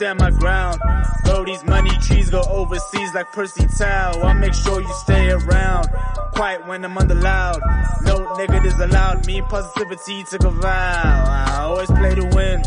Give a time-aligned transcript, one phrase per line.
[0.00, 0.80] stand my ground.
[1.26, 4.12] Throw these money trees go overseas like Percy Tau.
[4.22, 5.88] I make sure you stay around.
[6.32, 7.60] Quiet when I'm under loud.
[8.04, 9.26] No negatives allowed.
[9.26, 11.24] Me positivity took a vow.
[11.26, 12.62] I always play to win.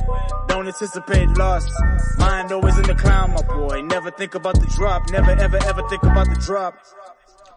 [0.48, 1.68] Don't anticipate loss.
[2.20, 3.82] Mind always in the clown, my boy.
[3.82, 5.10] Never think about the drop.
[5.10, 6.76] Never ever ever think about the drop.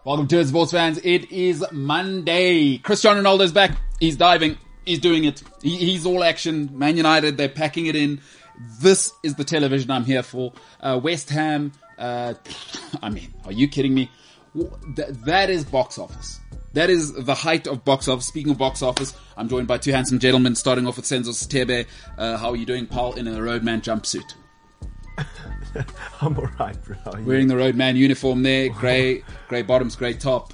[0.05, 0.99] Welcome to it, sports fans.
[1.03, 2.79] It is Monday.
[2.79, 3.77] Cristiano Ronaldo's back.
[3.99, 4.57] He's diving.
[4.85, 5.43] He's doing it.
[5.61, 6.71] He, he's all action.
[6.73, 8.21] Man United, they're packing it in.
[8.81, 10.53] This is the television I'm here for.
[10.79, 12.33] Uh, West Ham, uh,
[13.01, 14.09] I mean, are you kidding me?
[14.55, 16.39] Th- that is box office.
[16.73, 18.25] That is the height of box office.
[18.27, 21.87] Speaking of box office, I'm joined by two handsome gentlemen, starting off with Senzo Stebe.
[22.17, 24.33] Uh, how are you doing, Paul, in a roadman jumpsuit?
[26.21, 26.95] I'm alright, bro.
[27.03, 27.25] How are you?
[27.25, 30.53] Wearing the roadman uniform there, grey, grey bottoms, grey top.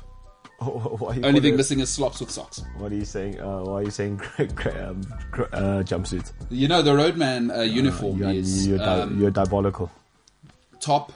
[1.00, 2.61] Why are you Only thing calling- missing is slops with socks.
[2.78, 3.39] What are you saying?
[3.39, 5.02] Uh, why are you saying um,
[5.52, 6.31] uh, jumpsuit?
[6.50, 9.91] You know, the roadman uh, uniform You're, is you're, di- um, you're diabolical.
[10.80, 11.11] top,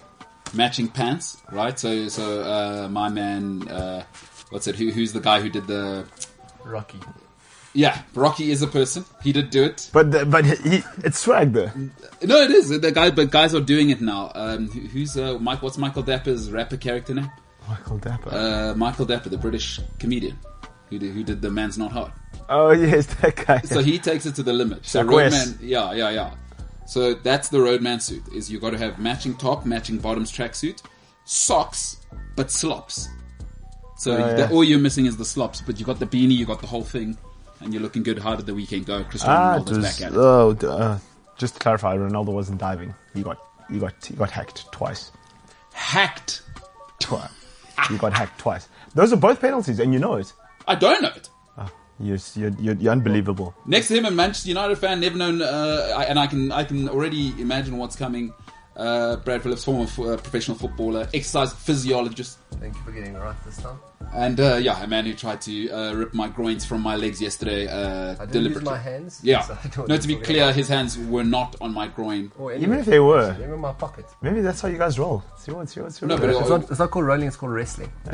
[0.53, 1.77] matching pants, right?
[1.79, 4.03] So, so uh, my man, uh,
[4.49, 4.75] what's it?
[4.75, 6.05] Who, who's the guy who did the?
[6.63, 6.99] Rocky.
[7.73, 9.05] Yeah, Rocky is a person.
[9.21, 9.89] He did do it.
[9.93, 11.69] But the, but he, it's swag though.
[12.23, 14.31] No, it is the guy, but guys are doing it now.
[14.33, 15.61] Um, who- who's uh, Mike?
[15.61, 17.29] What's Michael Dapaah's rapper character name?
[17.67, 18.33] Michael Dapaah.
[18.71, 20.37] Uh, Michael Dapaah, the British comedian
[20.89, 22.11] who did, who did the Man's Not Hard.
[22.49, 23.59] oh yes, that guy.
[23.61, 24.85] So he takes it to the limit.
[24.85, 26.31] So roadman, yeah, yeah, yeah.
[26.85, 28.23] So that's the roadman suit.
[28.33, 30.81] Is you've got to have matching top, matching bottoms tracksuit,
[31.25, 31.97] socks,
[32.35, 33.09] but slops.
[33.97, 36.47] So Oh, the- all you're missing is the slops, but you've got the beanie, you've
[36.47, 37.17] got the whole thing,
[37.59, 38.19] and you're looking good.
[38.19, 39.03] How did the weekend go?
[39.03, 40.17] Cristiano ah, Ronaldo's back at it.
[40.17, 40.99] oh, uh,
[41.37, 42.93] just to clarify, Ronaldo wasn't diving.
[43.13, 45.11] He got he got he got hacked twice.
[45.73, 46.41] Hacked.
[46.99, 47.29] Twice.
[47.89, 48.67] he got hacked twice.
[48.95, 50.33] Those are both penalties, and you know it.
[50.67, 51.29] I don't know it.
[51.99, 53.55] You're you're, you're, you're unbelievable.
[53.65, 56.63] Next to him, a Manchester United fan, never known, uh, I- and I can I
[56.63, 58.33] can already imagine what's coming.
[58.77, 63.19] Uh, Brad Phillips, former f- uh, professional footballer, exercise physiologist, Thank you for getting it
[63.19, 63.77] right this time.
[64.13, 67.19] And uh, yeah, a man who tried to uh, rip my groins from my legs
[67.21, 68.61] yesterday uh, I didn't deliberately.
[68.61, 69.19] use my hands.
[69.23, 69.41] Yeah.
[69.41, 72.29] so I don't no, to be clear, his hands were not on my groin.
[72.29, 72.51] talking about.
[72.57, 74.05] Oh, Even if they were, They're in my pocket.
[74.21, 75.23] maybe that's how you guys roll.
[75.37, 76.09] See what see what see what.
[76.09, 77.91] No, but It's not, it's not called rolling, it's called wrestling.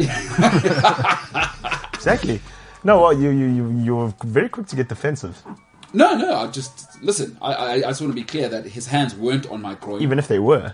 [1.94, 2.42] exactly.
[2.84, 5.42] No, well, you you you you were very quick to get defensive,
[5.94, 6.36] no, no.
[6.36, 7.38] I just listen.
[7.42, 10.02] I, I, I just want to be clear that his hands weren't on my groin.
[10.02, 10.74] even if they were.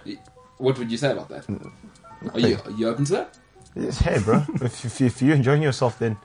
[0.58, 1.46] what would you say about that?
[2.34, 3.38] Are you are you open to that?
[3.76, 4.44] Yes, hey, bro.
[4.56, 6.18] if, if, if you're enjoying yourself, then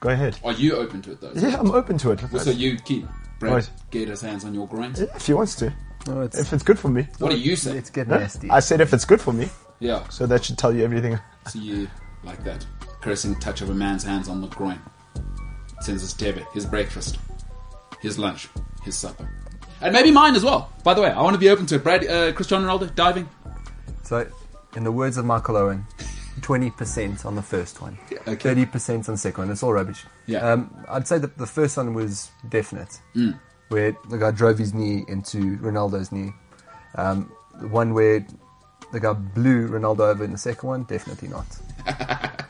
[0.00, 0.38] go ahead.
[0.44, 1.32] Are you open to it though?
[1.34, 2.20] Yeah, I'm open to it.
[2.40, 3.06] So you keep
[3.38, 3.70] Brad Right.
[3.90, 5.00] get his hands on your groins.
[5.00, 5.72] Yeah, if he wants to,
[6.06, 7.06] No, it's, if it's good for me.
[7.18, 7.76] What do you say?
[7.78, 8.18] it's get Huh?
[8.18, 8.50] nasty.
[8.50, 9.48] I said if it's good for me,
[9.80, 10.06] Yeah.
[10.08, 11.18] so that should tell you everything.
[11.48, 11.88] So you
[12.22, 12.66] like that
[13.00, 14.78] caressing touch of a man's hands on the groin.
[15.80, 17.18] Sends his tebe, his breakfast,
[18.00, 18.48] his lunch,
[18.84, 19.28] his supper,
[19.80, 20.72] and maybe mine as well.
[20.84, 21.84] By the way, I want to be open to it.
[21.84, 23.28] Brad, uh, Cristiano Ronaldo diving.
[24.02, 24.26] So,
[24.76, 25.86] in the words of Michael Owen,
[26.40, 28.54] 20% on the first one, okay.
[28.54, 29.50] 30% on the second one.
[29.50, 30.04] It's all rubbish.
[30.26, 30.38] Yeah.
[30.38, 33.00] Um, I'd say that the first one was definite,
[33.68, 36.32] where the guy drove his knee into Ronaldo's knee.
[36.96, 38.26] Um, the one where
[38.92, 41.46] the guy blew Ronaldo over in the second one, definitely not.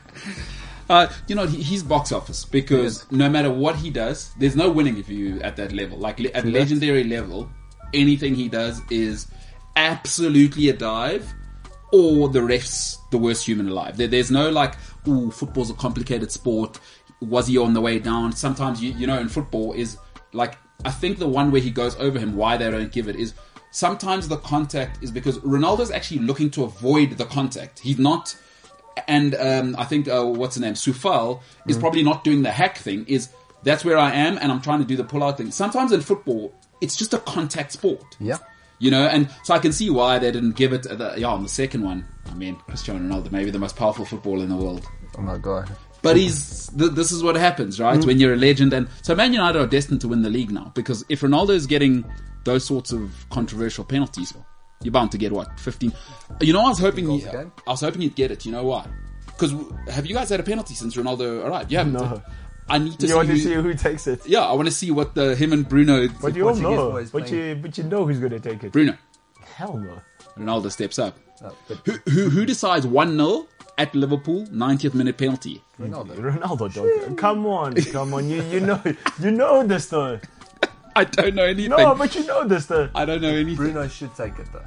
[0.91, 4.69] Uh, you know, he, he's box office because no matter what he does, there's no
[4.69, 5.97] winning if you at that level.
[5.97, 7.49] Like le- at legendary level,
[7.93, 9.27] anything he does is
[9.77, 11.33] absolutely a dive,
[11.93, 13.95] or the refs the worst human alive.
[13.95, 14.73] There, there's no like,
[15.07, 16.77] ooh, football's a complicated sport.
[17.21, 18.33] Was he on the way down?
[18.33, 19.97] Sometimes you you know in football is
[20.33, 23.15] like I think the one where he goes over him, why they don't give it
[23.15, 23.33] is
[23.71, 27.79] sometimes the contact is because Ronaldo's actually looking to avoid the contact.
[27.79, 28.35] He's not
[29.07, 32.77] and um, I think uh, what's the name Sufal is probably not doing the hack
[32.77, 33.05] thing.
[33.07, 33.29] Is
[33.63, 35.51] that's where I am, and I'm trying to do the pull out thing.
[35.51, 38.17] Sometimes in football, it's just a contact sport.
[38.19, 38.37] Yeah.
[38.79, 40.83] You know, and so I can see why they didn't give it.
[40.83, 44.43] The, yeah, on the second one, I mean, Cristiano Ronaldo, maybe the most powerful footballer
[44.43, 44.85] in the world.
[45.17, 45.69] Oh my god.
[46.01, 48.03] But he's th- this is what happens, right?
[48.03, 50.71] When you're a legend, and so Man United are destined to win the league now
[50.73, 52.03] because if Ronaldo is getting
[52.43, 54.33] those sorts of controversial penalties,
[54.83, 55.91] you're bound to get what 15.
[56.41, 57.25] You know, I was hoping he.
[57.27, 58.45] I was hoping he'd get it.
[58.45, 58.85] You know why?
[59.25, 59.53] Because
[59.89, 61.71] have you guys had a penalty since Ronaldo arrived?
[61.71, 61.93] You haven't.
[61.93, 62.21] No.
[62.69, 63.15] I need to You see.
[63.15, 64.25] want to who, see who takes it?
[64.27, 66.07] yeah, I want to see what the him and Bruno.
[66.21, 67.05] But you all know.
[67.11, 68.71] But you but you know who's going to take it.
[68.71, 68.97] Bruno,
[69.55, 69.99] Hell no.
[70.37, 71.17] Ronaldo steps up.
[71.43, 73.47] Oh, but Who who, who decides one 0
[73.77, 75.61] at Liverpool, 90th minute penalty?
[75.79, 76.15] Ronaldo.
[76.15, 77.17] Ronaldo.
[77.17, 78.29] Come on, come on.
[78.29, 78.81] You you know
[79.19, 80.19] you know this though.
[80.95, 81.69] I don't know anything.
[81.71, 82.89] No, but you know this though.
[82.95, 83.55] I don't know anything.
[83.55, 84.63] Bruno should take it though.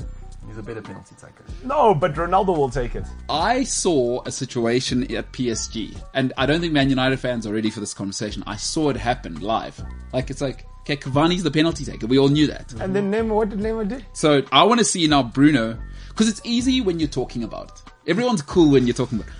[0.46, 1.44] He's a better penalty taker.
[1.64, 3.04] No, but Ronaldo will take it.
[3.28, 7.70] I saw a situation at PSG, and I don't think Man United fans are ready
[7.70, 8.44] for this conversation.
[8.46, 9.82] I saw it happen live.
[10.12, 12.06] Like it's like, okay, Cavani's the penalty taker.
[12.06, 12.72] We all knew that.
[12.74, 14.00] And then Neymar, what did Neymar do?
[14.12, 15.78] So I want to see now Bruno,
[16.08, 18.10] because it's easy when you're talking about it.
[18.10, 19.32] Everyone's cool when you're talking about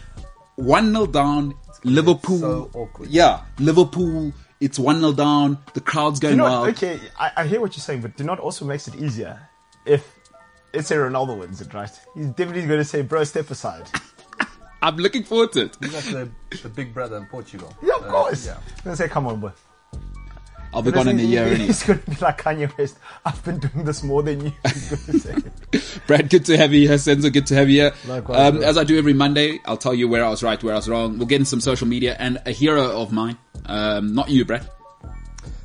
[0.57, 1.55] one 0 down.
[1.87, 3.11] Liverpool, so awkward.
[3.11, 4.33] yeah, Liverpool.
[4.65, 5.59] It's one 0 down.
[5.75, 6.69] The crowd's going You know, wild.
[6.71, 9.49] okay, I, I hear what you're saying, but do not also makes it easier
[9.85, 10.03] if
[10.73, 11.91] let's say Ronaldo wins it, right?
[12.15, 13.87] He's definitely going to say, "Bro, step aside."
[14.83, 15.77] I'm looking forward to it.
[15.81, 17.75] He's like the, the big brother in Portugal.
[17.83, 18.47] Yeah, of Uh, course.
[18.47, 18.59] yeah.
[18.75, 19.53] He's going to say, "Come on, boy."
[20.75, 21.45] I'll be gone in a He- year.
[21.47, 21.67] he- Anyway.
[21.69, 22.97] He's going to be like Kanye West.
[23.25, 24.53] I've been doing this more than you.
[24.65, 25.99] He's going to say.
[26.07, 26.97] Brad, good to have you here.
[26.99, 27.93] Senzo, good to have you here.
[28.07, 30.75] Likewise, Um, as I do every Monday, I'll tell you where I was right, where
[30.75, 31.17] I was wrong.
[31.19, 33.39] We'll get in some social media and a hero of mine.
[33.67, 34.69] Um, not you, Brad.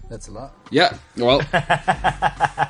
[0.10, 0.56] That's a lot.
[0.72, 1.40] Yeah, well,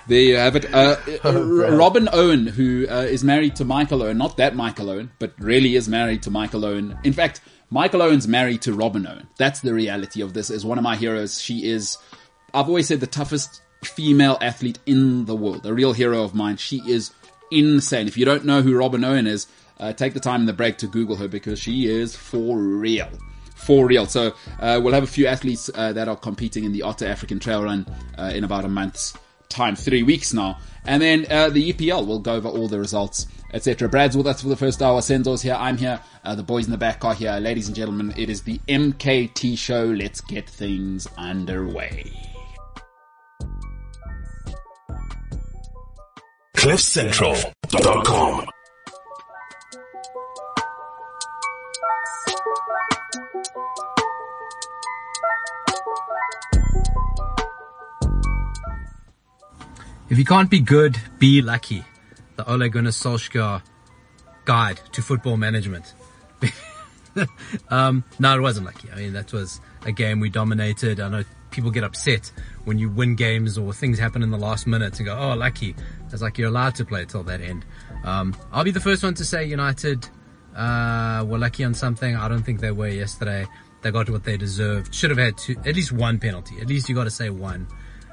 [0.07, 0.74] there you have it.
[0.74, 5.12] Uh, R- Robyn Owen, who uh, is married to Michael Owen, not that Michael Owen,
[5.19, 6.97] but really is married to Michael Owen.
[7.06, 7.39] In fact,
[7.69, 9.27] Michael Owen's married to Robyn Owen.
[9.38, 10.50] That's the reality of this.
[10.50, 11.39] Is one of my heroes.
[11.41, 11.97] She is,
[12.54, 15.66] I've always said, the toughest female athlete in the world.
[15.66, 16.57] A real hero of mine.
[16.57, 17.12] She is
[17.51, 18.07] insane.
[18.07, 19.48] If you don't know who Robyn Owen is,
[19.80, 23.10] uh, take the time in the break to Google her because she is for real
[23.60, 24.06] for real.
[24.06, 27.40] So uh, we'll have a few athletes uh, that are competing in the Otter African
[27.40, 27.86] Trail Run
[28.18, 29.13] uh, in about a month's
[29.50, 32.06] time, three weeks now, and then uh, the EPL.
[32.06, 33.90] We'll go over all the results, etc.
[33.90, 35.01] Brad's with us for the first hour.
[35.01, 35.56] Senzo's here.
[35.56, 36.00] I'm here.
[36.24, 37.34] Uh, the boys in the back are here.
[37.34, 39.86] Ladies and gentlemen, it is the MKT show.
[39.86, 42.29] Let's get things underway.
[46.60, 48.46] CliffCentral.com.
[60.10, 61.86] If you can't be good, be lucky.
[62.36, 63.62] The Ole Gunnar Solskjaer
[64.44, 65.94] guide to football management.
[67.70, 68.92] um, no, it wasn't lucky.
[68.92, 71.00] I mean, that was a game we dominated.
[71.00, 72.31] I know people get upset
[72.66, 75.76] when you win games or things happen in the last minute and go, oh, lucky.
[76.12, 77.66] It's like you're allowed to play till that end.
[78.04, 80.08] Um, I'll be the first one to say United
[80.56, 82.16] uh, were lucky on something.
[82.16, 83.46] I don't think they were yesterday.
[83.81, 84.94] They got what they deserved.
[84.94, 86.60] Should have had two, at least one penalty.
[86.60, 87.68] At least you got to say one.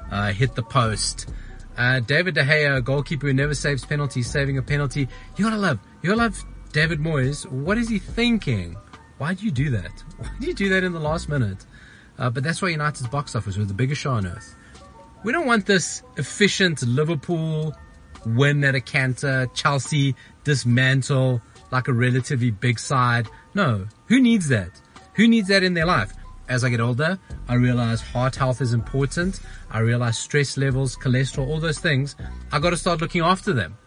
[0.09, 1.29] Uh, hit the post.
[1.77, 5.07] Uh, David De Gea, goalkeeper who never saves penalties, saving a penalty.
[5.35, 7.45] You gotta love, you gotta love David Moyes.
[7.51, 8.75] What is he thinking?
[9.17, 9.91] Why do you do that?
[10.17, 11.65] Why do you do that in the last minute?
[12.17, 14.55] Uh, but that's why United's box office was the biggest show on earth.
[15.23, 17.75] We don't want this efficient Liverpool
[18.25, 21.41] win at a canter, Chelsea dismantle
[21.71, 23.27] like a relatively big side.
[23.53, 23.87] No.
[24.07, 24.81] Who needs that?
[25.15, 26.13] Who needs that in their life?
[26.49, 29.41] As I get older, I realize heart health is important.
[29.69, 32.15] I realize stress levels, cholesterol, all those things.
[32.51, 33.77] I gotta start looking after them.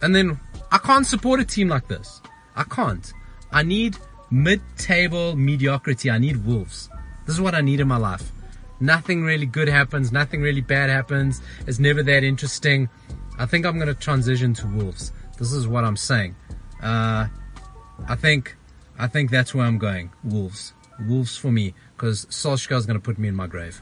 [0.00, 0.40] And then
[0.72, 2.22] I can't support a team like this.
[2.56, 3.12] I can't.
[3.52, 3.98] I need
[4.34, 6.10] mid-table mediocrity.
[6.10, 6.90] I need Wolves.
[7.24, 8.32] This is what I need in my life.
[8.80, 10.10] Nothing really good happens.
[10.10, 11.40] Nothing really bad happens.
[11.66, 12.88] It's never that interesting.
[13.38, 15.12] I think I'm going to transition to Wolves.
[15.38, 16.34] This is what I'm saying.
[16.82, 17.28] Uh,
[18.08, 18.56] I think,
[18.98, 20.10] I think that's where I'm going.
[20.24, 20.72] Wolves.
[21.08, 21.74] Wolves for me.
[21.96, 23.80] Because Solskjaer is going to put me in my grave.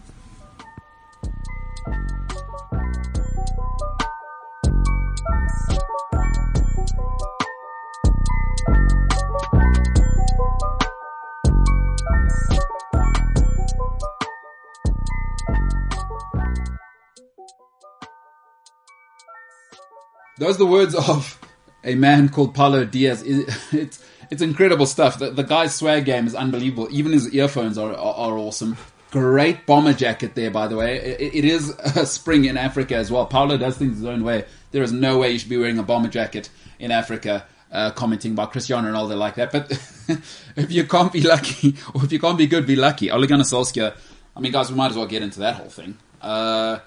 [20.43, 21.39] Those are the words of
[21.85, 23.23] a man called Paulo Diaz.
[23.25, 25.21] It's it's incredible stuff.
[25.21, 26.89] The, the guy's swag game is unbelievable.
[26.91, 28.77] Even his earphones are are, are awesome.
[29.13, 30.97] Great bomber jacket there, by the way.
[30.97, 31.73] It, it is
[32.11, 33.25] spring in Africa as well.
[33.25, 34.45] Paulo does things his own way.
[34.73, 37.47] There is no way you should be wearing a bomber jacket in Africa.
[37.71, 39.71] Uh, commenting about Cristiano Ronaldo like that, but
[40.57, 43.13] if you can't be lucky, or if you can't be good, be lucky.
[43.13, 43.97] Ole Gunnar Solskjaer.
[44.37, 45.97] I mean, guys, we might as well get into that whole thing.
[46.21, 46.81] Uh,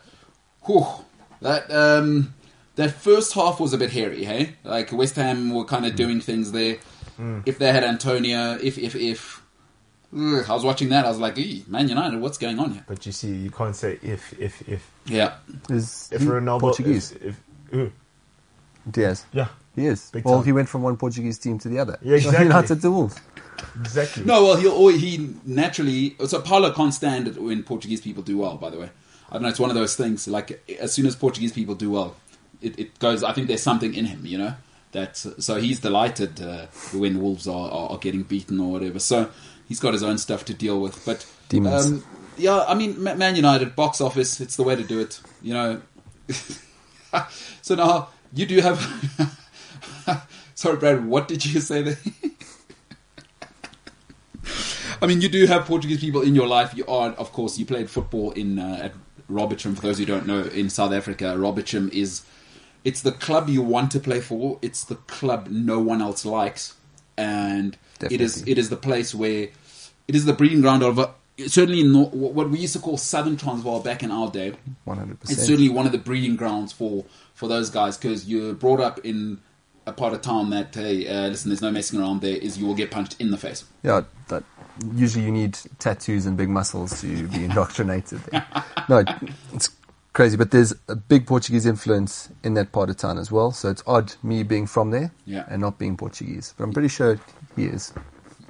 [0.64, 0.86] whew,
[1.42, 2.36] that um,
[2.76, 4.56] that first half was a bit hairy, hey?
[4.64, 5.98] Like West Ham were kind of mm.
[5.98, 6.78] doing things there.
[7.20, 7.44] Mm.
[7.46, 9.42] If they had Antonio, if if if
[10.16, 12.84] ugh, I was watching that, I was like, "Ee, Man United, what's going on here?"
[12.88, 14.92] But you see, you can't say if, if, if.
[15.06, 15.36] Yeah,
[15.70, 16.60] Is If he Ronaldo.
[16.60, 17.12] Portuguese?
[17.14, 17.40] If, if,
[17.72, 17.92] who?
[18.90, 19.26] Diaz.
[19.32, 20.12] Yeah, He is.
[20.12, 20.46] Big well, time.
[20.46, 21.98] he went from one Portuguese team to the other.
[22.02, 22.46] Yeah, exactly.
[22.46, 23.20] United to Wolves.
[23.80, 24.24] exactly.
[24.24, 26.16] no, well, he'll always, he naturally.
[26.28, 28.58] So Paulo can't stand it when Portuguese people do well.
[28.58, 28.90] By the way,
[29.30, 29.50] I don't know.
[29.50, 30.28] It's one of those things.
[30.28, 32.16] Like as soon as Portuguese people do well,
[32.66, 33.24] it, it goes.
[33.24, 34.54] I think there's something in him, you know.
[34.92, 39.00] That so he's delighted uh, when Wolves are, are, are getting beaten or whatever.
[39.00, 39.30] So
[39.68, 41.04] he's got his own stuff to deal with.
[41.06, 41.86] But Demons.
[41.88, 42.06] Um,
[42.38, 44.40] yeah, I mean, Man United box office.
[44.40, 45.20] It's the way to do it.
[45.42, 45.82] You know.
[47.62, 48.80] so now you do have
[50.56, 51.06] Sorry, Brad.
[51.06, 51.98] What did you say there?
[55.02, 56.74] I mean, you do have Portuguese people in your life.
[56.76, 58.94] You are, of course, you played football in uh, at
[59.30, 59.76] Robichum.
[59.76, 62.24] For those who don't know, in South Africa, Robichum is
[62.86, 64.60] it's the club you want to play for.
[64.62, 66.76] It's the club no one else likes,
[67.18, 68.52] and it is Definitely.
[68.52, 69.50] it is the place where
[70.08, 71.10] it is the breeding ground of a,
[71.48, 74.54] certainly not, what we used to call Southern Transvaal back in our day.
[74.86, 75.40] One hundred percent.
[75.40, 79.00] It's certainly one of the breeding grounds for for those guys because you're brought up
[79.04, 79.40] in
[79.88, 82.22] a part of town that hey, uh, listen, there's no messing around.
[82.22, 83.66] There is you will get punched in the face.
[83.84, 84.44] Yeah, that
[84.94, 88.22] usually you need tattoos and big muscles to be indoctrinated.
[88.90, 89.04] No,
[89.54, 89.70] it's
[90.16, 93.52] crazy, but there's a big Portuguese influence in that part of town as well.
[93.52, 95.46] So it's odd me being from there Yeah.
[95.50, 97.20] and not being Portuguese, but I'm pretty sure
[97.56, 97.94] he is.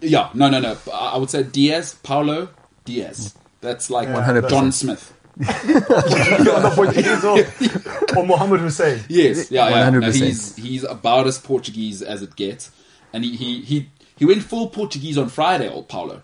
[0.01, 0.77] Yeah, no, no, no.
[0.93, 2.50] I I would say Diaz, Paulo
[2.86, 3.34] Diaz.
[3.62, 4.50] That's like Yeah, 100%.
[4.50, 5.12] John Smith.
[5.67, 7.39] You're not Portuguese or,
[8.17, 9.01] or Mohammed Hussein.
[9.10, 9.89] Yes, yeah, yeah.
[9.89, 10.13] No, 100%.
[10.13, 12.72] he's he's about as Portuguese as it gets,
[13.12, 16.22] and he he he, he went full Portuguese on Friday, old Paulo.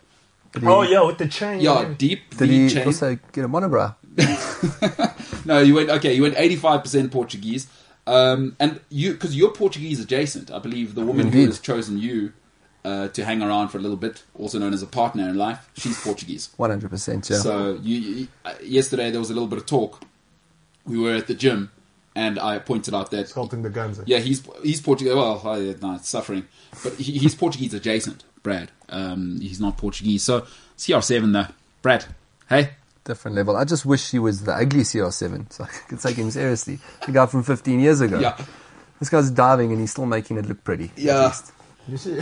[0.63, 1.59] Oh yeah, with the chain.
[1.61, 2.85] Yeah, and deep Did he chain.
[2.85, 3.95] also get a monobrow?
[5.45, 6.13] No, you went okay.
[6.13, 7.67] You went eighty five percent Portuguese,
[8.07, 10.51] um, and you because you're Portuguese adjacent.
[10.51, 12.33] I believe the woman who has chosen you
[12.83, 15.69] uh, to hang around for a little bit, also known as a partner in life,
[15.77, 16.49] she's Portuguese.
[16.57, 17.37] 100%, yeah.
[17.37, 20.01] So you, you uh, yesterday there was a little bit of talk.
[20.85, 21.71] We were at the gym,
[22.15, 23.99] and I pointed out that Sculpting the guns.
[24.05, 25.13] yeah, he's he's Portuguese.
[25.13, 26.47] Well, I, no, it's suffering,
[26.83, 28.23] but he, he's Portuguese adjacent.
[28.41, 30.23] Brad, um, he's not Portuguese.
[30.23, 30.41] So
[30.77, 32.05] CR7 though, Brad.
[32.49, 32.71] Hey,
[33.03, 33.57] Different level.
[33.57, 36.79] I just wish he was the ugly CR7 so I could take him seriously.
[37.05, 38.19] The guy from 15 years ago.
[38.19, 38.37] yeah,
[38.99, 40.85] This guy's diving and he's still making it look pretty.
[40.85, 41.25] at Yeah.
[41.25, 41.51] least.
[41.87, 42.19] You see,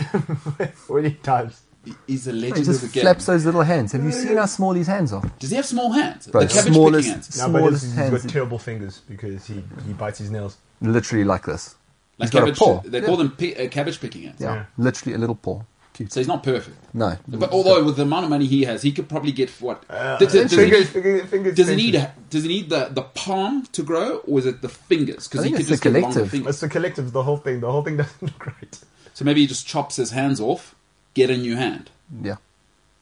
[0.90, 1.60] many times.
[2.06, 2.44] he's a legend.
[2.44, 3.02] He legend just of the game.
[3.02, 3.92] flaps those little hands.
[3.92, 5.22] Have you seen how small his hands are?
[5.38, 6.26] Does he have small hands?
[6.28, 7.38] Bro, the cabbage smallest- picking hands.
[7.38, 8.22] No, but Smallest he's, he's hands.
[8.22, 10.56] got terrible fingers because he, he bites his nails.
[10.80, 11.74] Literally like this.
[12.18, 12.80] Like he's got a paw.
[12.80, 14.40] They call them pi- uh, cabbage picking hands.
[14.40, 14.64] Yeah, Yeah.
[14.78, 15.62] literally a little paw.
[16.00, 16.12] Cute.
[16.12, 16.78] So he's not perfect.
[16.94, 17.18] No.
[17.28, 19.84] But although with the amount of money he has, he could probably get what?
[19.90, 22.70] Uh, Does- does, does he fingers, need, fingers, fingers, does he need does he need
[22.70, 25.28] the, the palm to grow, or is it the fingers?
[25.28, 26.30] Because he could it's just the get longer collective.
[26.30, 26.50] fingers.
[26.54, 27.60] It's the collective, the whole thing.
[27.60, 28.80] The whole thing doesn't look right.
[29.12, 30.74] So maybe he just chops his hands off,
[31.12, 31.90] get a new hand.
[32.22, 32.36] Yeah.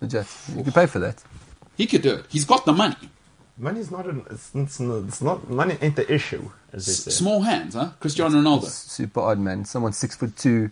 [0.01, 0.27] Legit.
[0.57, 1.23] You could pay for that.
[1.77, 2.27] He could do it.
[2.29, 2.97] He's got the money.
[3.57, 4.25] Money's not an.
[4.31, 5.49] It's, it's, not, it's not.
[5.49, 7.11] Money ain't the issue, as they S- say.
[7.13, 7.91] small hands, huh?
[8.01, 8.65] Cristiano Ronaldo.
[8.65, 9.65] Super odd, man.
[9.65, 10.71] Someone six foot two.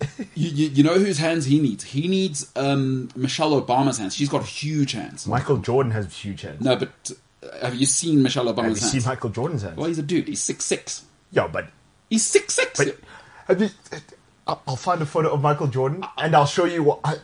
[0.34, 1.82] You, you, you know whose hands he needs?
[1.84, 4.14] He needs um, Michelle Obama's hands.
[4.14, 5.26] She's got huge hands.
[5.26, 6.60] Michael Jordan has huge hands.
[6.60, 6.90] No, but
[7.42, 9.06] uh, have you seen Michelle Obama's have you Obama's seen hands?
[9.06, 9.76] Michael Jordan's hands?
[9.76, 10.28] Well, he's a dude.
[10.28, 11.04] He's six six.
[11.32, 11.68] Yeah, but
[12.10, 12.78] He's six six.
[12.78, 12.96] but
[13.48, 13.70] have you?
[14.46, 17.00] I'll I'll find a photo of Michael Jordan and I'll show you what.
[17.04, 17.16] I,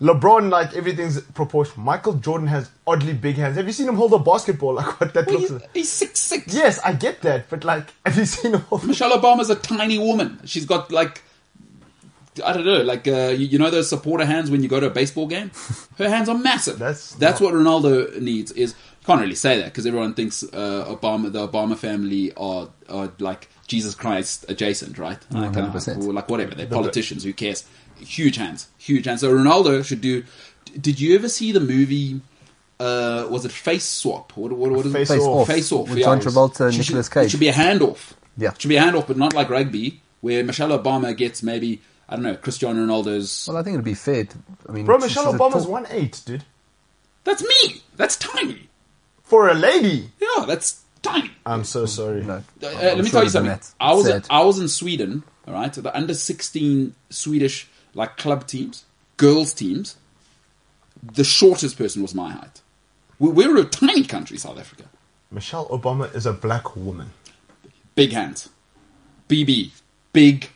[0.00, 1.84] LeBron, like everything's proportional.
[1.84, 3.56] Michael Jordan has oddly big hands.
[3.56, 4.74] Have you seen him hold a basketball?
[4.76, 5.70] Like what that Well, looks he's, like?
[5.74, 6.52] he's six six.
[6.54, 8.84] Yes, I get that, but like, have you seen him hold?
[8.84, 10.40] Michelle Obama's a tiny woman.
[10.44, 11.22] She's got like
[12.42, 14.86] I don't know, like uh, you, you know those supporter hands when you go to
[14.86, 15.50] a baseball game.
[15.98, 16.78] Her hands are massive.
[16.78, 18.52] That's that's not- what Ronaldo needs.
[18.52, 18.74] Is
[19.04, 23.48] can't really say that because everyone thinks uh, Obama, the Obama family are are like
[23.66, 25.18] Jesus Christ adjacent, right?
[25.30, 26.06] Like, uh, 100%.
[26.06, 26.54] or like whatever.
[26.54, 27.24] They're politicians.
[27.24, 27.64] Who cares?
[27.98, 29.20] Huge hands, huge hands.
[29.20, 30.24] So Ronaldo should do.
[30.80, 32.20] Did you ever see the movie?
[32.80, 34.36] Uh, was it Face Swap?
[34.36, 35.14] What, what, what is Face it?
[35.14, 35.46] Face Off.
[35.46, 35.88] Face Off.
[35.88, 36.06] With yeah.
[36.06, 37.26] John Travolta and Nicolas should, Cage.
[37.26, 38.14] It should be a handoff.
[38.36, 38.50] Yeah.
[38.50, 41.80] It should be a handoff, but not like rugby, where Michelle Obama gets maybe
[42.12, 43.46] I don't know Cristiano Ronaldo's.
[43.48, 44.24] Well, I think it'd be fair.
[44.26, 44.38] To,
[44.68, 46.44] I mean, Bro, Michelle Obama's one eight, dude.
[47.24, 47.82] That's me.
[47.96, 48.68] That's tiny.
[49.24, 50.10] For a lady.
[50.20, 51.30] Yeah, that's tiny.
[51.46, 52.22] I'm so sorry.
[52.22, 53.60] No, Uh, I'm let me shorter tell you something.
[53.80, 54.26] I was Sad.
[54.28, 55.22] I was in Sweden.
[55.48, 58.84] All right, the under sixteen Swedish like club teams,
[59.16, 59.96] girls teams.
[61.02, 62.60] The shortest person was my height.
[63.18, 64.84] We, we're a tiny country, South Africa.
[65.30, 67.10] Michelle Obama is a black woman.
[67.94, 68.50] Big hands,
[69.30, 69.70] BB,
[70.12, 70.50] big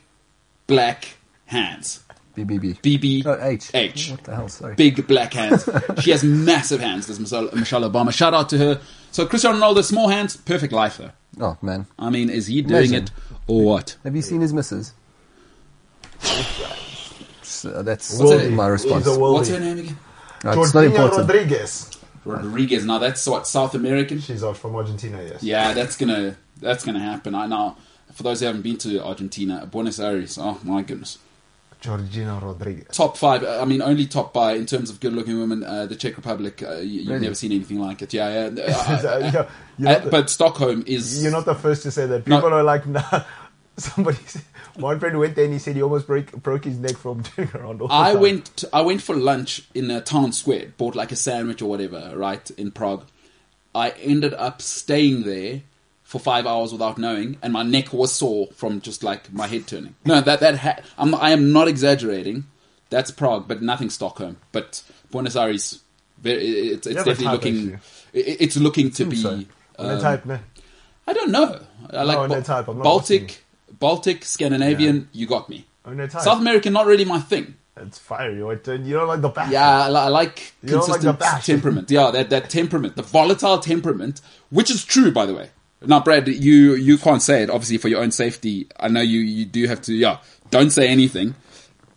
[0.67, 1.16] black
[1.47, 2.03] hands.
[2.35, 2.79] BBB.
[2.81, 3.71] BB Oh, H.
[3.73, 4.11] H.
[4.11, 4.47] What the hell?
[4.47, 4.75] Sorry.
[4.75, 5.67] big black hands.
[6.01, 7.07] she has massive hands.
[7.07, 8.13] This Michelle, Michelle Obama.
[8.13, 8.81] Shout out to her.
[9.11, 11.09] So Cristiano Ronaldo, small hands, perfect life though.
[11.39, 13.03] Oh man, I mean, is he doing Imagine.
[13.05, 13.11] it
[13.47, 13.97] or what?
[14.03, 14.93] have you seen his missus?
[17.41, 19.05] So that's What's her- my response.
[19.05, 19.17] He's.
[19.17, 19.97] What's her name again?
[20.43, 21.27] No, it's not important.
[21.27, 21.97] Rodriguez.
[22.25, 22.85] Rodriguez.
[22.85, 24.19] Now that's what South American.
[24.19, 25.41] She's out from Argentina, yes.
[25.41, 27.33] Yeah, that's gonna that's gonna happen.
[27.33, 27.75] I know.
[28.13, 30.37] For those who haven't been to Argentina, Buenos Aires.
[30.39, 31.17] Oh my goodness.
[31.79, 32.87] Georgina Rodriguez.
[32.91, 33.43] Top five.
[33.43, 35.63] I mean, only top five in terms of good-looking women.
[35.63, 36.63] Uh, the Czech Republic.
[36.63, 37.21] Uh, you, you've Really?
[37.21, 38.13] never seen anything like it.
[38.13, 38.73] Yeah, yeah.
[39.47, 39.47] Uh,
[39.79, 41.21] Yeah, uh, the, but Stockholm is.
[41.21, 42.25] you're not the first to say that.
[42.27, 42.37] No.
[42.37, 43.23] People are like, nah.
[43.77, 44.41] Somebody, said-
[44.77, 47.55] one friend went there and he said he almost broke, broke his neck from turning
[47.55, 47.81] around.
[47.91, 48.21] I time.
[48.21, 48.63] went.
[48.73, 50.73] I went for lunch in a town square.
[50.77, 53.05] Bought like a sandwich or whatever, right in Prague.
[53.75, 55.61] I ended up staying there
[56.07, 59.67] for five hours without knowing, and my neck was sore from just like my head
[59.67, 59.93] turning.
[60.05, 62.45] No, that that ha- I'm, I am not exaggerating.
[62.89, 64.37] That's Prague, but nothing Stockholm.
[64.53, 65.81] But Buenos Aires,
[66.17, 67.73] very, it's, it's definitely looking.
[67.73, 68.21] actually.
[68.21, 69.17] It's looking to be.
[69.17, 69.43] so.
[69.77, 70.39] Um, type, no.
[71.05, 71.59] I don't know.
[71.91, 73.43] I like on Ba- type, I'm not Baltic,
[73.77, 75.09] Baltic, Scandinavian.
[75.11, 75.65] You got me.
[75.85, 76.09] Type.
[76.21, 77.55] South American, not really my thing.
[77.75, 78.37] It's fiery.
[78.37, 78.45] You
[78.93, 79.51] don't like the back.
[79.51, 81.91] Yeah, I, like You don't like consistent temperament.
[81.91, 85.49] Yeah, that, that temperament, the volatile temperament, which is true, by the way.
[85.85, 88.67] Now, Brad, you you can't say it, obviously, for your own safety.
[88.79, 89.93] I know you you do have to.
[89.93, 90.19] Yeah,
[90.49, 91.35] don't say anything.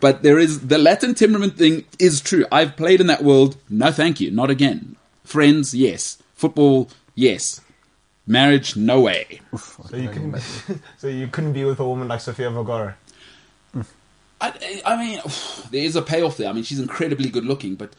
[0.01, 2.47] But there is the Latin temperament thing is true.
[2.51, 3.57] I've played in that world.
[3.69, 4.97] No, thank you, not again.
[5.25, 6.23] Friends, yes.
[6.35, 7.61] Football, yes.
[8.27, 9.41] Marriage, no way.
[9.89, 10.41] So you couldn't.
[10.99, 12.97] so you couldn't be with a woman like Sofia Vergara.
[14.41, 15.21] I, I mean,
[15.71, 16.49] there is a payoff there.
[16.49, 17.93] I mean, she's incredibly good looking, but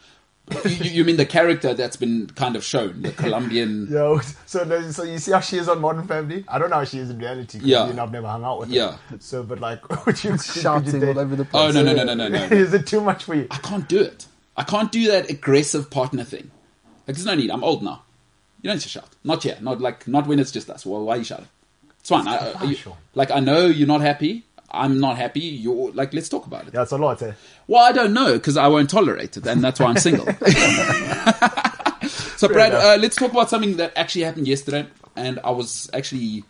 [0.50, 3.86] you, you you mean the character that's been kind of shown, the Colombian.
[3.90, 6.44] Yo, so so you see how she is on Modern Family?
[6.48, 7.58] I don't know how she is in reality.
[7.58, 7.86] 'cause Yeah.
[7.86, 8.74] you know, I've never hung out with her.
[8.74, 8.96] Yeah.
[9.20, 11.62] So, but like, would you could you Shouting date- all over the place.
[11.62, 12.42] Oh no no no no no no!
[12.56, 13.46] is it too much for you?
[13.50, 14.26] I can't do it.
[14.56, 16.50] I can't do that aggressive partner thing.
[17.06, 17.50] Like, there's no need.
[17.50, 18.02] I'm old now.
[18.60, 19.08] You don't need to shout.
[19.24, 19.56] Not here.
[19.60, 20.84] Not like not when it's just us.
[20.84, 21.48] Well, why are you shouting?
[22.00, 22.26] It's fine.
[22.28, 22.76] I, I, you-
[23.14, 24.44] like I know you're not happy.
[24.72, 25.40] I'm not happy.
[25.40, 26.72] You're like let's talk about it.
[26.72, 27.22] That's a lot.
[27.22, 27.32] Eh?
[27.66, 30.26] Well, I don't know because I won't tolerate it, and that's why I'm single.
[32.36, 34.86] so, Brad, uh, let's talk about something that actually happened yesterday.
[35.14, 36.44] And I was actually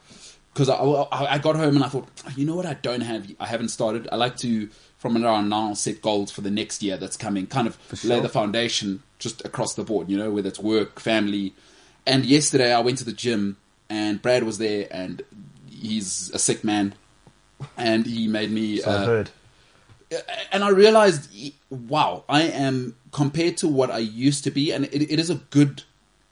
[0.55, 3.31] because I, I I got home and I thought, you know what, I don't have,
[3.41, 4.09] I haven't started.
[4.13, 7.67] I like to from around now set goals for the next year that's coming, kind
[7.67, 10.09] of lay the foundation just across the board.
[10.09, 11.55] You know, whether it's work, family.
[12.07, 13.57] And yesterday I went to the gym
[13.91, 15.23] and Brad was there and
[15.69, 16.95] he's a sick man.
[17.77, 18.79] And he made me.
[18.79, 19.31] So uh, heard.
[20.53, 21.31] and I realized,
[21.71, 25.37] wow, I am compared to what I used to be, and it, it is a
[25.51, 25.83] good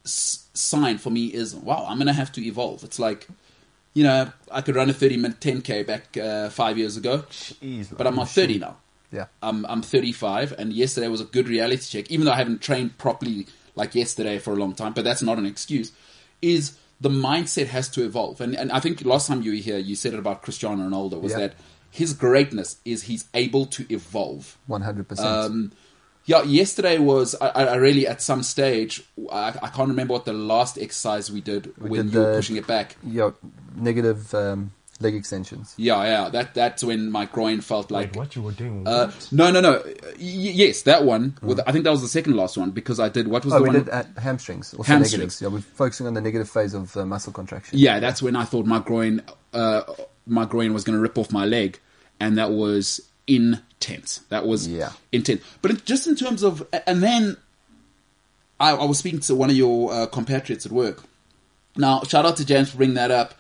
[0.04, 1.26] s- sign for me.
[1.26, 2.84] Is wow, I'm gonna have to evolve.
[2.84, 3.26] It's like,
[3.94, 7.94] you know, I could run a 30 minute 10k back uh, five years ago, Jeez,
[7.96, 8.76] but I'm not 30 now.
[9.12, 9.26] Yeah.
[9.42, 12.10] I'm I'm 35, and yesterday was a good reality check.
[12.10, 15.38] Even though I haven't trained properly like yesterday for a long time, but that's not
[15.38, 15.93] an excuse.
[16.43, 19.78] Is the mindset has to evolve, and and I think last time you were here,
[19.78, 21.39] you said it about Cristiano Ronaldo was Yeah.
[21.39, 21.54] that
[21.91, 24.56] his greatness is he's able to evolve.
[24.67, 25.28] One hundred percent.
[25.28, 25.73] Um,
[26.26, 30.32] yeah, yesterday was I, I really at some stage I, I can't remember what the
[30.34, 32.97] last exercise we did We when did you were the- pushing it back.
[33.02, 33.30] Yeah,
[33.75, 35.75] negative um, leg extensions.
[35.76, 38.86] Yeah, yeah, that that's when my groin felt like Wait, what you were doing?
[38.86, 39.28] Uh, what?
[39.32, 39.82] no, no, no.
[39.84, 41.36] Y- yes, that one.
[41.43, 43.26] With, I think that was the second last one because I did.
[43.28, 43.78] What was Oh, the we one?
[43.78, 44.75] did at hamstrings.
[44.75, 45.13] Also Hamstrings.
[45.13, 45.43] negatives.
[45.43, 47.78] Yeah, we're focusing on the negative phase of uh, muscle contraction.
[47.78, 49.23] yeah, that's when I thought my groin,
[49.54, 49.82] uh,
[50.26, 51.78] my groin was going to rip off my leg,
[52.21, 54.19] and that was intense.
[54.28, 54.93] That was Yeah.
[55.13, 55.43] intense.
[55.63, 57.36] But it, just in terms of, and then
[58.58, 61.04] I, I was speaking to one of your uh, compatriots at work.
[61.76, 63.34] Now, shout out to James for bringing that up.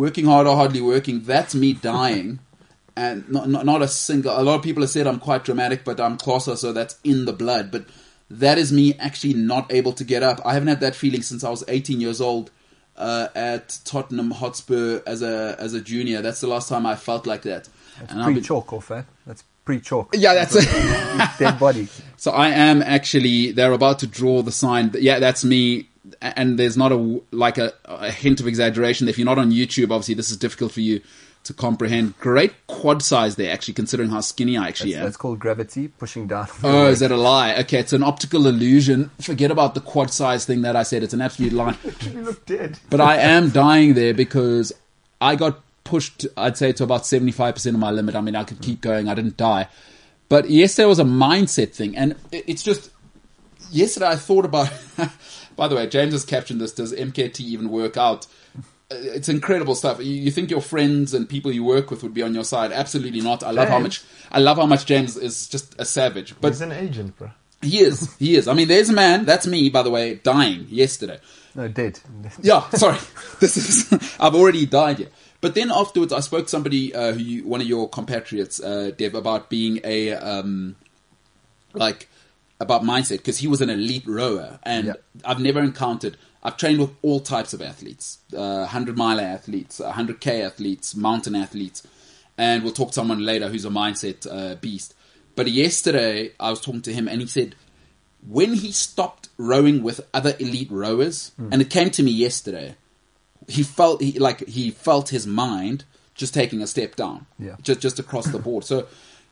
[0.00, 2.38] Working hard or hardly working, that's me dying.
[2.96, 5.84] and not, not, not a single, a lot of people have said I'm quite dramatic,
[5.84, 7.70] but I'm closer, so that's in the blood.
[7.70, 7.84] But
[8.30, 10.40] that is me actually not able to get up.
[10.42, 12.50] I haven't had that feeling since I was 18 years old
[12.96, 16.22] uh, at Tottenham Hotspur as a as a junior.
[16.22, 17.68] That's the last time I felt like that.
[17.98, 19.02] That's And I've pre-chalk off, eh?
[19.26, 20.14] That's pre-chalk.
[20.14, 21.38] Yeah, that's it.
[21.38, 21.88] Dead body.
[22.16, 23.52] So I am actually.
[23.52, 24.90] They're about to draw the sign.
[24.94, 25.89] Yeah, that's me.
[26.22, 29.08] And there's not a like a, a hint of exaggeration.
[29.08, 31.00] If you're not on YouTube, obviously this is difficult for you
[31.44, 32.18] to comprehend.
[32.18, 35.04] Great quad size there, actually, considering how skinny I actually That's, am.
[35.06, 36.48] that's called gravity pushing down.
[36.62, 37.54] Oh, is that a lie?
[37.60, 39.10] Okay, it's an optical illusion.
[39.20, 41.02] Forget about the quad size thing that I said.
[41.02, 41.76] It's an absolute lie.
[42.02, 42.78] you look dead.
[42.90, 44.72] But I am dying there because
[45.20, 48.14] I got pushed, I'd say, to about 75% of my limit.
[48.14, 49.08] I mean, I could keep going.
[49.08, 49.68] I didn't die.
[50.28, 51.96] But yesterday was a mindset thing.
[51.96, 52.90] And it's just,
[53.70, 54.70] yesterday I thought about,
[55.60, 56.72] by the way, James has captioned this.
[56.72, 58.26] Does MKT even work out?
[58.90, 59.98] Uh, It's incredible stuff.
[59.98, 62.72] You, you think your friends and people you work with would be on your side?
[62.72, 63.42] Absolutely not.
[63.42, 64.02] I love how much.
[64.32, 66.34] I love how much James is just a savage.
[66.40, 67.28] But He's an agent, bro.
[67.60, 68.16] he is.
[68.16, 68.48] He is.
[68.48, 69.26] I mean, there's a man.
[69.26, 71.18] That's me, by the way, dying yesterday.
[71.54, 72.00] No, dead.
[72.40, 72.96] Yeah, sorry.
[73.40, 74.16] This is.
[74.20, 75.08] I've already died here.
[75.42, 78.92] But then afterwards, I spoke to somebody uh, who you, one of your compatriots, uh,
[78.96, 80.76] Dev, about being a um,
[81.74, 82.08] like
[82.60, 84.92] about mindset because he was an elite rower, and Yeah.
[85.24, 86.16] I've never encountered.
[86.42, 91.34] I've trained with all types of athletes: uh, hundred mile athletes, hundred k athletes, mountain
[91.34, 91.82] athletes,
[92.38, 94.94] and we'll talk to someone later who's a mindset uh, beast.
[95.36, 97.54] But yesterday, I was talking to him, and he said
[98.28, 102.74] when he stopped rowing with other elite rowers, and it came to me yesterday,
[103.48, 107.56] he felt he, like he felt his mind just taking a step down, Yeah.
[107.62, 108.64] just just across the board.
[108.64, 108.86] So,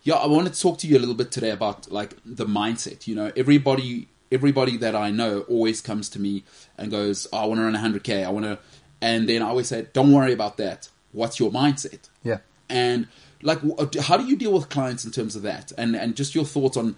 [0.09, 3.07] yeah, I wanted to talk to you a little bit today about like the mindset.
[3.07, 6.45] You know, everybody everybody that I know always comes to me
[6.79, 8.25] and goes, oh, "I want to run 100k.
[8.25, 8.59] I want to."
[9.03, 10.89] And then I always say, don't worry about that.
[11.13, 12.09] What's your mindset?
[12.23, 12.39] Yeah.
[12.71, 13.07] And
[13.43, 15.73] like, uh, how do you deal with clients in terms of that?
[15.77, 16.97] And and just your thoughts on,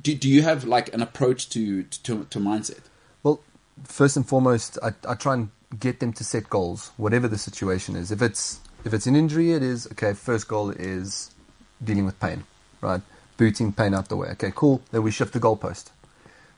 [0.00, 2.82] do, do you have like an approach to to, to mindset?
[3.22, 3.40] Well,
[3.84, 5.48] first and foremost, I, I try and
[5.80, 8.12] get them to set goals, whatever the situation is.
[8.12, 10.12] If it's if it's an injury, it is okay.
[10.12, 11.30] First goal is
[11.82, 12.44] dealing with pain,
[12.80, 13.00] right?
[13.36, 14.28] Booting pain out the way.
[14.28, 14.82] Okay, cool.
[14.90, 15.90] Then we shift the goalpost.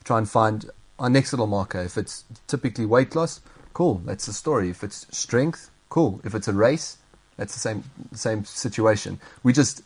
[0.04, 1.80] Try and find our next little marker.
[1.80, 3.40] If it's typically weight loss,
[3.72, 4.00] cool.
[4.04, 4.70] That's the story.
[4.70, 6.20] If it's strength, cool.
[6.24, 6.98] If it's a race,
[7.36, 9.20] that's the same same situation.
[9.42, 9.82] We just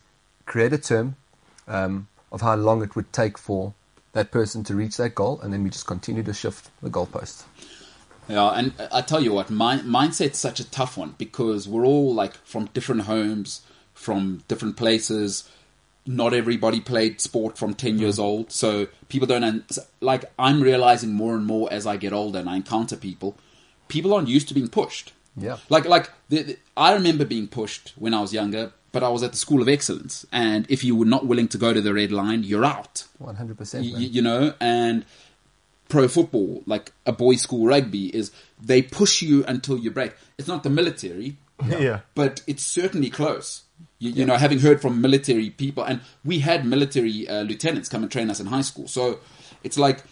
[0.47, 1.17] create a term
[1.69, 3.75] um, of how long it would take for
[4.13, 7.45] that person to reach that goal, and then we just continue to shift the goalpost.
[8.29, 12.15] Yeah, and I tell you what, mind, mindset's such a tough one because we're all
[12.15, 13.63] like from different homes,
[14.03, 15.49] from different places.
[16.05, 18.23] Not everybody played sport from 10 years mm.
[18.25, 19.45] old, so people don't.
[19.45, 19.65] un-
[20.01, 23.37] Like, I'm realizing more and more as I get older and I encounter people,
[23.87, 25.13] people aren't used to being pushed.
[25.37, 25.59] Yeah.
[25.69, 29.23] Like, like the, the- I remember being pushed when I was younger, but I was
[29.23, 31.95] at the School of Excellence, and if you were not willing to go to the
[31.95, 33.85] red line, you're out One hundred percent.
[33.87, 35.05] y- you know, and
[35.89, 40.13] pro football, like a boys' school rugby, is they push you until you break.
[40.37, 42.01] It's not the military, Yeah.
[42.17, 43.63] but it's certainly close.
[44.03, 48.03] You, you know, having heard from military people, and we had military uh, lieutenants come
[48.03, 49.21] and train us in high school, so
[49.63, 50.03] it's like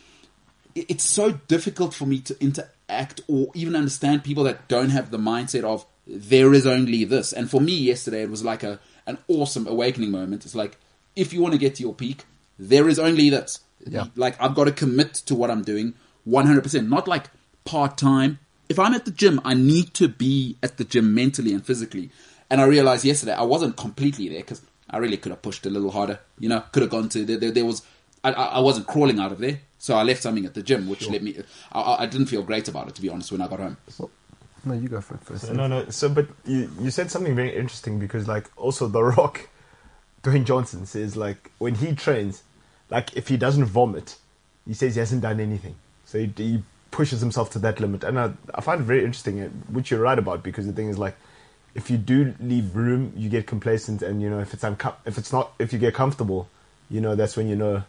[0.77, 5.19] it's so difficult for me to interact or even understand people that don't have the
[5.19, 7.33] mindset of there is only this.
[7.33, 10.45] And for me, yesterday it was like a an awesome awakening moment.
[10.45, 10.77] It's like
[11.17, 12.25] if you want to get to your peak,
[12.59, 13.61] there is only this.
[13.87, 14.05] Yeah.
[14.15, 15.95] Like I've got to commit to what I'm doing
[16.29, 17.27] 100%, not like
[17.65, 18.39] part time.
[18.69, 22.11] If I'm at the gym, I need to be at the gym mentally and physically.
[22.51, 25.71] And I realized yesterday I wasn't completely there because I really could have pushed a
[25.71, 26.19] little harder.
[26.39, 27.37] You know, could have gone to there.
[27.37, 27.83] There, there was
[28.25, 30.89] I, I I wasn't crawling out of there, so I left something at the gym,
[30.89, 31.37] which let me.
[31.73, 33.77] I- I, I didn't feel great about it to be honest when I got home.
[33.99, 34.11] Well,
[34.65, 35.51] no, you go for it first.
[35.53, 35.89] No, no.
[35.89, 39.49] So, but you, you said something very interesting because, like, also The Rock,
[40.23, 42.43] Dwayne Johnson says, like, when he trains,
[42.91, 44.17] like, if he doesn't vomit,
[44.67, 45.77] he says he hasn't done anything.
[46.05, 48.05] So he, he pushes himself to that limit.
[48.05, 50.91] And I, I find it very interesting, uh, which you're right about, because the thing
[50.91, 51.17] is, like,
[51.75, 55.19] if you do leave room, you get complacent, and you know, if it's uncom- if
[55.19, 56.49] it's not, if you get comfortable,
[56.91, 57.85] you know, that's when you know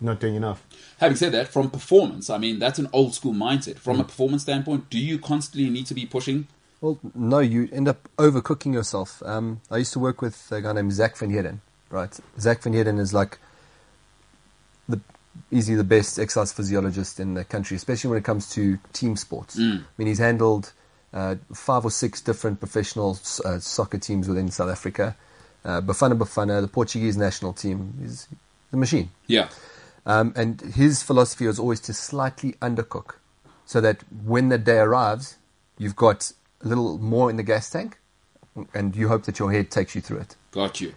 [0.00, 0.62] you're not doing enough.
[0.98, 3.78] Having said that, from performance, I mean that's an old school mindset.
[3.78, 6.46] From a performance standpoint, do you constantly need to be pushing?
[6.80, 9.22] Well, no, you end up overcooking yourself.
[9.24, 12.14] Um, I used to work with a guy named Zach Van Heerden, right?
[12.38, 13.38] Zach Van Heerden is like
[14.86, 15.00] the
[15.50, 19.58] easily the best exercise physiologist in the country, especially when it comes to team sports.
[19.58, 20.72] I mean, he's handled
[21.14, 25.16] uh, five or six different professional uh, soccer teams within South Africa.
[25.64, 28.28] Uh, Bafana Bafana, the Portuguese national team, is
[28.70, 29.08] the machine.
[29.28, 29.48] Yeah,
[30.04, 33.14] Um, and his philosophy was always to slightly undercook,
[33.64, 35.38] so that when the day arrives,
[35.78, 37.96] you've got a little more in the gas tank,
[38.74, 40.36] and you hope that your head takes you through it.
[40.50, 40.92] got you.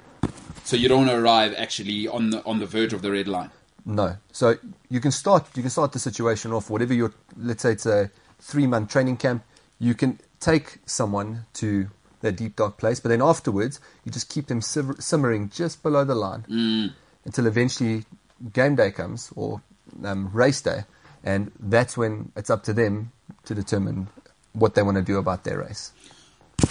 [0.64, 3.52] So you don't arrive actually on the on the verge of the red line.
[3.86, 4.56] No, so
[4.90, 5.48] you can start.
[5.56, 6.70] You can start the situation off.
[6.70, 9.44] Whatever your, let's say it's a three-month training camp,
[9.80, 11.90] you can take someone to
[12.22, 16.16] that deep dark place, but then afterwards, you just keep them simmering just below the
[16.16, 16.94] line
[17.26, 18.06] until eventually
[18.54, 19.62] game day comes or
[20.04, 20.84] um, race day,
[21.24, 23.12] and that's when it's up to them
[23.46, 24.08] to determine
[24.54, 25.92] what they want to do about their race.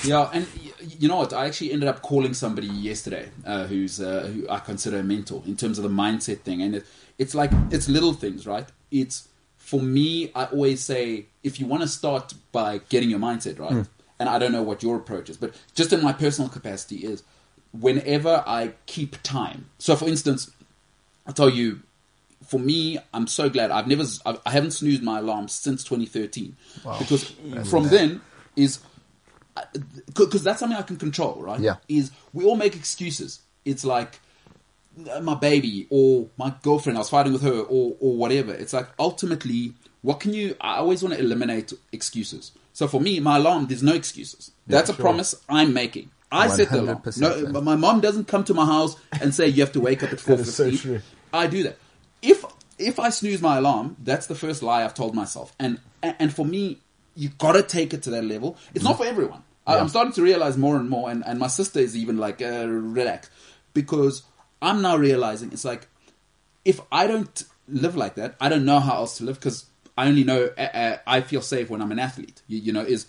[0.02, 0.46] Yeah, and
[0.80, 1.32] you know what?
[1.32, 5.42] I actually ended up calling somebody yesterday uh, who's uh, who I consider a mentor
[5.46, 6.86] in terms of the mindset thing, and it,
[7.18, 8.66] it's like it's little things, right?
[8.90, 9.28] It's
[9.66, 10.30] for me.
[10.32, 13.82] I always say if you want to start by getting your mindset right, hmm.
[14.20, 17.24] and I don't know what your approach is, but just in my personal capacity is
[17.72, 19.66] whenever I keep time.
[19.78, 20.52] So, for instance,
[21.26, 21.80] I'll tell you,
[22.46, 26.56] for me, I'm so glad I've never, I haven't snoozed my alarm since 2013
[27.00, 27.34] because
[27.68, 28.20] from then
[28.54, 28.78] is
[30.14, 31.58] because that's something I can control, right?
[31.58, 31.76] Yeah.
[31.88, 33.40] Is we all make excuses.
[33.64, 34.20] It's like
[35.22, 36.96] my baby or my girlfriend.
[36.96, 38.52] I was fighting with her or or whatever.
[38.52, 40.56] It's like ultimately, what can you?
[40.60, 42.52] I always want to eliminate excuses.
[42.72, 44.50] So for me, my alarm, there's no excuses.
[44.66, 46.10] That's a promise I'm making.
[46.30, 47.02] I set the alarm.
[47.16, 50.02] No, but my mom doesn't come to my house and say you have to wake
[50.02, 50.70] up at four is so
[51.32, 51.78] I do that.
[52.22, 52.44] If
[52.78, 55.54] if I snooze my alarm, that's the first lie I've told myself.
[55.58, 56.80] And and for me,
[57.14, 58.56] you gotta take it to that level.
[58.74, 59.42] It's not for everyone.
[59.66, 61.10] I, I'm starting to realize more and more.
[61.10, 63.28] And, and my sister is even like, uh, relax,
[63.74, 64.22] because
[64.62, 65.88] I'm now realizing it's like
[66.64, 69.66] if I don't live like that, I don't know how else to live because
[69.98, 72.42] I only know uh, uh, I feel safe when I'm an athlete.
[72.48, 73.06] You, you know, is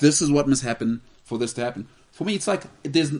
[0.00, 1.88] this is what must happen for this to happen?
[2.12, 3.12] For me, it's like there's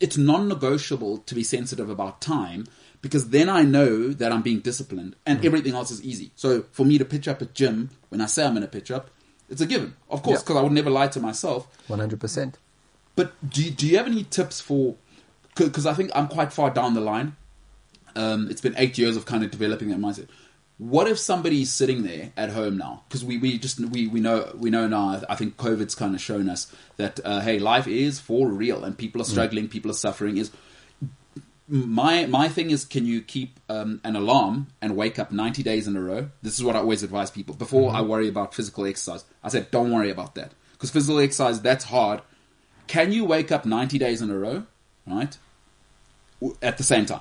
[0.00, 2.66] it's non-negotiable to be sensitive about time
[3.00, 6.30] because then I know that I'm being disciplined and everything else is easy.
[6.36, 8.90] So for me to pitch up at gym when I say I'm going to pitch
[8.90, 9.10] up,
[9.48, 10.42] It's a given, of course, Yeah.
[10.42, 11.68] because I would never lie to myself.
[11.86, 12.58] One hundred percent.
[13.14, 14.96] But do you, do you have any tips for?
[15.56, 17.36] Because I think I'm quite far down the line.
[18.16, 20.28] Um, it's been eight years of kind of developing that mindset.
[20.78, 23.04] What if somebody's sitting there at home now?
[23.08, 25.22] Because we, we just we, we know we know now.
[25.28, 28.98] I think COVID's kind of shown us that uh, hey, life is for real, and
[28.98, 30.36] people are struggling, people are suffering.
[30.36, 30.50] Is
[31.68, 35.86] my my thing is can you keep um, an alarm and wake up 90 days
[35.88, 38.84] in a row this is what i always advise people before i worry about physical
[38.84, 42.20] exercise i said don't worry about that because physical exercise that's hard
[42.86, 44.64] can you wake up 90 days in a row
[45.06, 45.36] right
[46.62, 47.20] at the same time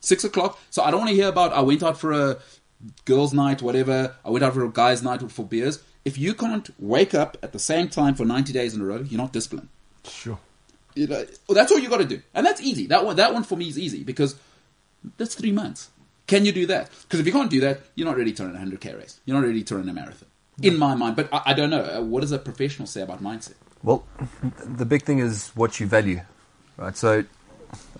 [0.00, 2.38] six o'clock so i don't want to hear about i went out for a
[3.04, 6.70] girls night whatever i went out for a guys night for beers if you can't
[6.78, 9.68] wake up at the same time for 90 days in a row you're not disciplined
[10.06, 10.38] Sure.
[10.94, 12.86] you know, well, that's all you got to do, and that's easy.
[12.88, 14.36] That one, that one for me is easy because
[15.16, 15.88] that's three months.
[16.26, 16.90] Can you do that?
[17.02, 19.18] Because if you can't do that, you're not ready to run a hundred k race.
[19.24, 20.28] You're not ready to run a marathon,
[20.60, 21.16] in my mind.
[21.16, 21.80] But I, I don't know.
[21.82, 23.54] Uh, What does a professional say about mindset?
[23.82, 24.04] Well,
[24.62, 26.20] the big thing is what you value,
[26.76, 26.96] right?
[26.96, 27.24] So,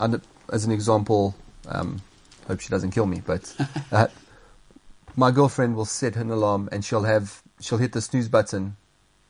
[0.00, 0.20] and
[0.52, 1.34] as an example,
[1.68, 2.00] um,
[2.46, 3.54] hope she doesn't kill me, but
[3.92, 4.08] uh,
[5.16, 8.76] my girlfriend will set an alarm and she'll have she'll hit the snooze button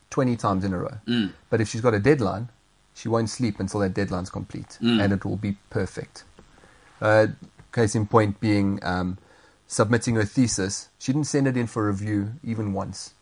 [0.09, 0.97] twenty times in a row.
[1.07, 1.31] Mm.
[1.49, 2.49] But if she's got a deadline,
[2.93, 5.03] she won't sleep until that deadline's complete, Mm.
[5.03, 6.23] and it will be perfect.
[7.01, 7.27] Uh,
[7.73, 9.17] case in point being um,
[9.67, 10.89] submitting her thesis.
[10.97, 13.13] She didn't send it in for review even once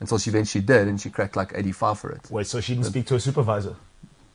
[0.00, 2.28] until she eventually did, and she cracked like 85 for it.
[2.30, 3.76] Wait, so she didn't speak to a supervisor?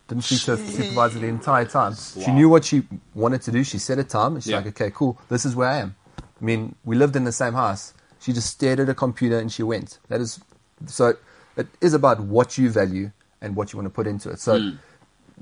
[0.10, 1.94] Didn't speak to her supervisor the entire time.
[1.96, 3.64] She knew what she wanted to do.
[3.64, 4.58] She set a time, and she's Yeah.
[4.58, 5.18] like, "Okay, cool.
[5.30, 7.94] This is where I am." I mean, we lived in the same house.
[8.20, 10.00] She just stared at a computer and she went.
[10.10, 10.40] That is
[10.88, 11.14] so.
[11.56, 14.40] It is about what you value and what you want to put into it.
[14.40, 14.74] So,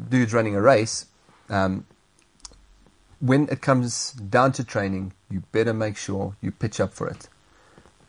[0.10, 1.06] dudes running a race,
[1.50, 1.86] um,
[3.20, 7.30] when it comes down to training, you better make sure you pitch up for it.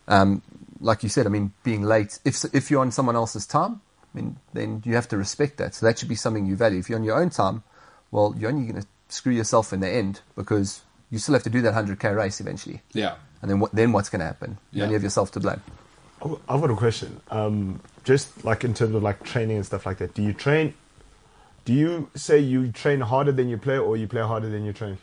[0.07, 0.43] Um,
[0.81, 2.19] like you said, I mean, being late.
[2.25, 3.81] If if you're on someone else's time,
[4.15, 5.75] I mean, then you have to respect that.
[5.75, 6.79] So that should be something you value.
[6.79, 7.63] If you're on your own time,
[8.11, 11.51] well, you're only going to screw yourself in the end because you still have to
[11.51, 12.83] do that 100k race eventually.
[12.93, 13.73] Yeah, And then what?
[13.73, 14.59] Then what's going to happen?
[14.73, 14.85] You Yeah.
[14.85, 15.61] only have yourself to blame.
[16.25, 17.21] I've I've got a question.
[17.31, 20.75] Um, just like in terms of like training and stuff like that, do you train?
[21.65, 24.73] Do you say you train harder than you play, or you play harder than you
[24.73, 24.99] train?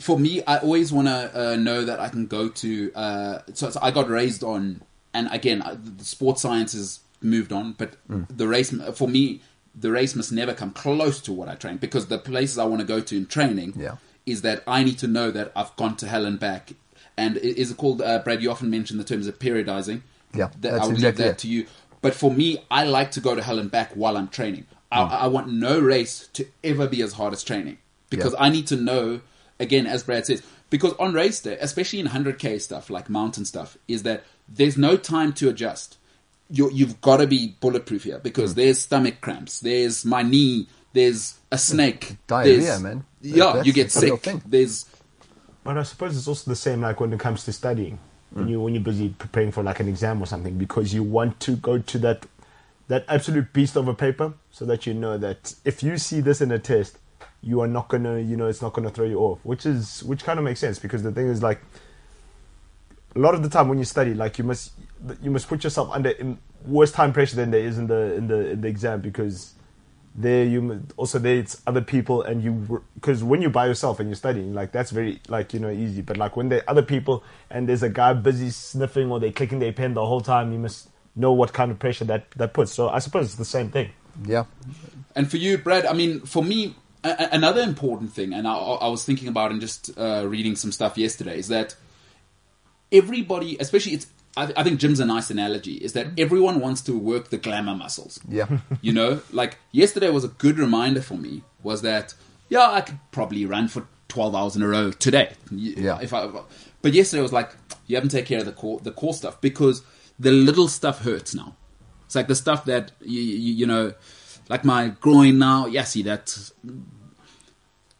[0.00, 2.92] for me, I always want to uh, know that I can go to.
[2.94, 4.80] Uh, so, so I got raised on,
[5.12, 9.40] and again, I- the sports science has moved on, but the race for me,
[9.74, 12.80] the race must never come close to what I train because the places I want
[12.80, 13.96] to go to in training Yeah.
[14.26, 16.72] is that I need to know that I've gone to hell and back.
[17.16, 18.42] And i- is it called, uh, Brad?
[18.42, 20.02] You often mention the terms of periodizing.
[20.34, 21.38] Yeah, that, that's I'll leave that it.
[21.38, 21.66] to you.
[22.00, 24.66] But for me, I like to go to hell and back while I'm training.
[24.90, 27.78] I, I want no race to ever be as hard as training
[28.10, 28.42] because Yeah.
[28.42, 29.20] I need to know,
[29.58, 33.78] again, as Brad says, because on race day, especially in 100k stuff like mountain stuff,
[33.88, 35.96] is that there's no time to adjust.
[36.54, 38.60] You're, you've got to be bulletproof here because hmm.
[38.60, 43.04] there's stomach cramps, there's my knee, there's a snake, Diarrhea, there's- man.
[43.22, 44.20] Yeah, That's you get sick.
[44.44, 44.84] There's
[45.62, 47.98] But I suppose it's also the same like when it comes to studying.
[48.32, 48.40] Hmm.
[48.40, 51.38] When you when you're busy preparing for like an exam or something, because you want
[51.40, 52.26] to go to that
[52.88, 56.40] that absolute beast of a paper, so that you know that if you see this
[56.40, 56.98] in a test,
[57.42, 59.38] you are not gonna, you know, it's not gonna throw you off.
[59.44, 61.60] Which is which kind of makes sense because the thing is like
[63.14, 64.72] a lot of the time when you study, like you must
[65.22, 66.12] you must put yourself under
[66.66, 69.54] worse time pressure than there is in the in the in the exam because
[70.14, 74.08] there you also there it's other people and you because when you're by yourself and
[74.08, 76.02] you're studying like that's very like you know easy.
[76.02, 79.32] But like when there are other people and there's a guy busy sniffing or they're
[79.32, 82.52] clicking their pen the whole time you must know what kind of pressure that that
[82.52, 82.72] puts.
[82.72, 83.90] So i suppose it's the same thing.
[84.26, 84.44] Yeah.
[85.16, 88.54] And for you, Brad, I mean, for me, a- a- another important thing, and I,
[88.54, 91.74] I was thinking about and just uh, reading some stuff yesterday, is that
[92.90, 96.98] everybody, especially it's, I, I think gym's a nice analogy, is that everyone wants to
[96.98, 98.20] work the glamour muscles.
[98.28, 98.46] Yeah.
[98.80, 101.42] You know, like yesterday was a good reminder for me.
[101.62, 102.14] Was that
[102.48, 105.32] yeah, I could probably run for twelve hours in a row today.
[105.50, 105.98] Yeah.
[106.00, 106.28] If I,
[106.82, 107.50] but yesterday was like
[107.86, 109.82] you haven't taken care of the core the core stuff because
[110.18, 111.56] the little stuff hurts now.
[112.06, 113.94] It's like the stuff that you you, you know,
[114.48, 115.66] like my groin now.
[115.66, 116.50] Yeah, see that.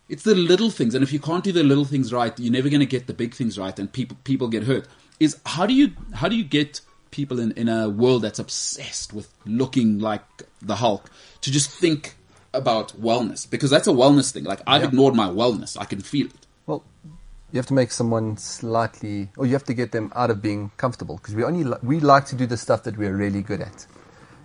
[0.09, 2.69] It's the little things, and if you can't do the little things right, you're never
[2.69, 4.87] going to get the big things right, and people people get hurt.
[5.23, 5.87] Is how do you
[6.21, 6.81] how do you get
[7.11, 9.29] people in, in a world that's obsessed with
[9.61, 10.25] looking like
[10.71, 11.11] the Hulk
[11.43, 12.17] to just think
[12.55, 14.45] about wellness because that's a wellness thing.
[14.45, 14.89] Like I've Yeah.
[14.89, 16.47] ignored my wellness, I can feel it.
[16.67, 16.83] Well,
[17.53, 20.71] you have to make someone slightly, or you have to get them out of being
[20.77, 23.61] comfortable because we only li- we like to do the stuff that we're really good
[23.61, 23.87] at.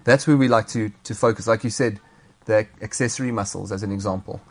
[0.04, 1.48] That's where we like to to focus.
[1.48, 2.00] Like you said,
[2.46, 4.42] the accessory muscles, as an example.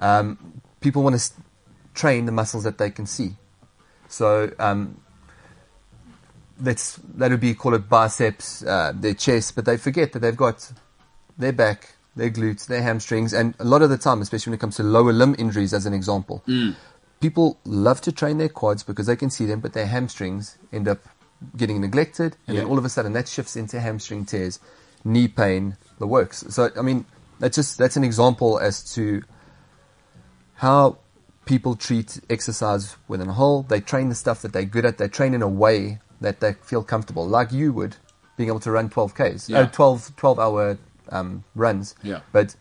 [0.00, 0.38] Um,
[0.80, 1.32] people want to s-
[1.94, 3.30] train the muscles that they can see.
[4.08, 5.00] So um,
[6.60, 10.36] let's that would be call it biceps, uh, their chest, but they forget that they've
[10.36, 10.72] got
[11.36, 14.60] their back, their glutes, their hamstrings, and a lot of the time, especially when it
[14.60, 16.42] comes to lower limb injuries, as an example,
[17.20, 20.88] people love to train their quads because they can see them, but their hamstrings end
[20.88, 21.00] up
[21.56, 24.58] getting neglected, and then all of a sudden that shifts into hamstring tears,
[25.04, 26.44] knee pain, the works.
[26.48, 27.06] So I mean,
[27.38, 29.22] that's just that's an example as to
[30.54, 30.98] how
[31.44, 33.62] people treat exercise within a whole.
[33.62, 34.98] They train the stuff that they're good at.
[34.98, 37.96] They train in a way that they feel comfortable, like you would,
[38.36, 39.60] being able to run 12Ks, Yeah.
[39.60, 40.78] uh, 12, 12 hour
[41.10, 41.94] um, runs.
[42.02, 42.20] Yeah.
[42.32, 42.54] But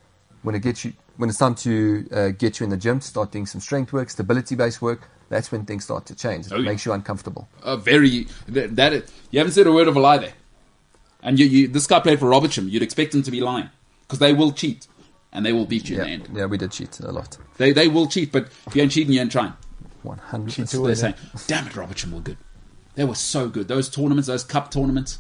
[0.44, 3.32] when it gets you, when it's time to uh, get you in the gym, start
[3.32, 6.46] doing some strength work, stability based work, that's when things start to change.
[6.48, 6.70] It Oh, yeah.
[6.70, 7.48] makes you uncomfortable.
[7.64, 10.34] a very that, that is- you haven't said a word of a lie there.
[11.24, 12.70] And you, you this guy played for Robertsham.
[12.70, 13.70] You'd expect him to be lying
[14.02, 14.88] because they will cheat
[15.34, 16.38] and they will beat you Yeah, in the end.
[16.38, 17.38] yeah, we did cheat a lot.
[17.58, 19.54] They they will cheat, but if you ain't cheating, you ain't trying.
[20.04, 21.16] 100 Cheat to They're saying,
[21.48, 22.38] "Damn it, Robertsham were good.
[22.98, 23.68] They were so good.
[23.68, 25.20] Those tournaments, those cup tournaments,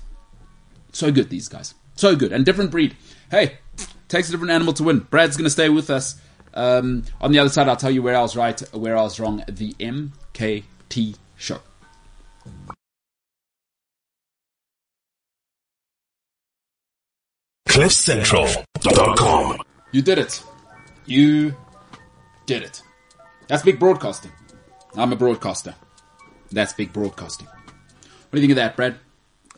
[0.91, 1.29] so good.
[1.29, 2.97] These guys, so good and different breed.
[3.29, 3.59] Hey,
[4.07, 5.01] takes a different animal to win.
[5.11, 6.19] Brad's going to stay with us.
[6.55, 9.19] Um, on the other side, I'll tell you where I was right, where I was
[9.19, 9.43] wrong.
[9.47, 11.59] The MKT show.
[17.69, 19.61] CliffCentral.com.
[19.91, 20.43] You did it.
[21.05, 21.53] You
[22.47, 22.81] did it.
[23.47, 24.31] That's big broadcasting.
[24.95, 25.75] I'm a broadcaster.
[26.51, 27.47] That's big broadcasting.
[28.37, 28.99] What do you think of that, Brad?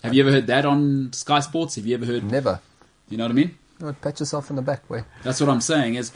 [0.03, 1.75] Have you ever heard that on Sky Sports?
[1.75, 2.23] Have you ever heard?
[2.23, 2.61] Never.
[3.09, 3.57] You know what I mean?
[3.81, 5.03] No, pat yourself in the back way.
[5.21, 5.95] That's what I'm saying.
[5.95, 6.13] Is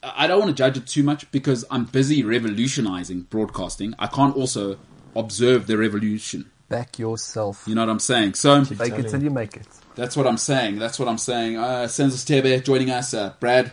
[0.00, 3.96] I don't want to judge it too much because I'm busy revolutionizing broadcasting.
[3.98, 4.78] I can't also
[5.16, 6.48] observe the revolution.
[6.68, 7.64] Back yourself.
[7.66, 8.34] You know what I'm saying?
[8.34, 9.66] So Fake it till you make it.
[9.96, 10.78] that's what I'm saying.
[10.78, 11.56] That's what I'm saying.
[11.56, 13.14] Uh, Senzo Stebe joining us.
[13.14, 13.72] Uh, Brad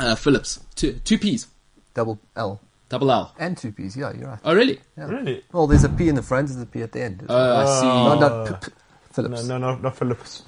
[0.00, 0.58] uh, Phillips.
[0.74, 1.46] Two, two P's.
[1.94, 2.60] Double L.
[2.92, 3.34] Double L.
[3.38, 3.96] And two P's.
[3.96, 4.38] Yeah, you're right.
[4.44, 4.78] Oh, really?
[4.96, 5.42] Really?
[5.50, 7.24] Well, there's a P in the front, there's a P at the end.
[7.26, 7.86] Uh, I see.
[7.86, 9.44] no, not P- P- No, Phillips.
[9.44, 10.42] no, no, not Phillips.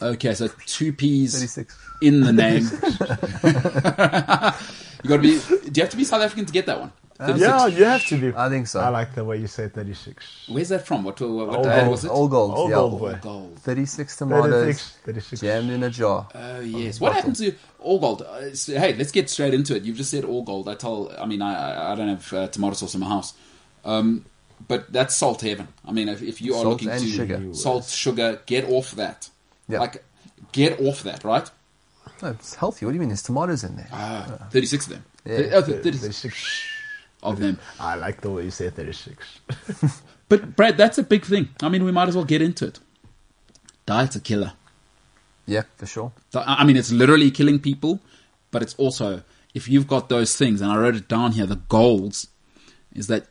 [0.00, 1.76] Okay, so two P's 36.
[2.00, 2.62] in the name.
[5.02, 5.40] you got to be.
[5.68, 6.92] Do you have to be South African to get that one?
[7.18, 7.40] 36.
[7.40, 8.32] Yeah, you have to be.
[8.36, 8.80] I think so.
[8.80, 10.46] I like the way you say 36.
[10.48, 11.04] Where's that from?
[11.04, 11.20] What?
[11.20, 11.90] What, what Old ad gold.
[11.92, 12.10] was it?
[12.10, 12.54] All gold.
[12.54, 12.74] All yeah.
[12.74, 13.18] gold, boy.
[13.22, 13.58] Gold.
[13.60, 14.96] 36 tomatoes 36.
[15.04, 15.40] 36.
[15.42, 16.28] jammed in a jar.
[16.34, 17.00] Oh yes.
[17.00, 18.22] What happened to all gold?
[18.22, 19.84] Uh, s- hey, let's get straight into it.
[19.84, 20.68] You've just said all gold.
[20.68, 21.12] I tell.
[21.18, 23.34] I mean, I I- I don't have uh, tomato sauce in my house,
[23.84, 24.24] um,
[24.66, 25.68] but that's salt heaven.
[25.86, 27.54] I mean, if, if you are Salt looking to sugar.
[27.54, 29.28] salt, sugar, get off that.
[29.68, 29.78] Yeah.
[29.80, 30.04] Like,
[30.52, 31.48] get off that, right?
[32.22, 32.86] No, it's healthy.
[32.86, 33.08] What do you mean?
[33.10, 33.88] There's tomatoes in there.
[33.92, 35.04] Ah, Thirty-six of them.
[35.26, 35.36] Yeah.
[35.36, 36.66] Th- oh, 36 36.
[37.24, 37.58] Of them.
[37.80, 39.40] I like the way you say 36.
[40.28, 41.50] But Brad, that's a big thing.
[41.62, 42.80] I mean, we might as well get into it.
[43.86, 44.54] Diet's a killer.
[45.46, 46.12] Yeah, for sure.
[46.34, 48.00] I I mean, it's literally killing people,
[48.50, 51.46] but it's also if you've got those things, and I wrote it down here.
[51.46, 52.28] The goals
[52.94, 53.26] is that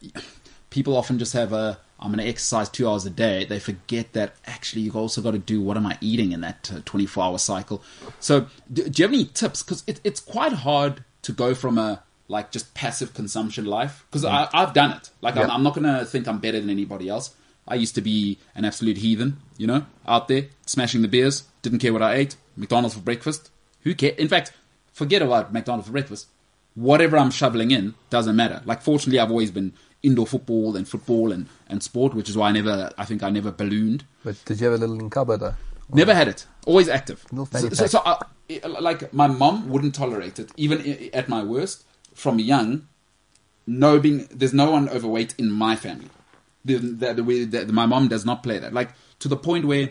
[0.70, 3.46] people often just have a I'm going to exercise two hours a day.
[3.46, 6.70] They forget that actually you've also got to do what am I eating in that
[6.76, 7.82] uh, 24 hour cycle.
[8.20, 9.64] So, do, do you have any tips?
[9.64, 14.24] Because it, it's quite hard to go from a like just passive consumption life because
[14.24, 14.50] mm.
[14.54, 15.10] I've done it.
[15.22, 17.36] Like I'm, I'm not going to think I'm better than anybody else.
[17.68, 21.80] I used to be an absolute heathen, you know, out there smashing the beers, didn't
[21.80, 23.52] care what I ate, McDonald's for breakfast.
[23.82, 24.12] Who care?
[24.18, 24.52] In fact,
[24.92, 26.28] forget about McDonald's for breakfast.
[26.76, 28.62] Whatever I'm shoveling in doesn't matter.
[28.66, 32.50] Like, fortunately, I've always been indoor football and football and, and sport, which is why
[32.50, 34.04] I never, I think I never ballooned.
[34.24, 35.54] But did you have a little Nkaba though?
[35.94, 36.46] Never had it.
[36.66, 37.26] Always active.
[37.32, 38.18] So, so, so I,
[38.68, 41.84] like my mom wouldn't tolerate it, even at my worst.
[42.14, 42.88] From young,
[43.66, 46.10] no being there's no one overweight in my family.
[46.66, 48.74] The, the, the way that my mom does not play that.
[48.74, 49.90] Like to the point where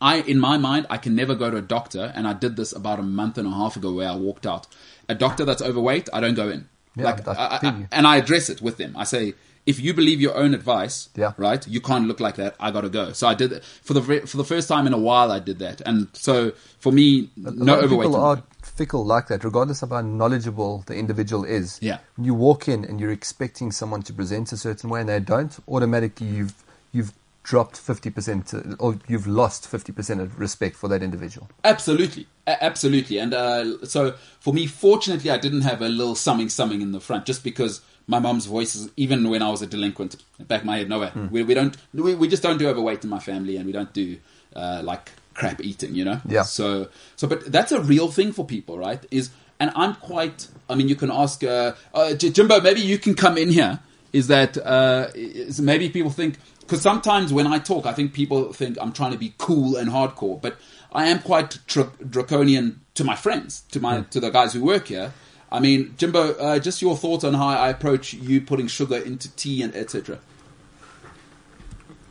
[0.00, 2.72] I, in my mind, I can never go to a doctor, and I did this
[2.72, 4.66] about a month and a half ago, where I walked out.
[5.08, 6.68] A doctor that's overweight, I don't go in.
[6.96, 7.32] Yeah, like, I,
[7.62, 8.94] I, and I address it with them.
[8.96, 9.34] I say,
[9.66, 11.32] if you believe your own advice, Yeah.
[11.38, 12.54] right, you can't look like that.
[12.60, 13.12] I got to go.
[13.12, 15.32] So I did it for the for the first time in a while.
[15.32, 18.08] I did that, and so for me, A no overweight.
[18.08, 18.42] people are
[18.74, 21.78] fickle like that, regardless of how knowledgeable the individual is.
[21.80, 21.98] Yeah.
[22.16, 25.20] When you walk in and you're expecting someone to present a certain way and they
[25.20, 26.54] don't, automatically you've
[26.92, 31.48] you've dropped fifty percent or you've lost fifty percent of respect for that individual.
[31.62, 33.18] Absolutely, A- absolutely.
[33.18, 37.00] And uh, so for me, fortunately, I didn't have a little summing summing in the
[37.00, 40.16] front, just because my mom's voice is even when I was a delinquent.
[40.38, 41.12] Back my head, no way.
[41.30, 41.76] We, we don't.
[41.92, 44.18] We, we just don't do overweight in my family, and we don't do
[44.56, 45.94] uh, like crap eating.
[45.94, 46.20] You know.
[46.26, 46.42] Yeah.
[46.42, 49.04] So so, but that's a real thing for people, right?
[49.10, 49.30] Is
[49.60, 50.48] and I'm quite.
[50.68, 52.60] I mean, you can ask uh, uh, Jimbo.
[52.60, 53.80] Maybe you can come in here.
[54.12, 58.52] Is that uh, is maybe people think because sometimes when I talk, I think people
[58.52, 60.56] think I'm trying to be cool and hardcore, but
[60.92, 64.88] I am quite dra- draconian to my friends, to my to the guys who work
[64.88, 65.12] here.
[65.50, 69.34] I mean, Jimbo, uh, just your thoughts on how I approach you putting sugar into
[69.36, 70.18] tea and etc.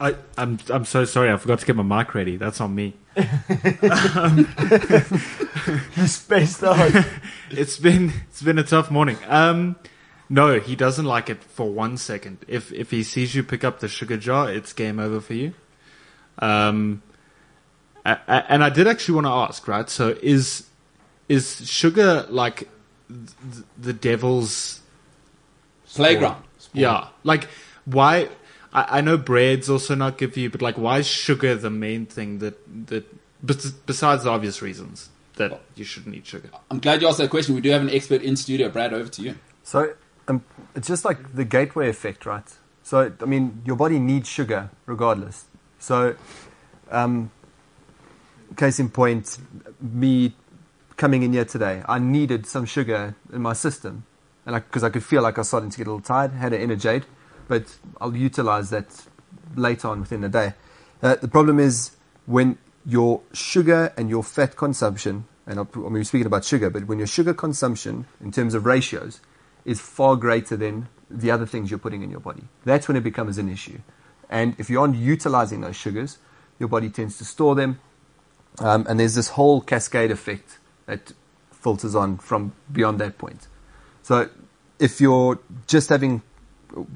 [0.04, 1.32] I, I'm I'm so sorry.
[1.32, 2.36] I forgot to get my mic ready.
[2.36, 2.94] That's on me.
[5.98, 7.06] You spaced out.
[7.50, 9.18] It's been it's been a tough morning.
[9.28, 9.76] Um,
[10.30, 12.40] no, he doesn't like it for one second.
[12.48, 15.54] If if he sees you pick up the sugar jar, it's game over for you.
[16.40, 17.02] Um,
[18.06, 19.90] a- a- and I did actually want to ask, right?
[19.90, 20.68] So is
[21.30, 22.68] is sugar like
[23.08, 24.82] th- the devil's
[25.96, 26.44] Playground.
[26.74, 27.48] Yeah, like
[27.86, 28.30] why?
[28.74, 31.70] I, I know bread's also not good for you, but like, why is sugar the
[31.70, 33.06] main thing that that
[33.86, 36.50] besides the obvious reasons that you shouldn't eat sugar?
[36.70, 37.56] I'm glad you asked that question.
[37.56, 38.70] We do have an expert in studio.
[38.70, 39.36] Brad, over to you.
[39.64, 39.94] So
[40.28, 40.44] um,
[40.76, 42.48] it's just like the gateway effect, right?
[42.84, 45.46] So I mean, your body needs sugar regardless.
[45.80, 46.16] So,
[46.92, 47.30] um,
[48.56, 49.38] case in point,
[49.82, 50.34] me
[50.96, 54.06] coming in here today, I needed some sugar in my system,
[54.46, 56.54] and because I, could feel like I was starting to get a little tired, had
[56.54, 57.04] an Energade,
[57.48, 58.88] but I'll utilize that
[59.56, 60.54] later on within the day.
[61.02, 61.92] Uh, the problem is
[62.26, 66.70] when your sugar and your fat consumption, and I'll- I mean, we're speaking about sugar,
[66.70, 69.20] but when your sugar consumption in terms of ratios
[69.66, 73.04] is far greater than the other things you're putting in your body, that's when it
[73.04, 73.80] becomes an issue.
[74.30, 76.18] And if you aren't utilizing those sugars,
[76.60, 77.80] your body tends to store them,
[78.60, 81.14] um, and there's this whole cascade effect that
[81.52, 83.48] filters on from beyond that point.
[84.02, 84.30] So
[84.80, 86.22] if you're just having,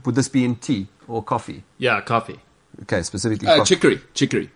[0.06, 1.64] would this be in tea or coffee?
[1.78, 2.40] Yeah, coffee.
[2.84, 3.76] Okay, specifically Uh, coffee.
[3.76, 4.02] chicory.
[4.14, 4.50] Chicory.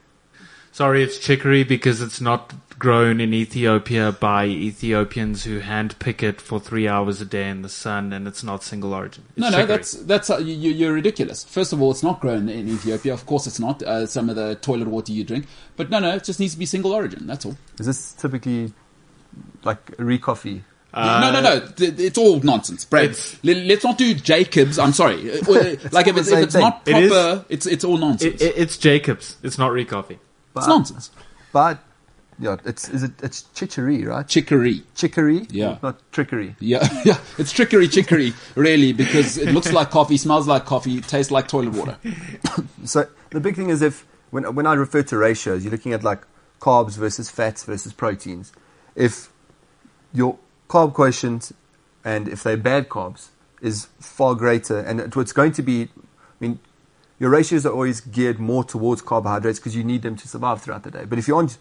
[0.72, 6.39] Sorry, it's chicory because it's not grown in Ethiopia by Ethiopians who hand pick it
[6.39, 9.26] for three hours a day in the sun, and it's not single origin.
[9.32, 9.67] It's No, no, chicory.
[9.67, 11.43] that's that's uh, you, you- you're ridiculous.
[11.43, 13.13] First of all, it's not grown in Ethiopia.
[13.13, 13.84] Of course, it's not.
[13.84, 15.45] Uh, some of the toilet water you drink,
[15.76, 17.28] but no, no, it just needs to be single origin.
[17.28, 17.57] That's all.
[17.80, 18.74] Is this typically
[19.63, 20.63] like re coffee?
[20.93, 21.67] No, no, no.
[21.77, 23.17] It's all nonsense, Brad.
[23.43, 24.77] Let- Let's not do Jacobs.
[24.77, 25.31] I'm sorry.
[25.31, 26.95] Uh, uh, like if it's, if it's not thing.
[26.97, 28.41] It is- proper, it's it's all nonsense.
[28.41, 29.37] It, it, it's Jacobs.
[29.43, 30.19] It's not re coffee.
[30.55, 31.11] it's nonsense.
[31.53, 31.79] But
[32.39, 34.27] yeah, it's is it it's chicory, right?
[34.27, 34.83] Chicory.
[34.95, 35.77] Chicory, Yeah.
[35.83, 36.55] not trickery.
[36.59, 37.19] Yeah, yeah.
[37.37, 41.73] It's trickery, chicory, really, because it looks like coffee, smells like coffee, tastes like toilet
[41.73, 41.97] water.
[42.85, 46.03] So the big thing is if when when I refer to ratios, you're looking at
[46.03, 46.21] like
[46.59, 48.51] carbs versus fats versus proteins.
[48.95, 49.31] If
[50.13, 50.37] your
[50.72, 51.51] carb quotient
[52.03, 53.22] and if they're bad carbs
[53.61, 56.59] is far greater, and it- it's going to be, I mean,
[57.19, 60.84] your ratios are always geared more towards carbohydrates because you need them to survive throughout
[60.84, 61.05] the day.
[61.05, 61.57] But if you aren't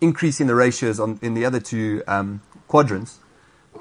[0.00, 3.18] increasing the ratios on in the other two um, quadrants,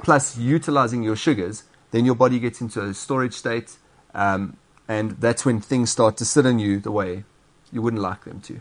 [0.03, 3.77] plus utilizing your sugars, then your body gets into a storage state,
[4.13, 4.57] um,
[4.87, 7.23] and that's when things start to sit on you the way
[7.71, 8.59] you wouldn't like them to.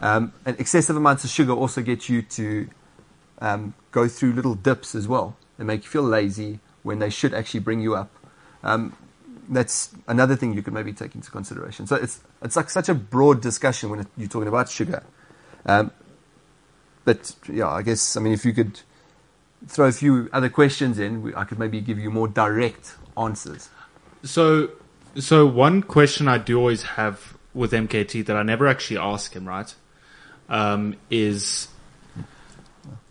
[0.00, 2.68] Um, and excessive amounts of sugar also get you to
[3.40, 5.36] um, go through little dips as well.
[5.62, 8.10] They make you feel lazy when they should actually bring you up.
[8.64, 8.96] Um,
[9.48, 11.86] that's another thing you could maybe take into consideration.
[11.86, 15.04] So it's it's like such a broad discussion when you're talking about sugar.
[15.64, 15.92] Um,
[17.04, 18.80] but yeah, I guess I mean if you could
[19.68, 23.68] throw a few other questions in, I could maybe give you more direct answers.
[24.24, 24.70] So,
[25.14, 29.46] so one question I do always have with MKT that I never actually ask him,
[29.46, 29.72] right?
[30.48, 31.68] Um, is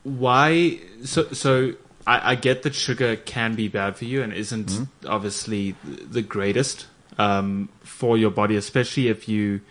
[0.04, 0.82] why?
[1.06, 1.76] So, so
[2.12, 4.70] I, I get that sugar can be bad for you and isn't
[5.08, 6.88] obviously the greatest
[7.18, 9.62] um, for your body, especially if you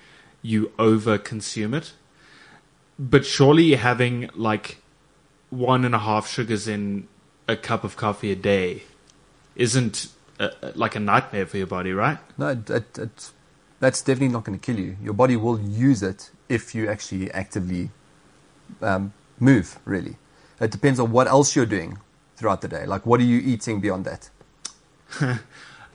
[0.41, 1.93] you over consume it.
[2.99, 4.79] But surely having like
[5.51, 7.09] one and a half sugars in
[7.47, 8.85] a cup of coffee a day
[9.55, 12.19] isn't uh, like a nightmare for your body, right?
[12.39, 13.31] No, it,
[13.81, 14.97] that's definitely not going to kill you.
[15.03, 17.91] Your body will use it if you actually actively
[18.81, 20.17] um, move, really.
[20.59, 21.99] It depends on what else you're doing
[22.41, 22.87] throughout the day.
[22.87, 24.31] Like, what are you eating beyond that?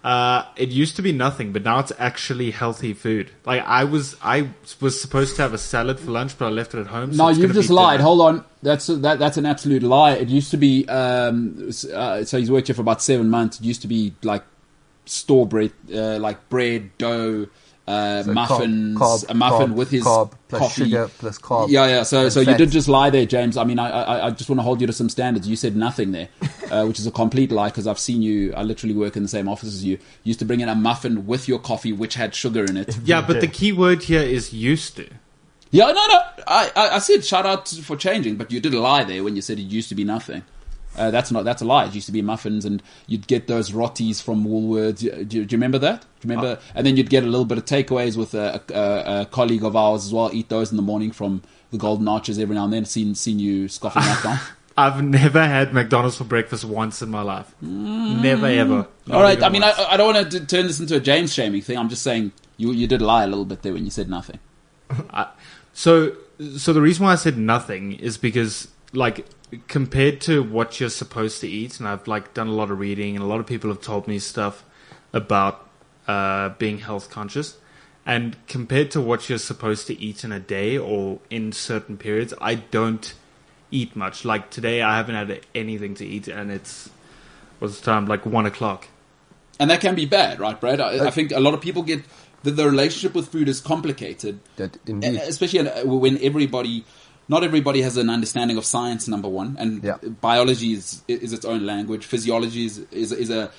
[0.05, 3.31] Uh, it used to be nothing, but now it's actually healthy food.
[3.43, 6.75] Like I was, I was supposed to have a salad for lunch, but I left
[6.75, 7.11] it at home.
[7.11, 7.93] so No, you've just lied.
[7.97, 8.03] dinner.
[8.03, 8.45] Hold on.
[8.61, 10.11] That's that, that's an absolute lie.
[10.11, 10.87] It used to be.
[10.87, 13.59] Um, uh, so he's worked here for about seven months.
[13.59, 14.43] It used to be like
[15.05, 17.47] store bread, uh, like bread, dough,
[17.87, 20.83] uh, So carb- muffins, carb- a muffin carb- with his carb plus coffee.
[20.85, 22.03] sugar plus carb Yeah, yeah.
[22.03, 23.57] So, and so you did just lie there, James.
[23.57, 25.47] I mean, I, I, I just want to hold you to some standards.
[25.47, 26.29] You said nothing there,
[26.71, 28.53] uh, which is a complete lie because I've seen you.
[28.55, 29.93] I literally work in the same office as you.
[29.93, 32.97] You used to bring in a muffin with your coffee, which had sugar in it.
[33.05, 35.07] Yeah, but the key word here is used to.
[35.71, 36.19] Yeah, no, no.
[36.47, 39.41] I, I, I said shout out for changing, but you did lie there when you
[39.41, 40.43] said it used to be nothing.
[40.97, 41.43] Uh, that's not.
[41.43, 41.85] That's a lie.
[41.85, 44.99] It used to be muffins, and you'd get those rotis from Woolworths.
[44.99, 46.01] Do, you- do you remember that?
[46.01, 46.59] Do you remember?
[46.73, 49.75] And then you'd get a little bit of takeaways with a, a, a colleague of
[49.75, 50.29] ours as well.
[50.33, 51.41] Eat those in the morning from
[51.71, 52.85] the Golden Arches every now and then.
[52.85, 54.39] Seen seen you scoffing that down.
[54.77, 57.53] I've never had McDonald's for breakfast once in my life.
[57.61, 58.87] Never ever.
[59.07, 59.41] Not All right.
[59.41, 59.79] I mean, I, once.
[59.89, 61.77] I don't want to turn this into a James shaming thing.
[61.77, 64.39] I'm just saying You you did lie a little bit there when you said nothing.
[65.73, 66.15] So,
[66.57, 69.25] so the reason why I said nothing is because, like,
[69.67, 73.15] compared to what you're supposed to eat, and I've like done a lot of reading,
[73.15, 74.63] and a lot of people have told me stuff
[75.13, 75.67] about
[76.07, 77.57] uh, being health conscious,
[78.05, 82.33] and compared to what you're supposed to eat in a day or in certain periods,
[82.39, 83.13] I don't
[83.71, 84.25] eat much.
[84.25, 86.89] Like today, I haven't had anything to eat, and it's
[87.59, 88.05] what's the time?
[88.05, 88.87] Like one o'clock.
[89.59, 90.81] And that can be bad, right, Brad?
[90.81, 92.03] I, I think a lot of people get
[92.45, 95.15] that the relationship with food is complicated, That indeed.
[95.15, 96.85] Especially uh, when everybody,
[97.27, 99.07] not everybody has an understanding of science.
[99.07, 99.97] Number one, and Yeah.
[100.21, 102.05] biology is is its own language.
[102.05, 103.51] Physiology is is, is a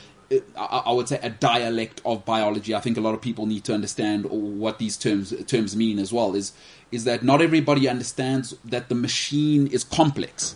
[0.56, 2.74] I I would say a dialect of biology.
[2.74, 6.12] I think a lot of people need to understand what these terms terms mean as
[6.12, 6.34] well.
[6.34, 6.52] Is
[6.92, 10.54] is that not everybody understands that the machine is complex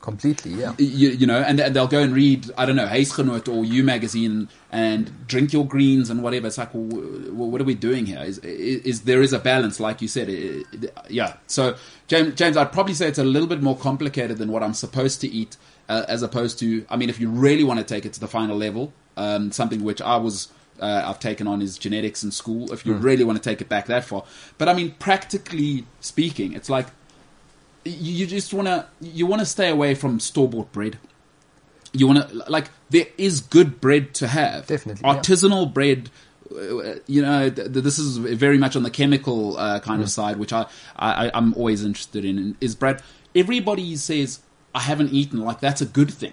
[0.00, 0.74] Completely, yeah.
[0.78, 4.48] you, you know, and, they'll go and read, I don't know, Huisgenoot or You magazine
[4.70, 6.46] and drink your greens and whatever.
[6.46, 8.20] It's like, well, what are we doing here?
[8.20, 10.28] Is, is, is there is a balance, like you said?
[10.28, 11.34] It- it- yeah.
[11.46, 11.76] So,
[12.08, 15.20] James, James, I'd probably say it's a little bit more complicated than what I'm supposed
[15.22, 15.56] to eat,
[15.88, 18.28] uh, as opposed to, I mean, if you really want to take it to the
[18.28, 20.48] final level, um, something which I was.
[20.80, 22.72] Uh, I've taken on is genetics in school.
[22.72, 24.24] If you really want to take it back that far,
[24.58, 26.86] but I mean, practically speaking, it's like
[27.84, 30.98] you, you just want to you want to stay away from store bought bread.
[31.92, 34.66] You want to like there is good bread to have.
[34.66, 35.14] Definitely, yeah.
[35.18, 36.10] artisanal bread.
[36.50, 40.04] uh, You know, th- th- this is very much on the chemical uh, kind Mm.
[40.04, 40.66] of side, which I,
[40.96, 42.56] I I'm always interested in.
[42.60, 43.02] Is bread?
[43.34, 44.40] Everybody says
[44.74, 45.40] I haven't eaten.
[45.40, 46.32] Like that's a good thing.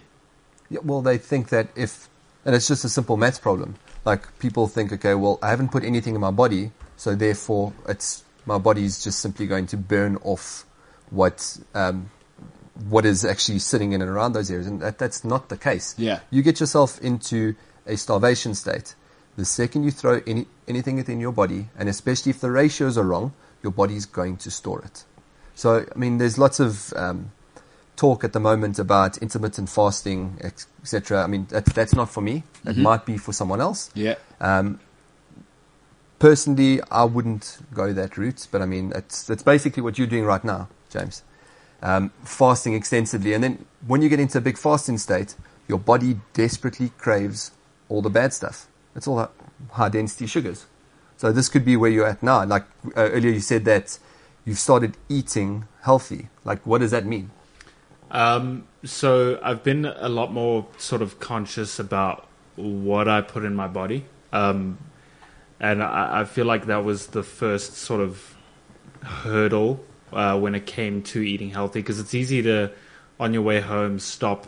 [0.69, 2.07] Yeah, well, they think that if,
[2.45, 3.75] and it's just a simple maths problem.
[4.05, 8.23] Like people think, okay, well, I haven't put anything in my body, so therefore, it's
[8.45, 10.65] my body's just simply going to burn off
[11.09, 12.09] what um,
[12.87, 15.95] what is actually sitting in and around those areas, and that, that's not the case.
[15.97, 16.21] Yeah.
[16.29, 18.95] you get yourself into a starvation state.
[19.35, 23.03] The second you throw any anything within your body, and especially if the ratios are
[23.03, 23.33] wrong,
[23.63, 25.03] your body's going to store it.
[25.55, 27.31] So, I mean, there's lots of um,
[27.99, 31.21] talk at the moment about intermittent fasting, etc.
[31.21, 32.43] I mean, that, that's not for me.
[32.65, 33.91] It might be for someone else.
[33.93, 34.15] Yeah.
[34.39, 34.79] Um,
[36.17, 40.23] personally, I wouldn't go that route, but I mean, it's, that's basically what you're doing
[40.23, 41.23] right now, James.
[41.81, 43.33] Um, fasting extensively.
[43.33, 45.35] And then when you get into a big fasting state,
[45.67, 47.51] your body desperately craves
[47.89, 48.67] all the bad stuff.
[48.95, 49.29] It's all hi-
[49.71, 50.65] high density sugars.
[51.17, 52.45] So this could be where you're at now.
[52.45, 52.63] Like
[52.95, 53.99] uh, earlier you said that
[54.45, 56.29] you've started eating healthy.
[56.45, 57.31] Like what does that mean?
[58.11, 63.55] Um, so I've been a lot more sort of conscious about what I put in
[63.55, 64.05] my body.
[64.31, 64.77] Um,
[65.59, 68.35] and I, I feel like that was the first sort of
[69.03, 72.71] hurdle uh, when it came to eating healthy because it's easy to,
[73.19, 74.47] on your way home, stop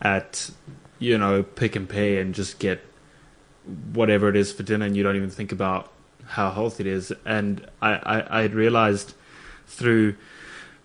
[0.00, 0.50] at,
[0.98, 2.80] you know, Pick n Pay and just get
[3.92, 5.90] whatever it is for dinner and you don't even think about
[6.26, 7.12] how healthy it is.
[7.24, 9.14] And I, I, I had realized
[9.66, 10.16] through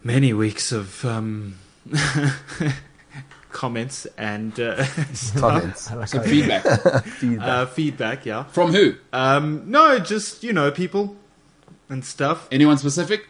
[0.03, 1.55] many weeks of um,
[3.51, 4.85] comments and uh,
[5.35, 5.91] Comments.
[5.91, 6.63] Like feedback
[7.05, 7.47] Feedback.
[7.47, 8.43] uh, feedback, yeah.
[8.43, 8.95] from who?
[9.13, 11.15] Um, no, just you know, people
[11.89, 12.47] and stuff.
[12.51, 13.27] Anyone specific?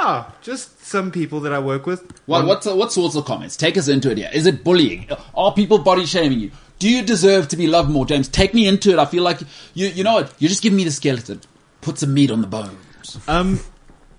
[0.00, 2.00] Yeah, just some people that I work with.
[2.26, 3.56] What what what sorts of comments?
[3.56, 4.30] Take us into it here.
[4.32, 5.08] Is it bullying?
[5.34, 6.50] Are people body shaming you?
[6.78, 8.28] Do you deserve to be loved more, James?
[8.28, 8.98] Take me into it.
[8.98, 9.40] I feel like
[9.74, 10.32] you you know what?
[10.38, 11.40] You're just giving me the skeleton.
[11.82, 13.18] Put some meat on the bones.
[13.28, 13.60] Um,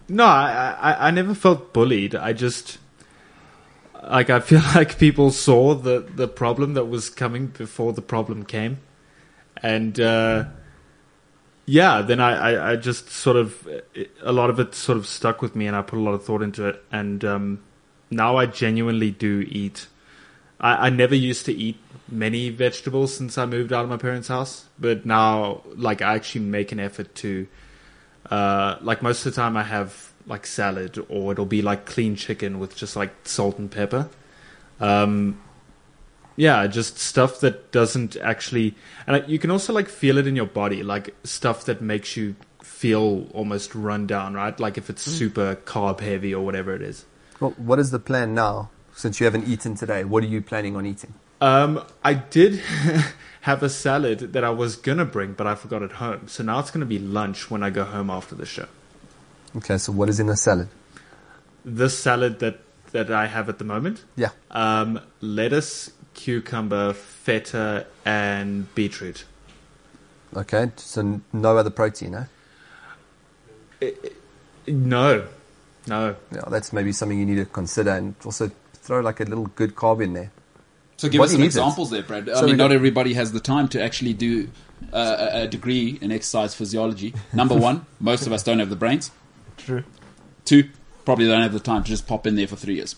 [0.07, 2.13] no, I, I I never felt bullied.
[2.15, 2.77] I just
[4.09, 8.43] like I feel like people saw the the problem that was coming before the problem
[8.43, 8.79] came,
[9.61, 10.45] and uh,
[11.65, 13.67] yeah, then I, I I just sort of
[14.21, 16.23] a lot of it sort of stuck with me, and I put a lot of
[16.23, 17.63] thought into it, and um,
[18.11, 19.87] now I genuinely do eat.
[20.59, 21.77] I, I never used to eat
[22.09, 26.45] many vegetables since I moved out of my parents' house, but now like I actually
[26.45, 27.47] make an effort to
[28.29, 32.15] uh, like most of the time I have like salad or it'll be like clean
[32.15, 34.09] chicken with just like salt and pepper.
[34.79, 35.41] Um,
[36.35, 40.47] yeah, just stuff that doesn't actually, and you can also like feel it in your
[40.47, 44.59] body, like stuff that makes you feel almost run down, right?
[44.59, 47.05] Like if it's super carb heavy or whatever it is.
[47.39, 48.69] Well, what is the plan now?
[48.95, 51.13] Since you haven't eaten today, what are you planning on eating?
[51.41, 52.61] Um, I did
[53.41, 56.27] have a salad that I was gonna bring, but I forgot at home.
[56.27, 58.67] So now it's gonna be lunch when I go home after the show.
[59.57, 60.67] Okay, so what is in the salad?
[61.65, 62.59] This salad that
[62.91, 64.29] that I have at the moment, Yeah.
[64.51, 69.25] um, lettuce, cucumber, feta, and beetroot.
[70.35, 72.25] Okay, so no other protein, eh?
[74.67, 75.25] No,
[75.87, 76.15] no.
[76.31, 79.75] Yeah, that's maybe something you need to consider, and also throw like a little good
[79.75, 80.31] carb in there.
[80.97, 81.59] So give body us some needs it.
[81.59, 82.29] examples there, Brad.
[82.29, 84.49] I So mean, we not got- everybody has the time to actually do
[84.93, 87.13] uh, a a degree in exercise physiology.
[87.33, 89.09] Number one, most of us don't have the brains.
[89.65, 89.83] True.
[90.45, 90.69] Two,
[91.05, 92.95] probably don't have the time to just pop in there for three years,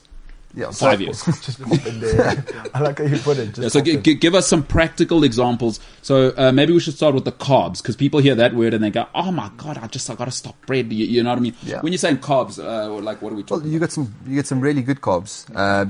[0.56, 1.24] Yeah, five years.
[1.46, 2.44] Just pop in there.
[2.74, 3.58] I like how you put it.
[3.58, 5.80] Yeah, so g- g- give us some practical examples.
[6.02, 8.84] So uh, maybe we should start with the carbs because people hear that word and
[8.84, 11.30] they go, "Oh my god, I just I got to stop bread." You, you know
[11.32, 11.56] what I mean?
[11.64, 11.82] Yeah.
[11.82, 13.72] When you're saying carbs, uh, like what are we Well, talking?
[13.72, 15.46] you get some you get some really good carbs.
[15.54, 15.86] Uh,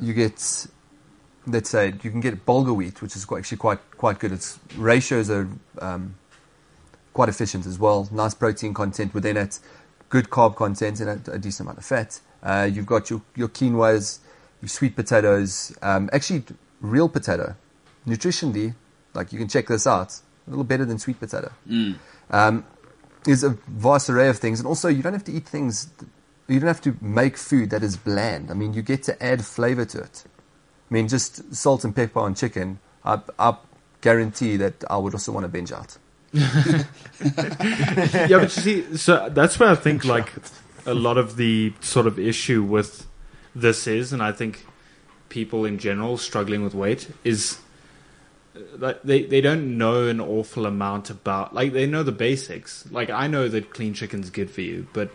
[0.00, 0.66] you get
[1.46, 4.30] let's say you can get bulgur wheat, which is quite, actually quite quite good.
[4.32, 5.48] Its ratios are
[5.80, 6.14] um,
[7.14, 8.08] quite efficient as well.
[8.12, 9.58] Nice protein content within it,
[10.12, 12.20] good carb content, and a, a decent amount of fat.
[12.42, 14.18] Uh, you've got your your quinoas,
[14.60, 15.74] your sweet potatoes.
[15.80, 16.44] Um, actually,
[16.82, 17.56] real potato,
[18.06, 18.74] nutritionally,
[19.14, 20.12] like you can check this out,
[20.46, 21.50] a little better than sweet potato.
[22.30, 22.64] Um,
[23.24, 25.88] there's a vast array of things, and also you don't have to eat things.
[26.46, 28.50] You don't have to make food that is bland.
[28.50, 30.24] I mean, you get to add flavor to it.
[30.90, 32.80] I mean, just salt and pepper on chicken.
[33.02, 33.56] I, I
[34.02, 35.96] guarantee that I would also want to binge out.
[36.34, 36.84] yeah,
[37.20, 40.32] but you see, so that's where I think like
[40.86, 43.06] a lot of the sort of issue with
[43.54, 44.64] this is, and I think
[45.28, 47.58] people in general struggling with weight is
[48.56, 52.90] uh, like they they don't know an awful amount about like they know the basics.
[52.90, 55.10] Like I know that clean chicken's good for you, but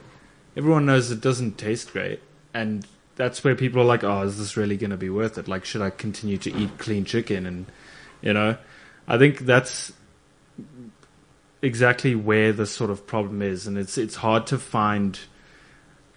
[0.55, 2.19] everyone knows it doesn't taste great,
[2.53, 5.47] and that's where people are like, "Oh, is this really going to be worth it?
[5.47, 7.65] Like, should I continue to eat clean chicken?" And
[8.21, 8.57] you know,
[9.07, 9.93] I think that's
[11.61, 15.19] exactly where the sort of problem is, and it's it's hard to find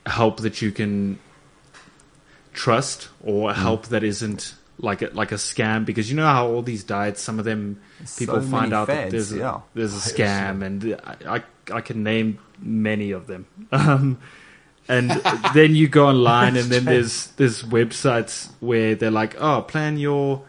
[0.07, 1.19] help that you can
[2.53, 6.63] trust or help that isn't like a, like a scam because you know how all
[6.63, 7.81] these diets some of them
[8.19, 9.61] people So find out that there's a, yeah.
[9.75, 13.47] there's a scam and I, I I can name many of them.
[13.73, 14.19] Um,
[14.89, 15.11] and
[15.55, 20.43] then you go online and then there's there's websites where they're like oh plan your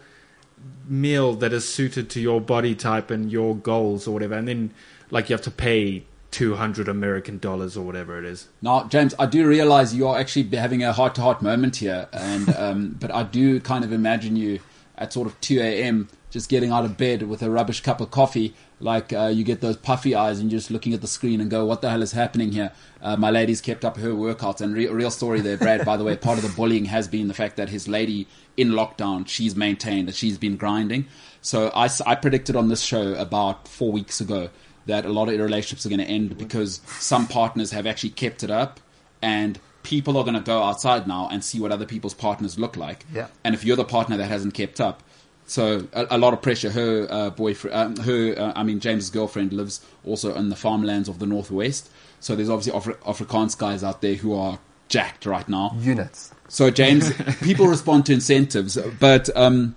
[0.87, 4.73] meal that is suited to your body type and your goals or whatever and then
[5.09, 9.25] like you have to pay 200 american dollars or whatever it is Now, James, I
[9.25, 13.11] do realize you are actually having a heart to heart moment here, and um, but
[13.11, 14.59] I do kind of imagine you
[14.97, 16.07] at sort of 2 a.m.
[16.29, 19.59] just getting out of bed with a rubbish cup of coffee, like uh, you get
[19.61, 22.01] those puffy eyes and you're just looking at the screen and go, "What the hell
[22.01, 25.57] is happening here?" Uh, my lady's kept up her workouts, and re- real story there,
[25.57, 25.83] Brad.
[25.85, 28.27] by the way, part of the bullying has been the fact that his lady
[28.61, 31.07] in lockdown, she's maintained that she's been grinding.
[31.41, 34.49] So I predicted on this show about four weeks ago
[34.85, 38.43] that a lot of relationships are going to end because some partners have actually kept
[38.43, 38.79] it up
[39.21, 42.77] and people are going to go outside now and see what other people's partners look
[42.77, 43.05] like.
[43.13, 43.27] Yeah.
[43.43, 45.03] And if you're the partner that hasn't kept up,
[45.45, 46.71] so a, a lot of pressure.
[46.71, 51.09] Her uh, boyfriend, um, her, uh, I mean, James's girlfriend lives also in the farmlands
[51.09, 51.89] of the northwest.
[52.19, 54.59] So there's obviously Afri- Afrikaans guys out there who are
[54.91, 55.75] jacked right now.
[55.79, 56.31] Units.
[56.47, 57.11] So James,
[57.41, 59.75] people respond to incentives, but um,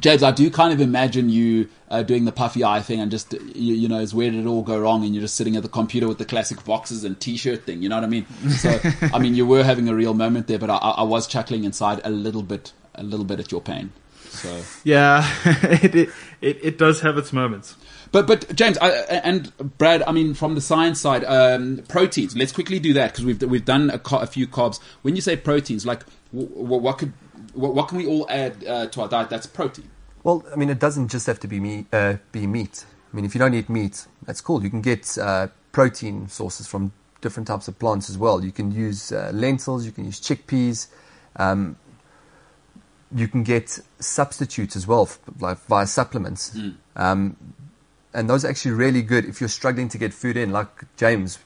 [0.00, 3.32] James, I do kind of imagine you uh, doing the puffy eye thing and just
[3.32, 5.04] you, you know, is where did it all go wrong?
[5.04, 7.82] And you're just sitting at the computer with the classic boxes and t-shirt thing.
[7.82, 8.26] You know what I mean?
[8.48, 8.80] So
[9.12, 12.00] I mean, you were having a real moment there, but I, I was chuckling inside
[12.02, 13.92] a little bit, a little bit at your pain.
[14.30, 14.62] So.
[14.82, 16.08] yeah it, it
[16.40, 17.76] it it does have its moments
[18.14, 22.36] But but James I, and Brad, I mean, from the science side, um, proteins.
[22.36, 24.78] Let's quickly do that because we've we've done a, a few carbs.
[25.02, 27.12] When you say proteins, like w- w- what could
[27.54, 29.90] what, what can we all add uh, to our diet that's protein?
[30.22, 31.86] Well, I mean, it doesn't just have to be meat.
[31.92, 32.84] Uh, be meat.
[33.12, 34.62] I mean, if you don't eat meat, that's cool.
[34.62, 38.44] You can get uh, protein sources from different types of plants as well.
[38.44, 39.84] You can use uh, lentils.
[39.86, 40.86] You can use chickpeas.
[41.34, 41.78] Um,
[43.12, 45.08] you can get substitutes as well,
[45.40, 46.56] like via supplements.
[46.94, 47.36] Um,
[48.14, 51.38] and those are actually really good if you're struggling to get food in, like James,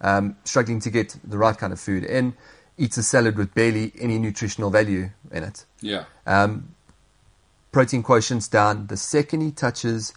[0.00, 2.34] um, struggling to get the right kind of food in,
[2.78, 5.64] eats a salad with barely any nutritional value in it.
[5.80, 6.04] Yeah.
[6.26, 6.74] Um,
[7.72, 8.86] protein quotient's down.
[8.86, 10.14] The second he touches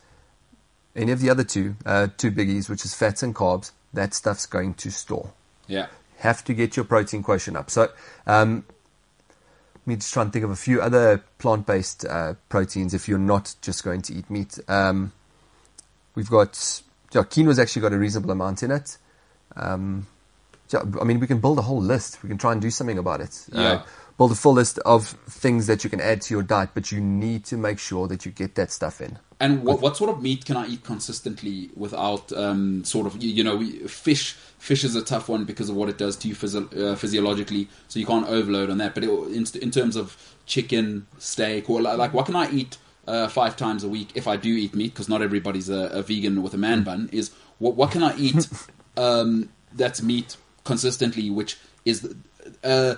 [0.95, 4.45] any of the other two, uh, two biggies, which is fats and carbs, that stuff's
[4.45, 5.33] going to store.
[5.67, 5.87] Yeah.
[6.19, 7.69] Have to get your protein quotient up.
[7.69, 7.89] So,
[8.25, 8.65] um,
[9.75, 13.17] let me just try and think of a few other plant-based uh, proteins if you're
[13.17, 14.59] not just going to eat meat.
[14.67, 15.11] Um,
[16.15, 16.81] we've got
[17.13, 18.97] yeah, quinoa's actually got a reasonable amount in it.
[19.55, 20.07] Um,
[20.69, 22.23] yeah, I mean, we can build a whole list.
[22.23, 23.45] We can try and do something about it.
[23.53, 23.81] Uh, Yeah.
[24.17, 27.01] build a full list of things that you can add to your diet, but you
[27.01, 29.17] need to make sure that you get that stuff in.
[29.39, 33.31] And what, what sort of meat can I eat consistently without um, sort of you,
[33.31, 34.33] you know fish?
[34.59, 37.67] Fish is a tough one because of what it does to you physio- uh, physiologically,
[37.87, 38.93] so you can't overload on that.
[38.93, 42.77] But it, in, in terms of chicken, steak, or like, like what can I eat
[43.07, 44.93] uh, five times a week if I do eat meat?
[44.93, 47.09] Because not everybody's a, a vegan with a man bun.
[47.11, 48.47] Is what what can I eat
[48.97, 52.13] um, that's meat consistently, which is
[52.63, 52.95] uh,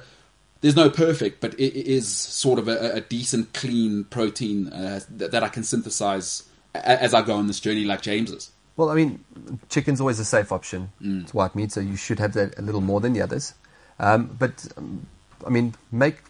[0.62, 5.02] there's no perfect, but it, it is sort of a, a decent, clean protein uh,
[5.10, 6.44] that, that I can synthesize
[6.74, 8.52] as I go on this journey, like James's.
[8.76, 9.24] Well, I mean,
[9.70, 10.92] chicken's always a safe option.
[11.02, 13.54] It's white meat, so you should have that a little more than the others.
[14.00, 15.06] Um, but um,
[15.46, 16.24] I mean, make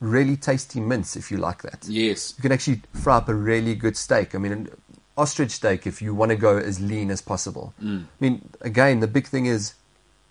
[0.00, 1.86] really tasty mince if you like that.
[1.88, 2.34] Yes.
[2.36, 4.34] You can actually fry up a really good steak.
[4.34, 4.68] I mean, an
[5.16, 7.74] ostrich steak if you want to go as lean as possible.
[7.82, 8.04] Mm.
[8.04, 9.74] I mean, again, the big thing is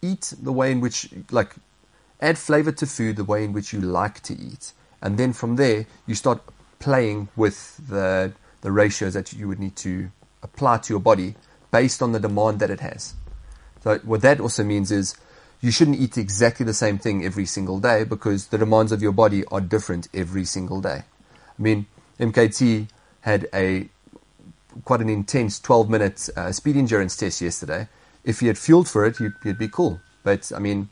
[0.01, 1.55] eat the way in which, like,
[2.22, 4.72] add flavor to food the way in which you like to eat.
[5.01, 6.41] And then from there, you start
[6.80, 10.09] playing with the, the ratios that you would need to
[10.43, 11.36] apply to your body
[11.72, 13.13] based on the demand that it has.
[13.84, 15.15] So what that also means is
[15.68, 19.11] you shouldn't eat exactly the same thing every single day because the demands of your
[19.11, 21.03] body are different every single day.
[21.59, 21.88] I mean,
[22.22, 22.88] MKT
[23.20, 23.89] had a
[24.86, 27.89] quite an intense 12 minute uh, speed endurance test yesterday.
[28.24, 29.99] If he had fueled for it, he'd, he'd be cool.
[30.24, 30.88] But I mean,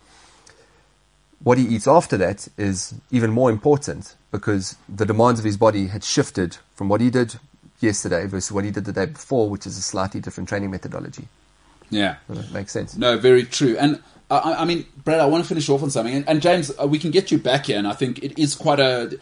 [1.41, 5.87] what he eats after that is even more important because the demands of his body
[5.87, 7.39] had shifted from what he did
[7.79, 11.29] yesterday versus what he did the day before, which is a slightly different training methodology.
[11.89, 12.17] Yeah.
[12.27, 12.97] Does that make sense?
[12.97, 13.77] No, very true.
[13.77, 16.15] And I, I mean, Brad, I want to finish off on something.
[16.15, 18.55] And, and James, uh, we can get you back here, and I think it is
[18.55, 19.17] quite a.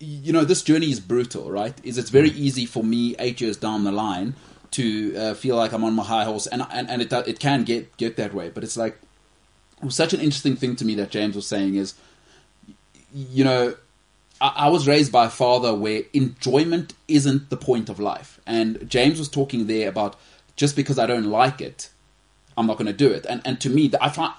[0.00, 1.74] You know, this journey is brutal, right?
[1.84, 4.34] Is it's very easy for me eight years down the line
[4.72, 7.64] to uh, feel like I'm on my high horse, and and, and it it can
[7.64, 8.50] get get that way.
[8.50, 8.98] But it's like
[9.78, 11.94] it was such an interesting thing to me that James was saying is,
[13.12, 13.76] you know,
[14.40, 18.88] I, I was raised by a father where enjoyment isn't the point of life, and
[18.88, 20.16] James was talking there about
[20.56, 21.90] just because I don't like it,
[22.56, 23.26] I'm not going to do it.
[23.26, 24.32] And and to me, I find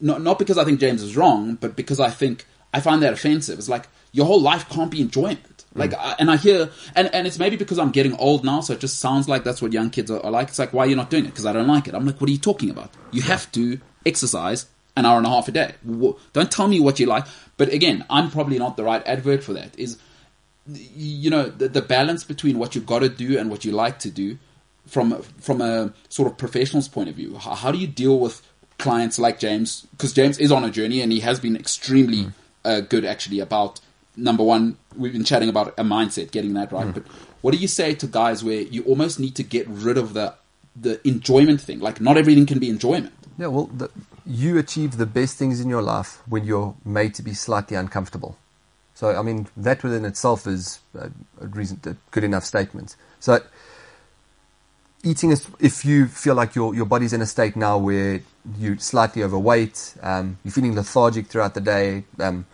[0.00, 3.12] not not because I think James is wrong, but because I think I find that
[3.12, 3.58] offensive.
[3.58, 5.64] It's like your whole life can't be enjoyment.
[5.74, 5.98] Like, mm.
[5.98, 8.80] I, and I hear, and, and it's maybe because I'm getting old now, so it
[8.80, 10.48] just sounds like that's what young kids are, are like.
[10.48, 11.28] It's like, why are you not doing it?
[11.28, 11.94] Because I don't like it.
[11.94, 12.90] I'm like, what are you talking about?
[13.12, 15.74] You have to exercise an hour and a half a day.
[16.32, 17.26] Don't tell me what you like.
[17.56, 19.78] But again, I'm probably not the right advert for that.
[19.78, 19.98] Is
[20.66, 23.98] you know the, the balance between what you've got to do and what you like
[24.00, 24.38] to do
[24.86, 28.42] from from a sort of professional's point of view how, how do you deal with
[28.78, 29.86] clients like james?
[29.92, 32.28] Because james is on a journey and he has been extremely
[32.64, 33.80] uh, good actually about
[34.16, 36.92] number one we've been chatting about a mindset getting that right.
[36.92, 37.04] But
[37.40, 40.34] what do you say to guys where you almost need to get rid of the
[40.76, 41.80] the enjoyment thing?
[41.80, 43.12] Like not everything can be enjoyment.
[43.38, 43.90] Yeah, well, the,
[44.26, 48.38] you achieve the best things in your life when you're made to be slightly uncomfortable.
[48.94, 51.10] So, I mean, that within itself is a,
[51.40, 52.94] a reason, a good enough statement.
[53.18, 53.42] So,
[55.04, 58.20] eating is, if you feel like your, your body's in a state now where
[58.58, 62.46] you're slightly overweight, um, you're feeling lethargic throughout the day, um,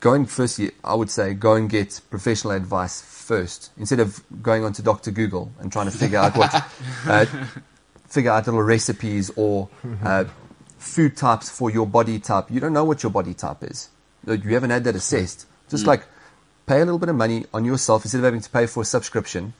[0.00, 4.82] going firstly, I would say go and get professional advice first instead of going onto
[4.82, 5.10] Dr.
[5.10, 6.54] Google and trying to figure out what,
[7.06, 7.26] uh,
[8.08, 9.68] figure out little recipes or
[10.04, 10.24] uh,
[10.78, 12.50] food types for your body type.
[12.50, 13.88] You don't know what your body type is.
[14.26, 15.46] You haven't had that assessed.
[15.68, 16.06] Just like
[16.66, 18.86] pay a little bit of money on yourself instead of having to pay for a
[18.86, 19.54] subscription.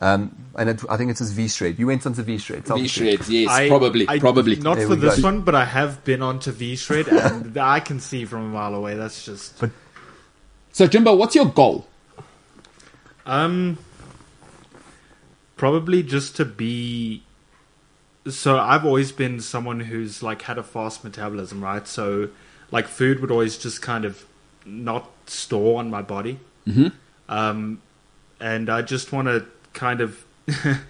[0.00, 1.78] Um, and it, I think it says V Shred.
[1.78, 2.66] You went onto V Shred.
[2.66, 5.22] v shreds yes I- probably I- probably Not There for this go.
[5.28, 8.74] one, but I have been onto V Shred, and I can see from a mile
[8.74, 8.94] away.
[8.96, 9.58] That's just.
[9.60, 9.70] But
[10.72, 11.86] so jimbo what's your goal
[13.26, 13.78] Um,
[15.56, 17.22] probably just to be.
[18.28, 21.86] So I've always been someone who's like had a fast metabolism, right?
[21.88, 22.28] So
[22.70, 24.24] like food would always just kind of
[24.64, 26.38] not store on my body.
[26.66, 26.88] Mm-hmm.
[27.28, 27.82] Um,
[28.38, 30.24] and I just want to kind of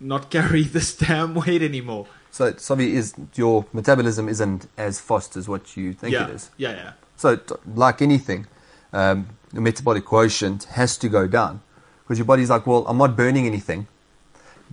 [0.00, 2.06] not carry this damn weight anymore.
[2.30, 6.50] So, Savi, is your metabolism isn't as fast as what you think yeah, it is.
[6.56, 6.92] yeah, yeah.
[7.16, 7.40] So,
[7.74, 8.46] like anything,
[8.92, 11.60] um, the metabolic quotient has to go down
[12.02, 13.88] because your body's like, well, I'm not burning anything.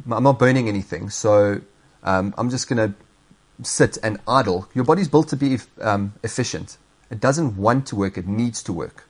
[0.10, 1.62] I'm not burning anything, so
[2.04, 2.96] um, I'm just going to
[3.64, 4.70] sit and idle.
[4.76, 6.78] Your body's built to be um, efficient.
[7.10, 9.10] It doesn't want to work; it needs to work.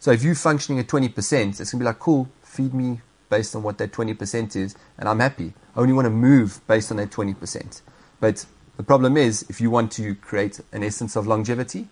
[0.00, 3.54] So, if you're functioning at 20%, it's going to be like, cool, feed me based
[3.56, 5.52] on what that 20% is, and I'm happy.
[5.74, 7.82] I only want to move based on that 20%.
[8.20, 8.46] But
[8.76, 11.88] the problem is, if you want to create an essence of longevity,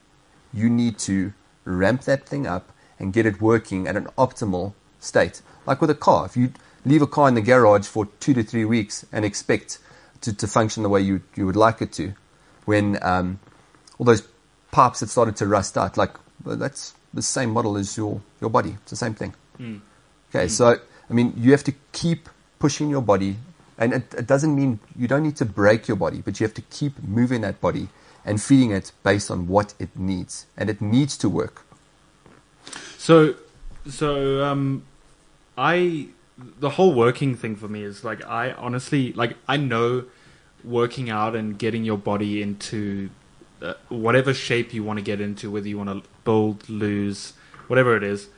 [0.53, 1.33] you need to
[1.65, 5.43] ramp that thing up and get it working at an optimal state.
[5.67, 6.53] Like with a car, if you
[6.85, 9.79] leave a car in the garage for two to three weeks and expect
[10.23, 12.15] to, to function the way you, you would like it to,
[12.65, 13.39] when um,
[13.99, 14.23] all those
[14.71, 16.15] pipes have started to rust out, like
[16.45, 18.77] well, that's the same model as your, your body.
[18.83, 19.35] It's the same thing.
[20.31, 20.79] Okay, so
[21.13, 23.37] I mean, you have to keep pushing your body,
[23.77, 26.55] and it, it doesn't mean you don't need to break your body, but you have
[26.55, 27.89] to keep moving that body
[28.25, 31.67] and feeding it based on what it needs, and it needs to work.
[32.97, 33.35] So,
[33.87, 34.85] so um,
[35.59, 36.09] I
[36.39, 40.05] the whole working thing for me is like I honestly like I know
[40.65, 43.11] working out and getting your body into
[43.61, 47.35] uh, whatever shape you want to get into, whether you want to build, lose,
[47.67, 48.29] whatever it is.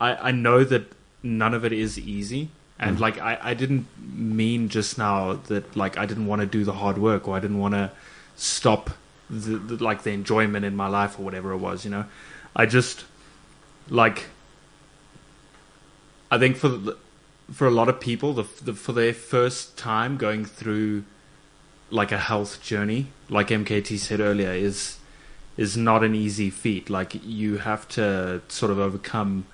[0.00, 2.50] I, I know that none of it is easy.
[2.78, 3.00] And mm.
[3.00, 6.74] like I, I didn't mean just now that like I didn't want to do the
[6.74, 7.90] hard work or I didn't want to
[8.36, 8.90] stop
[9.28, 12.04] the, the like the enjoyment in my life or whatever it was, you know.
[12.54, 13.04] I just
[13.88, 14.26] like
[16.30, 16.96] I think for the,
[17.52, 21.04] for a lot of people, the, the for their first time going through
[21.90, 24.98] like a health journey, like MKT said earlier, is
[25.56, 26.90] is not an easy feat.
[26.90, 29.46] Like you have to sort of overcome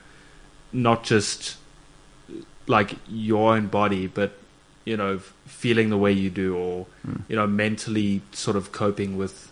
[0.75, 1.57] not just
[2.66, 4.33] like your own body, but
[4.85, 6.87] you know, feeling the way you do, or
[7.29, 9.51] you know, mentally sort of coping with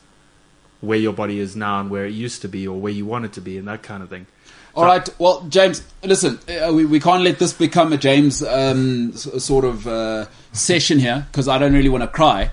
[0.82, 3.24] where your body is now and where it used to be, or where you want
[3.24, 4.26] it to be, and that kind of thing.
[4.74, 5.06] All right.
[5.18, 9.66] Well, James, listen, uh, we, we can't let this become a James um, s- sort
[9.66, 12.50] of uh, session here because I don't really want to cry.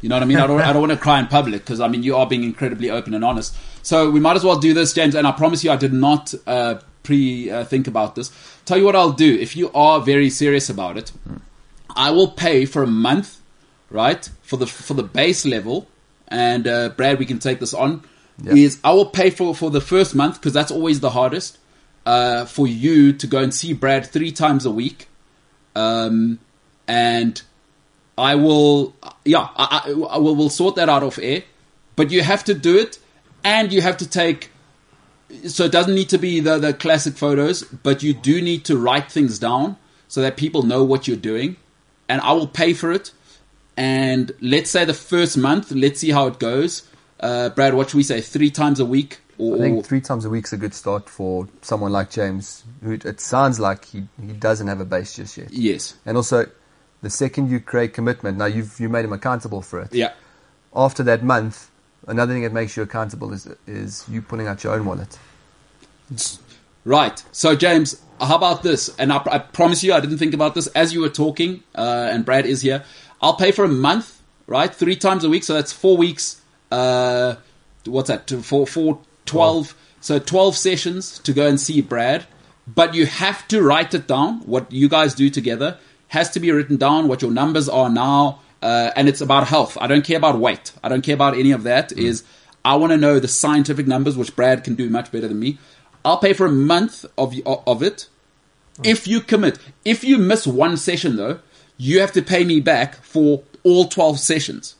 [0.00, 0.38] You know what I mean?
[0.38, 2.42] I don't, I don't want to cry in public because I mean you are being
[2.44, 3.56] incredibly open and honest.
[3.82, 5.14] So we might as well do this, James.
[5.16, 8.30] And I promise you, I did not uh, pre uh, think about this.
[8.64, 9.34] Tell you what I'll do.
[9.34, 11.12] If you are very serious about it,
[11.94, 13.40] I will pay for a month,
[13.90, 15.88] right, for the for the base level.
[16.28, 18.04] And uh, Brad, we can take this on.
[18.42, 18.54] Yeah.
[18.54, 21.58] Is I will pay for for the first month because that's always the hardest.
[22.04, 25.06] Uh, for you to go and see Brad three times a week,
[25.76, 26.40] um,
[26.88, 27.40] and
[28.18, 28.94] I will,
[29.24, 31.44] yeah, I, I, I will we'll sort that out off air.
[31.94, 32.98] But you have to do it,
[33.44, 34.50] and you have to take.
[35.46, 38.76] So it doesn't need to be the the classic photos, but you do need to
[38.76, 39.76] write things down
[40.08, 41.56] so that people know what you're doing.
[42.08, 43.12] And I will pay for it.
[43.76, 46.82] And let's say the first month, let's see how it goes.
[47.18, 48.20] Uh, Brad, what should we say?
[48.20, 51.48] Three times a week, or, I think three times a week's a good start for
[51.62, 55.50] someone like James, who it sounds like he, he doesn't have a base just yet.
[55.50, 56.46] yes, And also,
[57.00, 59.94] the second you create commitment, now you've you made him accountable for it.
[59.94, 60.12] yeah.
[60.74, 61.70] After that month,
[62.06, 65.18] another thing that makes you accountable is is you pulling out your own wallet.
[66.84, 67.22] Right.
[67.32, 68.94] So, James, how about this?
[68.98, 72.08] And I, I promise you, I didn't think about this as you were talking, uh,
[72.10, 72.84] and Brad is here.
[73.20, 74.74] I'll pay for a month, right?
[74.74, 75.44] Three times a week.
[75.44, 76.40] So that's four weeks.
[76.70, 77.36] Uh,
[77.84, 78.28] what's that?
[78.28, 79.76] Four, four, 12.
[80.00, 82.26] So 12 sessions to go and see Brad.
[82.66, 84.40] But you have to write it down.
[84.40, 85.78] What you guys do together
[86.08, 88.40] has to be written down, what your numbers are now.
[88.62, 89.76] Uh, and it's about health.
[89.80, 90.72] I don't care about weight.
[90.82, 91.90] I don't care about any of that.
[91.90, 92.06] Mm-hmm.
[92.06, 92.24] Is
[92.64, 95.58] I want to know the scientific numbers, which Brad can do much better than me.
[96.04, 98.08] I'll pay for a month of of it
[98.74, 98.84] mm-hmm.
[98.84, 99.58] if you commit.
[99.84, 101.40] If you miss one session though,
[101.76, 104.76] you have to pay me back for all 12 sessions.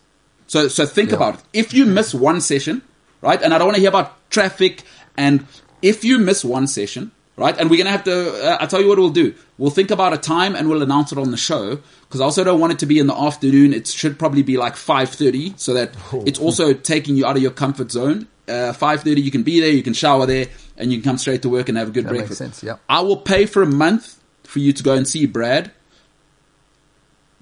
[0.47, 1.16] So so think Yeah.
[1.16, 1.41] about it.
[1.53, 1.95] If you mm-hmm.
[1.95, 2.83] miss one session,
[3.20, 3.41] right?
[3.43, 4.83] And I don't want to hear about traffic
[5.16, 5.47] and
[5.83, 7.11] if you miss one session,
[7.43, 7.55] right?
[7.59, 8.16] And we're going to have to
[8.53, 9.34] uh, I'll tell you what we'll do.
[9.59, 12.45] We'll think about a time and we'll announce it on the show because I also
[12.45, 13.72] don't want it to be in the afternoon.
[13.72, 15.90] It should probably be like 5:30 so that
[16.26, 18.28] it's also taking you out of your comfort zone.
[18.49, 21.43] Uh, 5:30 you can be there, you can shower there and you can come straight
[21.43, 22.38] to work and have a good That makes breakfast.
[22.38, 22.76] sense, yeah.
[22.88, 25.70] I will pay for a month for you to go and see Brad.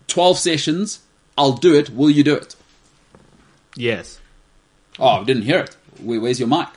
[0.09, 1.01] 12 sessions.
[1.39, 1.91] I'll do it.
[1.91, 2.55] Will you do it?
[3.77, 4.21] Yes.
[4.99, 5.77] Oh, I didn't hear it.
[6.03, 6.69] Where's your mic?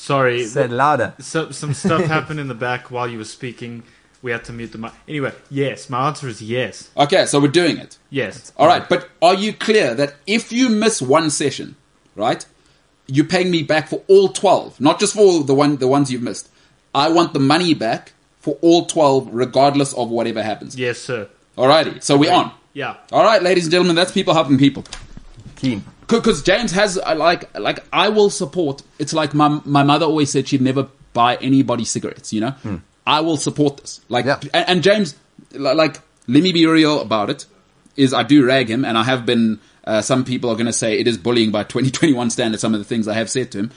[0.00, 0.46] Sorry.
[0.46, 1.12] Say it louder.
[1.18, 3.82] So, some stuff happened in the back while you were speaking.
[4.22, 4.92] We had to mute the mic.
[5.06, 5.90] Anyway, yes.
[5.90, 6.90] My answer is yes.
[6.96, 7.98] Okay, so we're doing it.
[8.08, 8.50] Yes.
[8.56, 11.76] All right, but are you clear that if you miss one session,
[12.16, 12.44] right,
[13.06, 16.22] you're paying me back for all 12, not just for the one the ones you've
[16.22, 16.48] missed.
[16.94, 20.76] I want the money back for all 12 regardless of whatever happens.
[20.76, 21.28] Yes, sir.
[21.58, 22.52] Alrighty, so we're on.
[22.72, 22.96] Yeah.
[23.12, 24.84] All right, ladies and gentlemen, that's people helping people.
[25.56, 25.84] Keen.
[26.10, 28.82] Because James has uh, like like I will support.
[28.98, 32.32] It's like my my mother always said she'd never buy anybody cigarettes.
[32.32, 34.00] You know, I will support this.
[34.08, 34.38] Like Yeah.
[34.54, 35.14] and, and James,
[35.52, 37.46] like let me be real about it.
[37.96, 39.60] Is I do rag him, and I have been.
[39.82, 42.60] Uh, some people are going to say it is bullying by 2021 standards.
[42.60, 43.70] Some of the things I have said to him,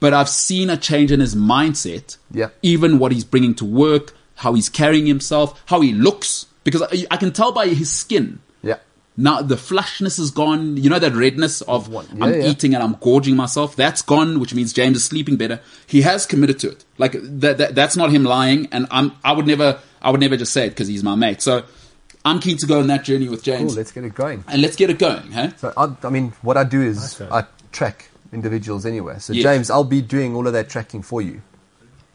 [0.00, 2.16] but I've seen a change in his mindset.
[2.32, 2.48] Yeah.
[2.62, 7.06] Even what he's bringing to work, how he's carrying himself, how he looks, because I,
[7.10, 8.40] I can tell by his skin.
[9.16, 9.22] Yeah.
[9.22, 10.76] Now the flushness is gone.
[10.76, 12.50] You know that redness of What- I'm yeah, yeah.
[12.50, 13.76] eating and I'm gorging myself.
[13.76, 15.60] That's gone, which means James is sleeping better.
[15.86, 16.84] He has committed to it.
[16.98, 18.68] Like that, that that's not him lying.
[18.72, 21.42] And I'm I would never I would never just say it because he's my mate.
[21.42, 21.64] So
[22.24, 23.56] I'm keen to go on that journey with Cool.
[23.56, 24.44] James Let's get it going.
[24.48, 25.32] and let's get it going.
[25.32, 25.50] Huh?
[25.56, 27.30] So I, I mean, what I do is Okay.
[27.34, 29.16] I track individuals anyway.
[29.18, 29.42] So Yes.
[29.42, 31.42] James, I'll be doing all of that tracking for you.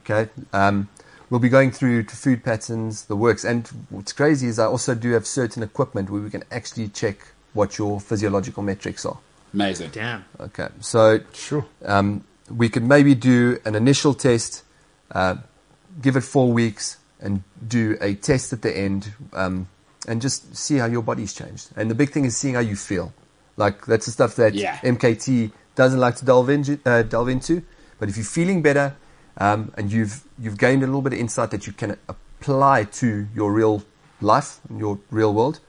[0.01, 0.29] Okay.
[0.53, 0.87] Um,
[1.29, 4.95] we'll be going through to food patterns, the works, and what's crazy is I also
[4.95, 7.17] do have certain equipment where we can actually check
[7.53, 9.17] what your physiological metrics are.
[9.53, 9.91] Amazing.
[9.93, 10.25] Damn.
[10.39, 10.67] Okay.
[10.81, 11.65] So Sure.
[11.85, 14.63] um, we could maybe do an initial test,
[15.11, 15.35] uh,
[16.01, 19.67] give it four weeks, and do a test at the end, um,
[20.07, 21.69] and just see how your body's changed.
[21.75, 23.13] And the big thing is seeing how you feel.
[23.57, 24.77] Like that's the stuff that Yeah.
[24.83, 27.63] MKT doesn't like to delve, in, uh, delve into.
[27.97, 28.93] But if you're feeling better
[29.37, 33.27] um, and you've you've gained a little bit of insight that you can apply to
[33.35, 33.83] your real
[34.21, 35.59] life, your real world,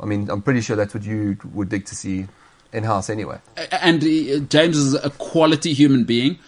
[0.00, 2.26] I mean, I'm pretty sure that's what you would dig to see
[2.72, 3.38] in house anyway.
[3.72, 6.38] and uh, James is a quality human being.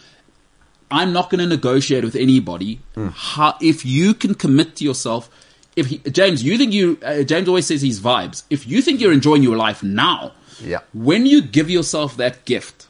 [0.90, 2.80] I'm not going to negotiate with anybody.
[3.12, 5.28] How, if you can commit to yourself,
[5.76, 8.42] if he, James, you think you, uh, James always says he's vibes.
[8.50, 10.32] If you think you're enjoying your life now,
[10.64, 10.78] Yeah.
[10.94, 12.86] when you give yourself that gift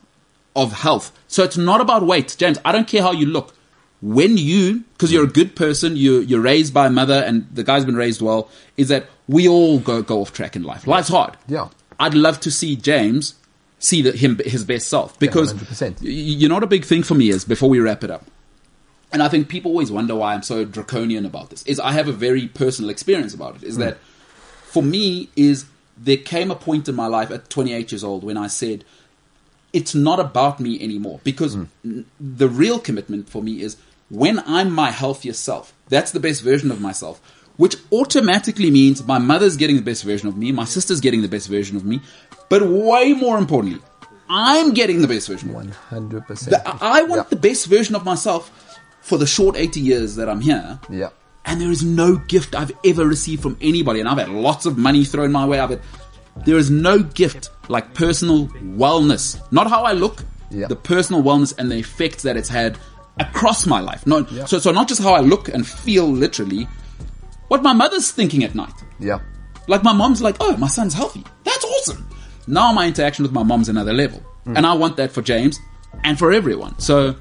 [0.54, 2.58] of health, so it's not about weight, James.
[2.64, 3.52] I don't care how you look.
[4.00, 7.64] When you, because you're a good person, you you're raised by a mother, and the
[7.64, 8.48] guy's been raised well.
[8.76, 10.86] Is that we all go go off track in life.
[10.86, 11.36] Life's hard.
[11.48, 11.68] Yeah.
[11.98, 13.34] I'd love to see James
[13.80, 15.98] see the, him his best self because 100%.
[16.00, 18.24] you know a big thing for me is before we wrap it up.
[19.12, 21.62] And I think people always wonder why I'm so draconian about this.
[21.64, 23.62] Is I have a very personal experience about it.
[23.64, 23.80] Is Hmm.
[23.82, 23.98] that
[24.64, 25.64] for me is
[25.96, 28.84] there came a point in my life at 28 years old when I said
[29.72, 33.76] it's not about me anymore because n- the real commitment for me is
[34.10, 35.72] when I'm my healthiest self.
[35.88, 37.20] That's the best version of myself,
[37.56, 41.28] which automatically means my mother's getting the best version of me, my sister's getting the
[41.28, 42.00] best version of me,
[42.48, 43.80] but way more importantly,
[44.30, 45.72] I'm getting the best version of me.
[45.90, 46.52] 100%.
[46.82, 47.28] I want Yeah.
[47.30, 48.50] the best version of myself
[49.00, 50.78] for the short 80 years that I'm here.
[50.90, 51.08] Yeah.
[51.46, 54.00] And there is no gift I've ever received from anybody.
[54.00, 55.58] And I've had lots of money thrown my way.
[55.58, 55.80] I've had,
[56.44, 59.40] there is no gift like personal wellness.
[59.52, 60.66] Not how I look, Yeah.
[60.68, 62.78] the personal wellness and the effects that it's had
[63.20, 64.06] across my life.
[64.06, 64.44] Not, Yeah.
[64.46, 66.68] so, so not just how I look and feel literally,
[67.48, 68.72] what my mother's thinking at night.
[69.00, 69.18] Yeah.
[69.66, 71.24] Like my mom's like, oh, my son's healthy.
[71.44, 72.08] That's awesome.
[72.46, 74.22] Now my interaction with my mom's another level.
[74.46, 74.56] Mm.
[74.56, 75.58] And I want that for James
[76.04, 76.78] and for everyone.
[76.78, 77.16] So,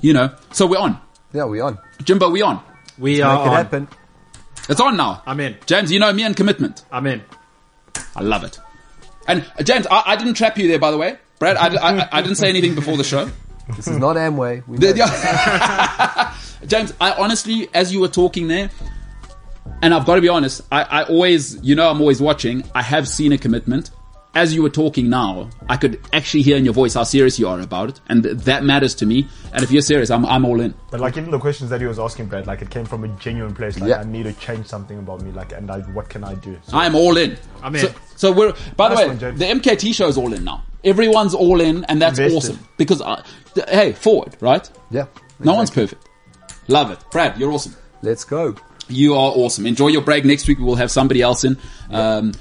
[0.00, 0.98] you know, so we're on.
[1.32, 1.78] Yeah, we're on.
[2.04, 2.60] Jimbo, we're on.
[2.98, 3.56] We Make are it on.
[3.56, 3.88] happen.
[4.68, 5.22] It's on now.
[5.26, 5.56] I'm in.
[5.66, 6.84] James, you know me and commitment.
[6.92, 7.22] I'm in.
[8.16, 8.58] I love it.
[9.26, 11.18] And uh, James, I, I didn't trap you there, by the way.
[11.38, 13.30] Brad, I, I, I didn't say anything before the show.
[13.76, 14.66] This is not Amway.
[14.66, 14.92] We know.
[16.66, 18.70] James, I honestly, as you were talking there,
[19.82, 22.64] and I've got to be honest, I, I always, you know, I'm always watching.
[22.74, 23.90] I have seen a commitment.
[24.34, 27.48] As you were talking now, I could actually hear in your voice how serious you
[27.48, 29.28] are about it, and th- that matters to me.
[29.52, 30.72] And if you're serious, I'm, I'm all in.
[30.90, 33.08] But like even the questions that he was asking, Brad, like it came from a
[33.18, 33.78] genuine place.
[33.78, 34.00] Like Yeah.
[34.00, 35.32] I need to change something about me.
[35.32, 36.58] Like, and I, what can I do?
[36.62, 37.36] So, I'm all in.
[37.62, 37.82] I'm in.
[37.82, 38.54] So, so we're.
[38.74, 40.64] By the way, one, the MKT show is all in now.
[40.82, 42.52] Everyone's all in, and that's Invested.
[42.52, 43.22] awesome because, I,
[43.54, 44.68] th- hey, forward, right?
[44.90, 45.06] Yeah.
[45.40, 46.08] No one's perfect.
[46.68, 47.38] Love it, Brad.
[47.38, 47.76] You're awesome.
[48.00, 48.56] Let's go.
[48.88, 49.66] You are awesome.
[49.66, 50.24] Enjoy your break.
[50.24, 51.56] Next week we will have somebody else in.
[51.90, 52.32] Um,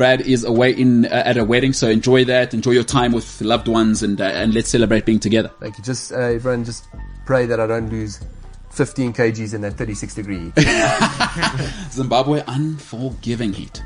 [0.00, 2.54] Brad is away in uh, at a wedding, so enjoy that.
[2.54, 5.50] Enjoy your time with loved ones, and uh, and let's celebrate being together.
[5.60, 5.84] Thank you.
[5.84, 6.86] Just uh, everyone, just
[7.26, 8.18] pray that I don't lose
[8.70, 10.54] 15 kgs in that 36 degree heat.
[11.92, 13.82] Zimbabwe, unforgiving heat.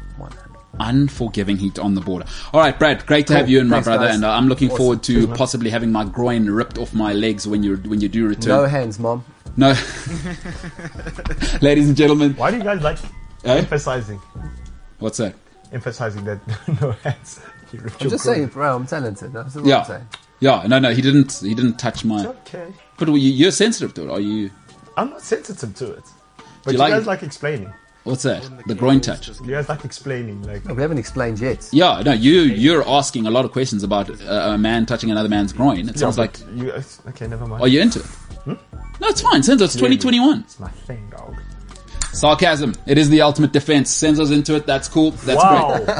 [0.79, 2.27] Unforgiving heat on the border.
[2.53, 4.15] All right, Brad, great to have you and my Thanks, brother, guys.
[4.15, 7.45] and uh, I'm looking forward to Cheers, possibly having my groin ripped off my legs
[7.45, 8.51] when you when you do return.
[8.63, 9.25] No hands, mom.
[9.57, 9.71] No,
[11.61, 12.99] ladies and gentlemen, why do you guys like
[13.45, 13.57] Eh?
[13.59, 14.21] emphasizing,
[15.01, 15.35] what's that?
[15.75, 16.39] Emphasizing that
[16.81, 17.41] no hands?
[17.73, 18.37] I'm just groin.
[18.37, 19.33] saying, bro, I'm talented.
[19.33, 20.07] That's what I'm Yeah, saying.
[20.41, 20.65] yeah.
[20.67, 21.33] No, no, he didn't.
[21.41, 22.25] He didn't touch my.
[22.27, 24.11] Okay, But you, you're sensitive to it.
[24.11, 24.51] Are you?
[24.97, 26.05] I'm not sensitive to it.
[26.65, 27.73] But you you, like guys like explaining.
[28.05, 28.43] What's that?
[28.67, 29.29] The groin touch.
[29.41, 30.43] You guys like explaining.
[30.43, 31.69] Like We haven't explained yet.
[31.73, 35.29] Yeah, no, you you're asking a lot of questions about uh, a man touching another
[35.31, 35.89] man's groin.
[35.89, 36.39] It sounds Yeah, like.
[36.55, 36.71] you.
[37.09, 37.63] Okay, never mind.
[37.63, 38.07] Are you into it?
[38.47, 39.41] No, it's fine.
[39.41, 40.41] Senzo, it's 2021.
[40.41, 41.35] It's my thing, dog.
[42.15, 42.75] Sarcasm.
[42.87, 43.93] It is the ultimate defense.
[43.93, 44.67] Senzo's into it.
[44.67, 45.11] That's cool.
[45.13, 45.79] That's wow.
[45.85, 45.97] great.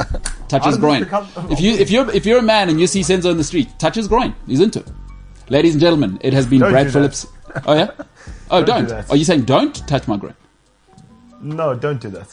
[0.47, 1.03] Touch How his groin.
[1.03, 3.43] become- If you if you're if you're a man and you see Senzo in the
[3.43, 4.33] street, touch his groin.
[4.47, 4.87] He's into it.
[5.49, 6.91] Ladies and gentlemen, it has been Don't Brad do.
[6.93, 7.27] Phillips.
[7.65, 7.91] Oh yeah.
[8.51, 8.87] Oh, Don't do don't.
[8.89, 9.09] that.
[9.09, 10.35] Are you saying don't touch my groin?
[11.41, 12.27] no, don't do that.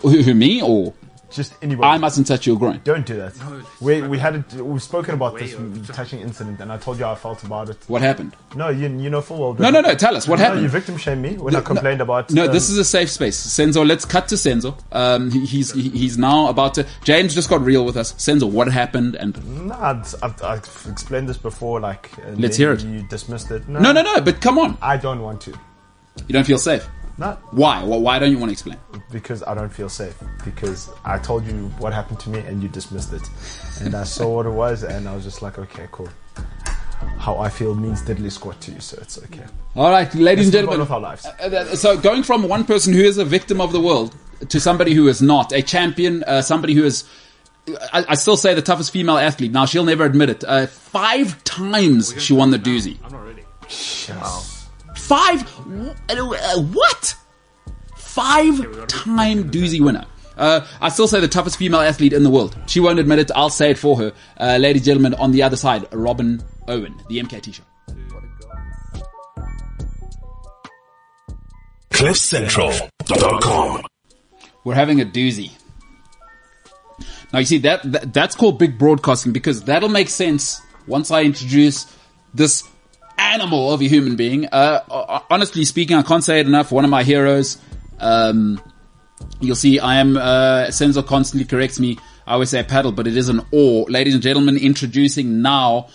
[0.00, 0.92] Who, who me or
[1.34, 1.88] Just anybody.
[1.88, 2.80] I mustn't touch your groin?
[2.84, 3.32] Don't do that.
[3.80, 4.52] we we had it.
[4.54, 5.56] We've spoken about this
[5.88, 7.76] touching incident, and I told you how I felt about it.
[7.88, 8.36] What happened?
[8.54, 9.54] No, you you know full well.
[9.54, 9.94] No, no, no.
[9.94, 10.62] Tell us what No, happened.
[10.62, 12.30] you victim shamed me when I No, complained about.
[12.30, 13.36] No, um, this is a safe space.
[13.36, 14.78] Senzo, let's cut to Senzo.
[14.92, 16.86] Um, he, he's he, he's now about to.
[17.02, 18.12] James just got real with us.
[18.12, 19.16] Senzo, what happened?
[19.16, 21.80] And No, I've, I've, I've explained this before.
[21.80, 22.84] Like, Let's hear it.
[22.84, 23.68] You dismissed it.
[23.68, 24.20] No, no, no, no.
[24.20, 25.50] But come on, I don't want to.
[25.50, 26.86] you don't feel safe.
[27.16, 27.82] Not Why?
[27.84, 28.78] Well, why don't you want to explain?
[29.12, 30.16] because I don't feel safe.
[30.44, 33.22] Because I told you what happened to me, and you dismissed it.
[33.80, 36.08] And I saw what it was, and I was just like, okay, cool.
[37.18, 39.44] How I feel means diddly squat to you, so it's okay.
[39.76, 40.80] All right, ladies Let's and gentlemen.
[40.80, 41.26] with our lives.
[41.26, 44.14] Uh, uh, So going from one person who is a victim of the world
[44.48, 47.04] to somebody who is not a champion, uh, somebody who is.
[47.92, 49.52] I, I still say the toughest female athlete.
[49.52, 50.44] Now she'll never admit it.
[50.44, 52.98] Uh, five times she won the Dusi.
[53.04, 53.44] I'm not ready.
[55.04, 55.42] Five.
[56.08, 57.14] Uh, what?
[57.96, 60.06] Five time Dusi winner.
[60.38, 62.56] Uh, I still say the toughest female athlete in the world.
[62.66, 63.30] She won't admit it.
[63.36, 64.14] I'll say it for her.
[64.40, 67.62] Uh, ladies and gentlemen, on the other side, Robyn Owen, the MKT show.
[71.90, 73.84] CliffCentral.com.
[74.64, 75.52] We're having a Dusi.
[77.30, 81.24] Now you see that, that that's called big broadcasting because that'll make sense once I
[81.24, 81.94] introduce
[82.32, 82.66] this
[83.32, 84.46] animal of a human being.
[84.46, 86.70] Uh, honestly speaking, I can't say it enough.
[86.70, 87.58] One of my heroes.
[87.98, 88.60] Um,
[89.40, 90.16] you'll see, I am.
[90.16, 91.98] Uh, Senzo constantly corrects me.
[92.26, 93.86] I always say paddle, but it is an oar.
[93.88, 95.88] Ladies and gentlemen, introducing now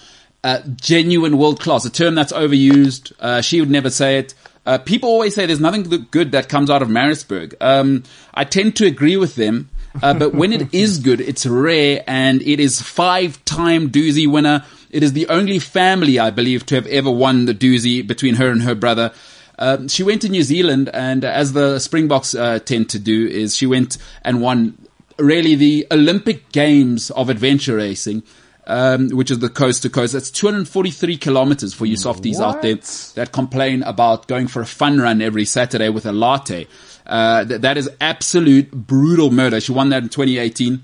[0.44, 3.12] uh, genuine world class, a term that's overused.
[3.20, 4.34] Uh, she would never say it.
[4.66, 7.56] Uh, people always say there's nothing good that comes out of Maritzburg.
[7.60, 8.04] Um,
[8.34, 9.70] I tend to agree with them,
[10.04, 14.64] uh, but when it is good, it's rare, and it is five-time Dusi winner.
[14.90, 18.50] It is the only family, I believe, to have ever won the Dusi between her
[18.50, 19.12] and her brother.
[19.60, 23.56] Um, she went to New Zealand, and as the Springboks uh, tend to do, is
[23.56, 24.78] she went and won
[25.18, 28.24] really the Olympic Games of adventure racing,
[28.66, 30.14] um, which is the coast to coast.
[30.14, 32.78] That's 243 kilometers for you softies out there
[33.16, 36.68] that complain about going for a fun run every Saturday with a latte.
[37.06, 39.60] Uh, th- that is absolute brutal murder.
[39.60, 40.84] She won that in 2018.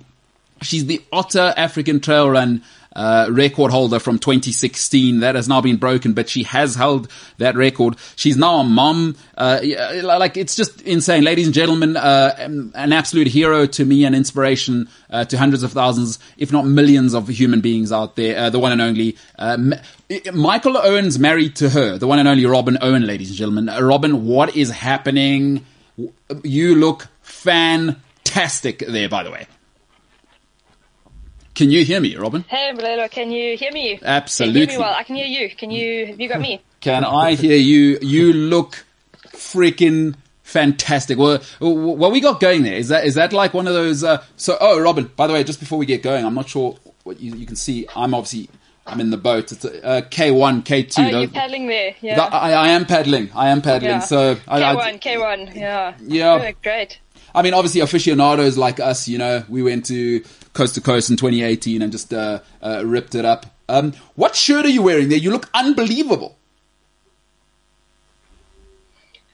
[0.62, 2.64] She's the Otter African Trail Run
[2.96, 5.20] uh, record holder from 2016.
[5.20, 7.98] That has now been broken, but she has held that record.
[8.16, 9.16] She's now a mom.
[9.38, 9.60] Uh,
[10.04, 11.98] like it's just insane, ladies and gentlemen.
[11.98, 16.52] Uh, an an absolute hero to me, an inspiration uh, to hundreds of thousands, if
[16.52, 18.38] not millions, of human beings out there.
[18.38, 19.58] Uh, the one and only uh,
[20.34, 23.66] Michael Owen's married to her, the one and only Robyn Owen, ladies and gentlemen.
[23.66, 25.66] Robyn, what is happening?
[26.44, 29.48] You look fantastic there, by the way.
[31.56, 32.44] Can you hear me, Robyn?
[32.48, 34.00] Hey, Malelo, can you hear me?
[34.04, 34.62] Absolutely.
[34.62, 34.94] Can you hear me well?
[34.94, 35.50] I can hear you.
[35.56, 36.06] Can you?
[36.08, 36.62] Have you got me?
[36.82, 37.98] Can I hear you?
[38.02, 38.86] You look
[39.30, 41.18] freaking fantastic.
[41.18, 44.04] Well, what we got going there is that is that like one of those?
[44.04, 45.10] Uh, so, oh, Robyn.
[45.16, 47.56] By the way, just before we get going, I'm not sure what you, you can
[47.56, 47.88] see.
[47.96, 48.50] I'm obviously
[48.86, 49.52] I'm in the boat.
[49.52, 51.00] It's uh, K1, K2.
[51.00, 51.96] Oh, those- you're paddling there.
[52.02, 52.22] Yeah.
[52.22, 53.32] I, I am paddling.
[53.34, 53.92] I am paddling.
[53.92, 54.00] yeah.
[54.00, 55.56] So I, I- K1, K1.
[55.56, 55.94] Yeah.
[56.06, 56.52] Yeah.
[56.62, 57.00] Great.
[57.34, 60.24] I mean, obviously, aficionados like us, you know, we went to
[60.56, 63.46] coast to coast in 2018 and just uh, uh, ripped it up.
[63.70, 65.20] Um, what shirt are you wearing there?
[65.20, 66.38] You look unbelievable.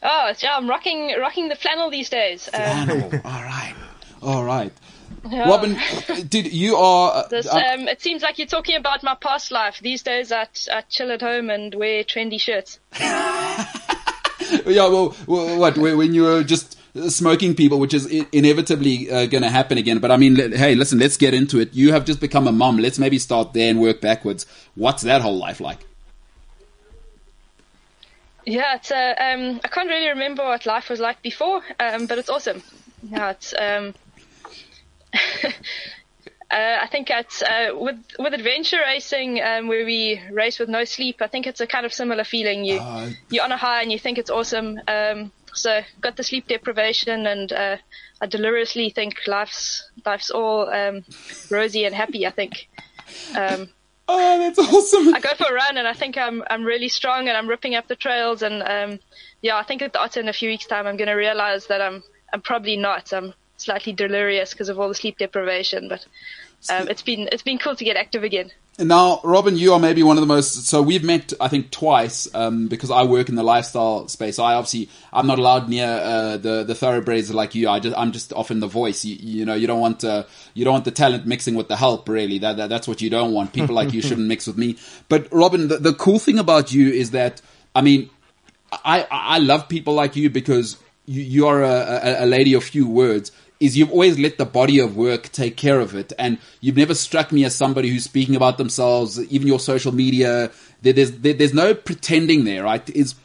[0.04, 2.50] Oh, yeah, I'm rocking rocking the flannel these days.
[2.54, 2.90] Um,
[3.24, 3.76] all right,
[4.22, 4.74] all right.
[5.24, 5.78] Robyn,
[6.28, 7.12] did you are?
[7.12, 9.80] Uh, This, uh, um, it seems like you're talking about my past life.
[9.80, 12.80] These days, I, I chill at home and wear trendy shirts.
[13.00, 19.44] yeah, well, well, what when you were just smoking people, which is inevitably uh, going
[19.44, 20.00] to happen again.
[20.00, 21.74] But I mean, le- hey, listen, let's get into it.
[21.74, 22.78] You have just become a mom.
[22.78, 24.46] Let's maybe start there and work backwards.
[24.76, 25.80] What's that whole life like?
[28.46, 32.18] Yeah, it's uh, um, I can't really remember what life was like before, um, but
[32.18, 32.64] it's awesome.
[33.04, 33.94] Yeah, it's um,
[35.44, 35.50] uh,
[36.52, 41.22] I think it's uh, with with adventure racing, um, where we race with no sleep.
[41.22, 42.66] I think it's a kind of similar feeling.
[42.66, 44.82] You Uh, you're on a high and you think it's awesome.
[45.54, 47.78] So got the sleep deprivation, and uh,
[48.22, 51.04] I deliriously think life's life's all um,
[51.49, 52.26] rosy and happy.
[52.26, 52.70] I think.
[53.36, 53.70] Um,
[54.14, 55.14] Oh, that's awesome.
[55.16, 57.76] I go for a run and I think I'm I'm really strong and I'm ripping
[57.76, 58.99] up the trails and um
[59.41, 61.68] yeah I think at the Otter in a few weeks time I'm going to realize
[61.68, 66.06] that I'm I'm probably not I'm slightly delirious because of all the sleep deprivation but
[66.70, 68.52] um, it's been it's been cool to get active again.
[68.82, 70.66] Now, Robyn, you are maybe one of the most.
[70.66, 74.40] So we've met, I think, twice um, because I work in the lifestyle space.
[74.40, 77.70] I obviously I'm not allowed near uh, the the thoroughbreds like you.
[77.70, 79.06] I just I'm just often the voice.
[79.06, 80.24] You, you know, you don't want uh,
[80.55, 82.10] you don't want the talent mixing with the help.
[82.10, 83.54] Really, that, that that's what you don't want.
[83.54, 84.78] People like you shouldn't mix with me.
[85.10, 87.42] But Robyn, the, the cool thing about you is that
[87.76, 88.10] I mean,
[88.72, 92.64] I I love people like you because you, you are a, a, a lady of
[92.64, 93.32] few words.
[93.62, 96.96] Is you've always let the body of work take care of it, and you've never
[96.96, 99.20] struck me as somebody who's speaking about themselves.
[99.32, 100.51] Even your social media,
[100.82, 102.89] there, there's there, there's no pretending there, right?
[102.89, 103.16] Is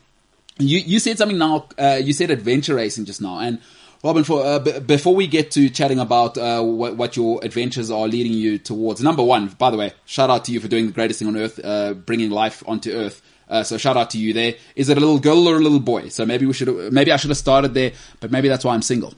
[0.58, 1.68] you you said something now?
[1.78, 3.60] Uh, you said adventure racing just now, and
[4.04, 7.90] Robyn, for uh, b- before we get to chatting about uh, what, what your adventures
[7.90, 10.86] are leading you towards, number one, by the way, shout out to you for doing
[10.86, 13.22] the greatest thing on earth, uh, bringing life onto earth.
[13.48, 14.54] Uh, so shout out to you there.
[14.74, 16.08] Is it a little girl or a little boy?
[16.08, 18.82] So maybe we should, maybe I should have started there, but maybe that's why I'm
[18.82, 19.14] single.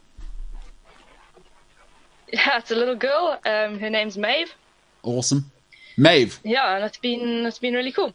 [2.32, 3.38] Yeah, it's a little girl.
[3.44, 4.52] Um, her name's Maeve.
[5.02, 5.50] Awesome,
[5.96, 8.12] Maeve, Yeah, and it's been it's been really cool.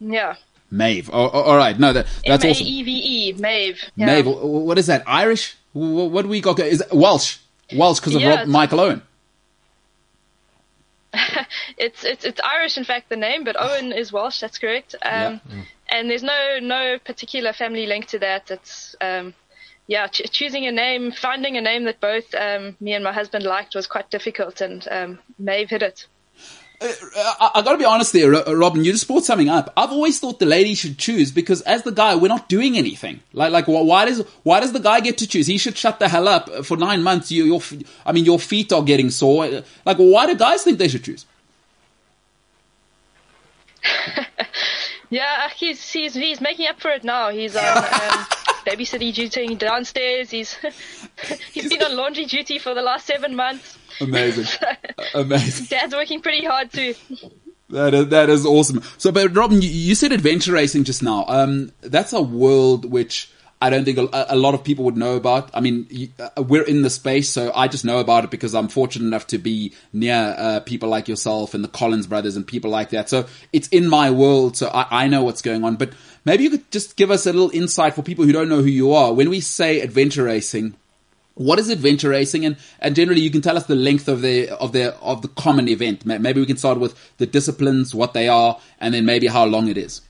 [0.00, 0.36] Yeah,
[0.70, 1.10] Maeve.
[1.12, 2.66] Oh, oh, all right, no, that that's M A awesome.
[2.66, 3.80] E V E Maeve.
[3.96, 4.06] Yeah.
[4.06, 5.02] Maeve, wh- wh- what is that?
[5.06, 5.54] Irish?
[5.72, 6.58] Wh- wh- What do we got?
[6.60, 7.38] Is it Welsh?
[7.74, 9.02] Welsh because of Yeah, Rob, it's- Michael Owen.
[11.76, 14.40] It's it's it's Irish, in fact, the name, but Owen is Welsh.
[14.40, 14.94] That's correct.
[15.02, 15.62] Um, Yeah.
[15.90, 18.50] And there's no no particular family link to that.
[18.50, 19.34] It's um,
[19.86, 23.44] yeah, ch- choosing a name, finding a name that both um, me and my husband
[23.44, 26.06] liked was quite difficult, and um, Maeve hit it.
[26.80, 28.84] I, I gotta be honest there, Robyn.
[28.84, 29.72] You just brought something up.
[29.76, 33.20] I've always thought the lady should choose because as the guy, we're not doing anything.
[33.32, 35.46] Like, like, why does why does the guy get to choose?
[35.46, 37.30] He should shut the hell up for nine months.
[37.30, 37.60] You, your,
[38.04, 39.62] I mean, your feet are getting sore.
[39.84, 41.24] Like, why do guys think they should choose?
[45.12, 47.28] Yeah, he's he's he's making up for it now.
[47.28, 48.26] He's on um,
[48.64, 50.30] babysitting duty downstairs.
[50.30, 50.54] He's
[51.52, 53.78] he's been on laundry duty for the last seven months.
[54.00, 54.46] Amazing,
[55.14, 55.66] amazing.
[55.66, 56.94] Dad's working pretty hard too.
[57.70, 58.82] That is, that is awesome.
[58.98, 61.24] So, but Robyn, you, you said adventure racing just now.
[61.26, 63.30] Um, that's a world which
[63.62, 65.50] I don't think a, a lot of people would know about.
[65.54, 68.56] I mean, you, uh, we're in the space, so I just know about it because
[68.56, 72.44] I'm fortunate enough to be near uh, people like yourself and the Collins brothers and
[72.44, 73.08] people like that.
[73.08, 75.76] So it's in my world, so I, I know what's going on.
[75.76, 75.92] But
[76.24, 78.68] maybe you could just give us a little insight for people who don't know who
[78.68, 79.12] you are.
[79.12, 80.74] When we say adventure racing,
[81.34, 84.50] what is adventure racing and, and generally you can tell us the length of the
[84.50, 88.28] of the of the common event maybe we can start with the disciplines what they
[88.28, 90.02] are and then maybe how long it is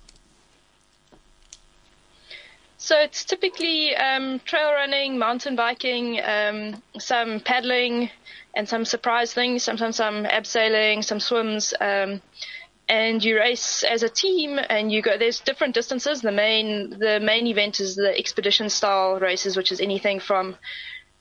[2.82, 8.10] So it's typically um, trail running, mountain biking, um, some paddling,
[8.55, 9.62] and some surprise things.
[9.62, 12.20] Sometimes some abseiling, some swims, um,
[12.88, 14.59] and you race as a team.
[14.68, 15.16] And you go.
[15.16, 16.20] There's different distances.
[16.22, 20.56] The main the main event is the expedition style races, which is anything from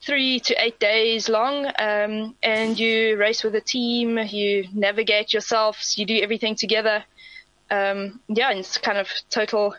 [0.04, 1.66] three to eight days long.
[1.78, 4.18] Um, and you race with a team.
[4.18, 5.96] You navigate yourselves.
[5.96, 7.04] You do everything together.
[7.70, 9.74] Um, yeah, it's kind of total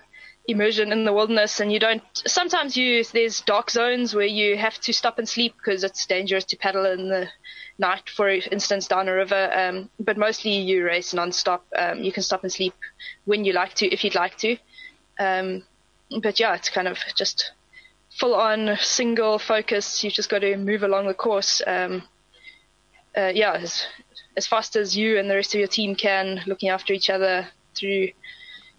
[0.47, 4.77] immersion in the wilderness and you don't sometimes you there's dark zones where you have
[4.79, 7.27] to stop and sleep because it's dangerous to paddle in the
[7.79, 11.65] night for instance down a river um, but mostly you race non-stop.
[11.77, 12.75] Um, you can stop and sleep
[13.25, 14.57] when you like to if you'd like to.
[15.19, 15.63] Um,
[16.21, 17.51] but yeah it's kind of just
[18.19, 20.03] full on single focus.
[20.03, 21.61] You've just got to move along the course.
[21.65, 22.03] Um,
[23.15, 23.85] uh, yeah as,
[24.35, 27.47] as fast as you and the rest of your team can looking after each other
[27.75, 28.09] through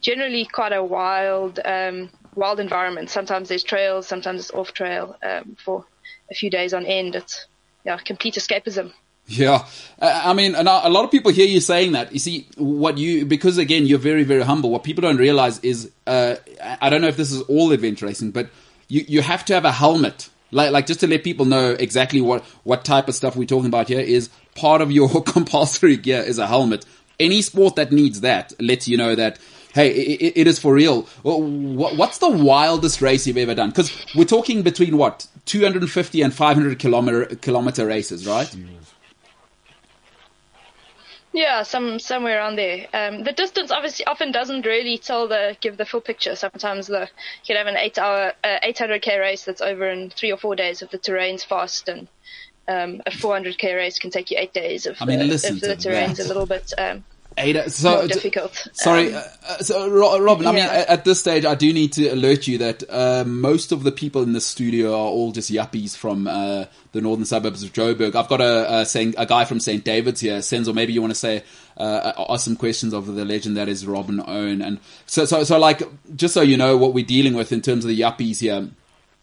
[0.04, 3.10] generally quite a wild um, wild environment.
[3.10, 5.84] Sometimes there's trails, sometimes it's off trail um, for
[6.30, 7.16] a few days on end.
[7.16, 7.46] It's
[7.84, 8.92] yeah, complete escapism.
[9.26, 9.64] yeah
[9.98, 10.62] Uh, i mean a
[10.96, 14.22] lot of people hear you saying that you see what you because again you're very
[14.22, 16.34] very humble what people don't realize is uh,
[16.82, 18.50] i don't know if this is all adventure racing but
[18.88, 22.20] you, you have to have a helmet like, like just to let people know exactly
[22.20, 26.20] what, what type of stuff we're talking about here is part of your compulsory gear
[26.20, 26.86] is a helmet.
[27.18, 29.40] Any sport that needs that lets you know that,
[29.74, 31.02] hey, it, it is for real.
[31.22, 33.70] What's the wildest race you've ever done?
[33.70, 38.54] Because we're talking between what, 250 and 500 kilometer, kilometer races, right?
[41.32, 42.86] Yeah, some somewhere around there.
[42.94, 46.36] Um, the distance obviously often doesn't really tell the give the full picture.
[46.36, 50.30] Sometimes the you can have an eight hour, uh, 800k race that's over in three
[50.30, 52.06] or four days if the terrain's fast, and
[52.68, 55.74] um, a 400k race can take you eight days if, I mean, the, if the
[55.74, 56.26] terrain's that.
[56.26, 57.02] a little bit um,
[57.36, 58.68] Ada, so, difficult.
[58.72, 60.46] Sorry, Um, uh, uh, so Ro- Robyn.
[60.46, 63.82] I mean, at this stage, I do need to alert you that uh, most of
[63.82, 67.72] the people in the studio are all just yuppies from uh, the northern suburbs of
[67.72, 68.14] Joburg.
[68.14, 70.72] I've got a a, Saint, a guy from St David's here, Senzo.
[70.72, 71.42] Maybe you want to say
[71.76, 75.58] uh, ask some questions of the legend that is Robyn Owen, and so so so
[75.58, 75.82] like
[76.14, 78.68] just so you know what we're dealing with in terms of the yuppies here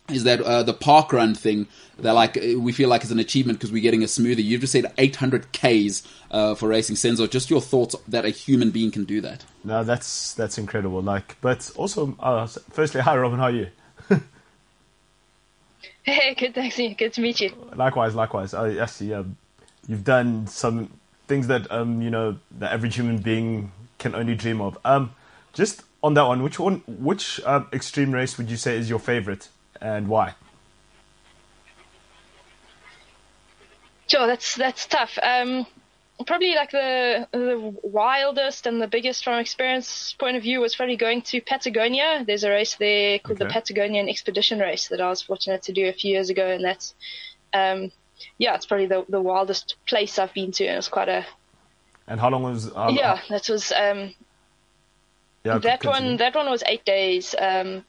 [0.09, 1.67] is that uh, the park run thing
[1.99, 4.61] they're like uh, we feel like it's an achievement because we're getting a smoothie you've
[4.61, 8.91] just said 800 ks uh, for racing senzo just your thoughts that a human being
[8.91, 11.01] can do that No, that's that's incredible.
[11.03, 13.67] Like, but also, uh, firstly, hi Robyn, how are you?
[16.03, 16.77] Hey, good, thanks.
[16.77, 17.53] Good to meet you.
[17.75, 18.53] Likewise, likewise.
[18.53, 19.13] I, I see.
[19.13, 19.37] Um,
[19.87, 20.89] you've done some
[21.27, 24.77] things that um, you know the average human being can only dream of.
[24.83, 25.13] Um,
[25.53, 28.97] just on that one, which one, which um, extreme race would you say is your
[28.97, 29.49] favorite,
[29.81, 30.35] and why?
[34.07, 35.17] Sure, that's that's tough.
[35.21, 35.65] Um,
[36.25, 40.97] probably like the the wildest and the biggest from experience point of view was probably
[40.97, 42.23] going to Patagonia.
[42.25, 45.87] There's a race there called the Patagonian Expedition Race that I was fortunate to do
[45.87, 46.93] a few years ago, and that's
[47.53, 47.91] um,
[48.37, 51.25] yeah, it's probably the the wildest place I've been to, and it's quite a
[52.07, 52.71] And how long was?
[52.75, 53.19] Um, yeah.
[53.29, 54.13] That was um,
[55.43, 56.09] yeah, that continue.
[56.09, 56.17] one.
[56.17, 57.33] That one was eight days.
[57.37, 57.85] Um,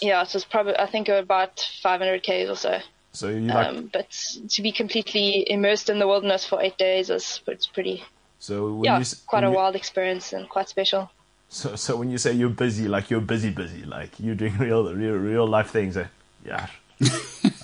[0.00, 2.78] yeah, it was probably I think about 500 k's or so.
[3.12, 3.68] So you like?
[3.68, 4.10] Um, but
[4.50, 8.04] to be completely immersed in the wilderness for eight days is it's pretty
[8.38, 11.10] so when yeah you, quite when a you- wild experience and quite special.
[11.48, 14.92] So, so when you say you're busy, like you're busy, busy, like you're doing real,
[14.92, 15.96] real, real life things.
[15.96, 16.06] Eh?
[16.44, 16.66] Yeah,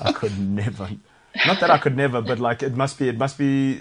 [0.01, 0.89] I could never.
[1.47, 3.81] Not that I could never, but like it must be, it must be,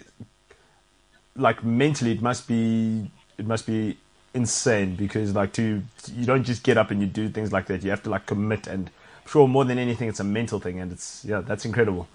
[1.35, 3.97] like mentally, it must be, it must be
[4.33, 5.83] insane because like to
[6.13, 7.83] you don't just get up and you do things like that.
[7.83, 8.89] You have to like commit and
[9.27, 12.07] sure more than anything, it's a mental thing, and it's yeah, that's incredible.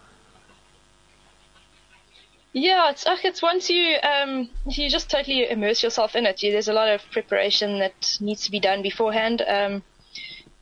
[2.53, 6.43] Yeah, it's it's once you um you just totally immerse yourself in it.
[6.43, 9.43] You, there's a lot of preparation that needs to be done beforehand.
[9.47, 9.83] Um,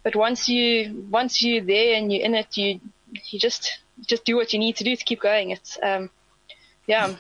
[0.03, 2.81] but once you once you're there and you're in it, you
[3.31, 5.51] you just just do what you need to do to keep going.
[5.51, 6.11] It's um
[6.87, 7.17] yeah, I'm,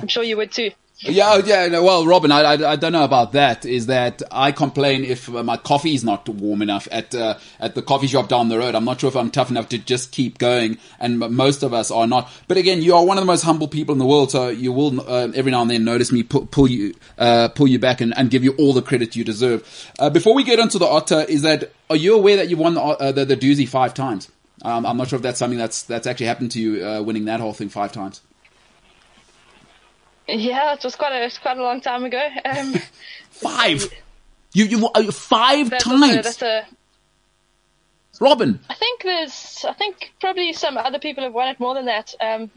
[0.00, 0.70] I'm sure you would too.
[1.00, 1.78] Yeah, oh, yeah.
[1.78, 3.64] Well, Robyn, I, I, I don't know about that.
[3.64, 7.82] Is that I complain if my coffee is not warm enough at uh, at the
[7.82, 8.74] coffee shop down the road.
[8.74, 11.92] I'm not sure if I'm tough enough to just keep going, and most of us
[11.92, 12.28] are not.
[12.48, 14.72] But again, you are one of the most humble people in the world, so you
[14.72, 18.00] will uh, every now and then notice me pull, pull you uh, pull you back
[18.00, 19.92] and, and give you all the credit you deserve.
[20.00, 22.74] Uh, before we get into the otter, is that are you aware that you won
[22.74, 24.32] the uh, the, the Dusi five times?
[24.62, 27.26] Um, I'm not sure if that's something that's that's actually happened to you, uh, winning
[27.26, 28.20] that whole thing five times.
[30.28, 32.22] Yeah, it was quite a it's quite a long time ago.
[32.44, 32.74] Um,
[33.30, 33.90] Five.
[34.52, 36.66] You you five a, times, that's a
[38.20, 38.58] Robyn.
[38.68, 42.14] I think there's I think probably some other people have won it more than that.
[42.20, 42.50] Um,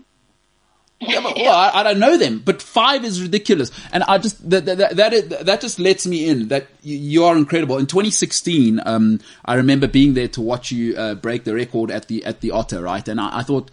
[1.00, 4.50] Yeah, but, well, I, I don't know them, but five is ridiculous, and I just
[4.50, 7.78] that that that, is- that just lets me in that you, you are incredible.
[7.78, 12.08] In 2016, um, I remember being there to watch you uh, break the record at
[12.08, 13.08] the at the Otter, right?
[13.08, 13.70] And I, I thought,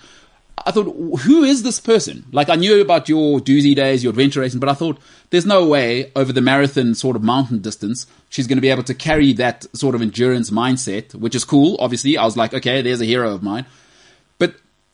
[0.66, 0.84] I thought,
[1.20, 2.24] who is this person?
[2.32, 4.98] Like I knew about your Dusi days, your adventure racing, but I thought
[5.30, 8.82] there's no way over the marathon sort of mountain distance she's going to be able
[8.84, 11.76] to carry that sort of endurance mindset, which is cool.
[11.80, 13.66] Obviously, I was like, okay, there's a hero of mine.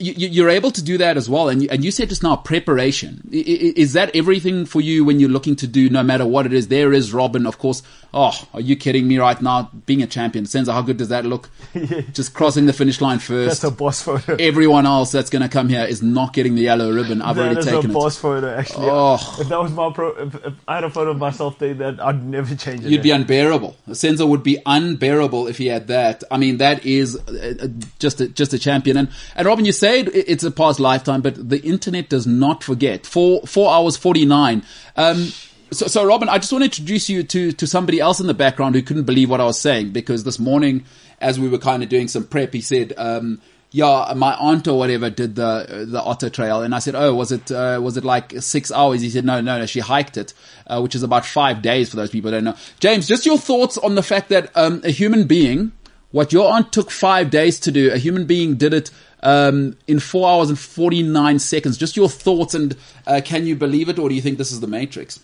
[0.00, 1.48] You, you're able to do that as well.
[1.48, 3.28] And you, and you said just now preparation.
[3.30, 6.66] Is that everything for you when you're looking to do no matter what it is?
[6.66, 7.82] There is Robyn, of course.
[8.12, 9.70] Oh, are you kidding me right now?
[9.86, 11.48] Being a champion, Senzo, how good does that look?
[12.12, 13.62] Just crossing the finish line first.
[13.62, 14.36] That's a boss photo.
[14.40, 17.22] Everyone else that's going to come here is not getting the yellow ribbon.
[17.22, 17.94] I've That already is taken a it.
[17.94, 18.88] boss photo, actually.
[18.90, 19.36] Oh.
[19.40, 22.00] If that was my pro, if, if I had a photo of myself there, that
[22.00, 22.90] I'd never change it.
[22.90, 23.76] You'd be unbearable.
[23.90, 26.22] Senzo would be unbearable if he had that.
[26.30, 27.66] I mean, that is uh, uh,
[28.00, 28.96] just a, just a champion.
[28.96, 33.06] And and Robyn, you it's a past lifetime, but the internet does not forget.
[33.06, 34.62] Four four hours forty nine.
[34.96, 35.32] Um,
[35.70, 38.34] so, so Robyn, I just want to introduce you to to somebody else in the
[38.34, 40.84] background who couldn't believe what I was saying because this morning,
[41.20, 42.92] as we were kind of doing some prep, he said.
[42.96, 43.40] Um,
[43.70, 47.32] yeah, my aunt or whatever did the the Otter Trail, and I said, "Oh, was
[47.32, 50.32] it uh, was it like six hours?" He said, "No, no, no, she hiked it,
[50.68, 53.36] uh, which is about five days for those people who don't know." James, just your
[53.36, 55.72] thoughts on the fact that um, a human being,
[56.12, 58.92] what your aunt took five days to do, a human being did it
[59.24, 61.76] um, in four hours and forty nine seconds.
[61.76, 62.76] Just your thoughts, and
[63.06, 65.18] uh, can you believe it, or do you think this is the Matrix?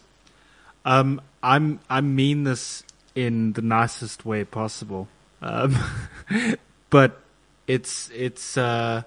[0.85, 2.82] Um, I'm I mean this
[3.14, 5.06] in the nicest way possible,
[5.43, 5.77] um,
[6.90, 7.20] but
[7.66, 9.02] it's it's uh,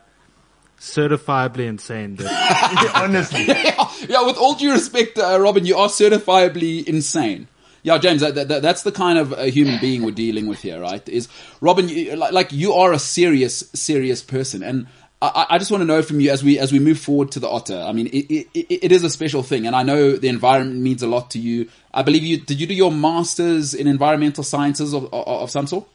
[0.79, 3.45] certifiably insane that honestly.
[3.45, 7.47] yeah, yeah, with all due respect, uh, Robyn, you are certifiably insane.
[7.83, 10.79] Yeah, James, that, that, that's the kind of uh, human being we're dealing with here,
[10.79, 11.07] right?
[11.09, 11.27] Is
[11.59, 14.87] Robyn, you, like, like you are a serious, serious person, and
[15.21, 17.39] I, I just want to know from you as we as we move forward to
[17.39, 17.77] the otter.
[17.77, 21.03] I mean, it, it, it is a special thing, and I know the environment means
[21.03, 21.69] a lot to you.
[21.93, 25.67] I believe you did you do your masters in environmental sciences of of, of some
[25.67, 25.85] sort?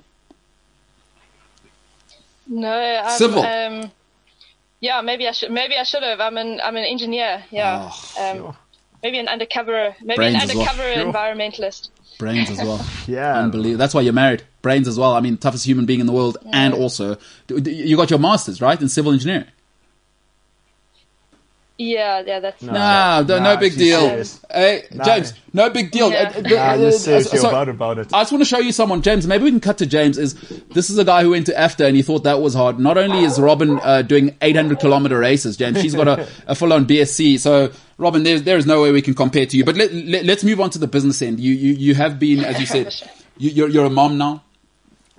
[2.46, 3.42] no, I'm, Civil.
[3.42, 3.90] Um,
[4.80, 5.50] yeah, maybe I should.
[5.50, 6.20] Maybe I should have.
[6.20, 7.44] I'm an I'm an engineer.
[7.50, 7.90] Yeah.
[8.20, 8.56] um,
[9.02, 9.94] Maybe an undercover.
[10.02, 10.68] Maybe Brains an as well.
[10.68, 11.88] undercover environmentalist.
[12.18, 12.84] Brains as well.
[13.06, 13.38] Yeah.
[13.38, 13.78] Unbelievable.
[13.78, 14.42] That's why you're married.
[14.60, 15.12] Brains as well.
[15.14, 17.16] I mean, toughest human being in the world, and also
[17.46, 19.46] d- d- you got your masters right in civil engineering.
[21.80, 22.60] Yeah, yeah, that's.
[22.60, 24.00] No, no, no Nah, big deal.
[24.50, 25.04] Hey, Nah.
[25.04, 26.10] James, no big deal.
[26.10, 26.32] Yeah.
[26.34, 28.12] Uh, uh, Nah, I'm uh, just serious so- about, about it.
[28.12, 29.28] I just want to show you someone, James.
[29.28, 30.18] Maybe we can cut to James.
[30.18, 30.34] Is
[30.74, 32.80] this is a guy who went to AFDA and he thought that was hard.
[32.80, 36.72] Not only is Robyn uh, doing 800 kilometer races, James, she's got a, a full
[36.72, 37.38] on BSc.
[37.38, 39.64] So, Robyn, there's there is no way we can compare to you.
[39.64, 41.38] But let, let, let's move on to the business end.
[41.38, 42.92] You you you have been, as you said,
[43.38, 44.42] you, you're you're a mom now,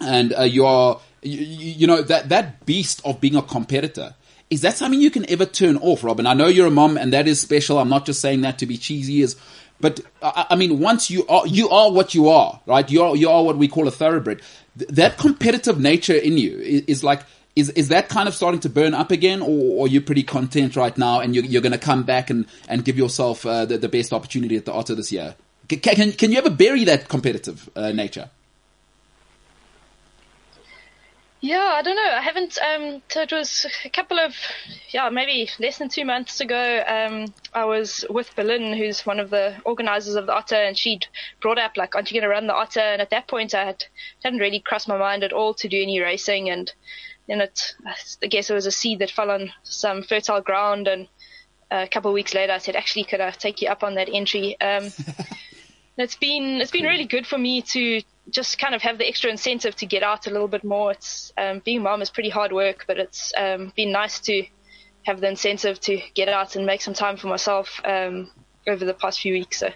[0.01, 4.13] and uh, you're you, you you know that that beast of being a competitor.
[4.49, 6.25] Is that something you can ever turn off, Robyn?
[6.25, 7.77] I know you're a mom, and that is special.
[7.77, 9.21] I'm not just saying that to be cheesy.
[9.21, 9.35] Is
[9.79, 12.89] but I, I mean, once you are you are what you are, right?
[12.89, 14.41] You are you are what we call a thoroughbred.
[14.77, 17.21] Th- that competitive nature in you is, is like.
[17.55, 20.23] Is, is that kind of starting to burn up again, or, or are you pretty
[20.23, 23.65] content right now, and you're, you're going to come back and, and give yourself uh,
[23.65, 25.35] the, the best opportunity at the Otter this year?
[25.67, 28.29] Can, can, can you ever bury that competitive uh, nature?
[31.41, 32.11] Yeah, I don't know.
[32.11, 32.57] I haven't.
[32.57, 34.35] Um, so it was a couple of,
[34.89, 36.83] yeah, maybe less than two months ago.
[36.85, 41.07] Um, I was with Berlin, who's one of the organisers of the Otter, and she'd
[41.41, 43.63] brought up like, "Aren't you going to run the Otter?" And at that point, I
[43.63, 43.85] had
[44.21, 46.73] hadn't really crossed my mind at all to do any racing, and
[47.27, 47.73] then it,
[48.21, 51.07] I guess it was a seed that fell on some fertile ground, and
[51.71, 54.09] a couple of weeks later, I said, "Actually, could I take you up on that
[54.11, 54.91] entry?" Um,
[55.97, 59.29] it's been it's been really good for me to just kind of have the extra
[59.29, 60.91] incentive to get out a little bit more.
[60.91, 64.45] It's um, being mom is pretty hard work, but it's um, been nice to
[65.03, 68.29] have the incentive to get out and make some time for myself um,
[68.67, 69.59] over the past few weeks.
[69.59, 69.69] So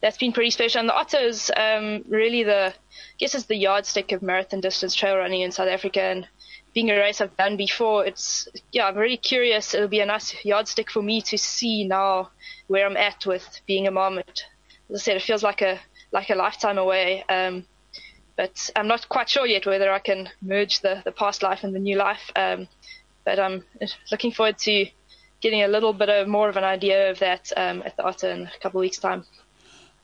[0.00, 0.80] that's been pretty special.
[0.80, 4.94] And the Otter is um, really the, I guess it's the yardstick of marathon distance
[4.94, 6.02] trail running in South Africa.
[6.02, 6.28] And
[6.74, 9.72] being a race I've done before, it's, yeah, I'm really curious.
[9.72, 12.30] It'll be a nice yardstick for me to see now
[12.66, 14.18] where I'm at with being a mom.
[14.18, 14.44] It,
[14.90, 15.80] as I said, it feels like a,
[16.12, 17.24] like a lifetime away.
[17.28, 17.64] Um,
[18.36, 21.74] but I'm not quite sure yet whether I can merge the, the past life and
[21.74, 22.30] the new life.
[22.36, 22.68] Um,
[23.24, 23.64] but I'm
[24.10, 24.86] looking forward to
[25.40, 28.30] getting a little bit of more of an idea of that um, at the Otter
[28.30, 29.24] in a couple of weeks' time.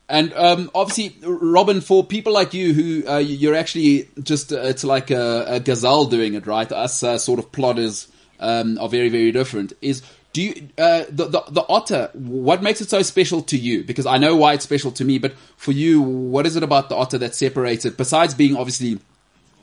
[0.08, 4.84] And um, obviously, Robyn, for people like you who uh, you're actually just, uh, it's
[4.84, 6.70] like a, a, gazelle doing it, right?
[6.70, 8.08] Us uh, sort of plodders
[8.40, 9.72] um, are very, very different.
[9.80, 10.02] Is
[10.32, 12.10] do you uh, the, the the otter?
[12.14, 13.84] What makes it so special to you?
[13.84, 16.88] Because I know why it's special to me, but for you, what is it about
[16.88, 17.96] the otter that separates it?
[17.96, 18.98] Besides being obviously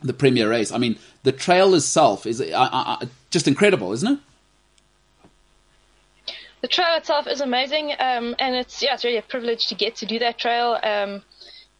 [0.03, 4.19] the premier race, I mean, the trail itself is uh, uh, just incredible, isn't it?
[6.61, 9.95] the trail itself is amazing, um, and it's yeah, it's really a privilege to get
[9.97, 10.77] to do that trail.
[10.83, 11.23] Um,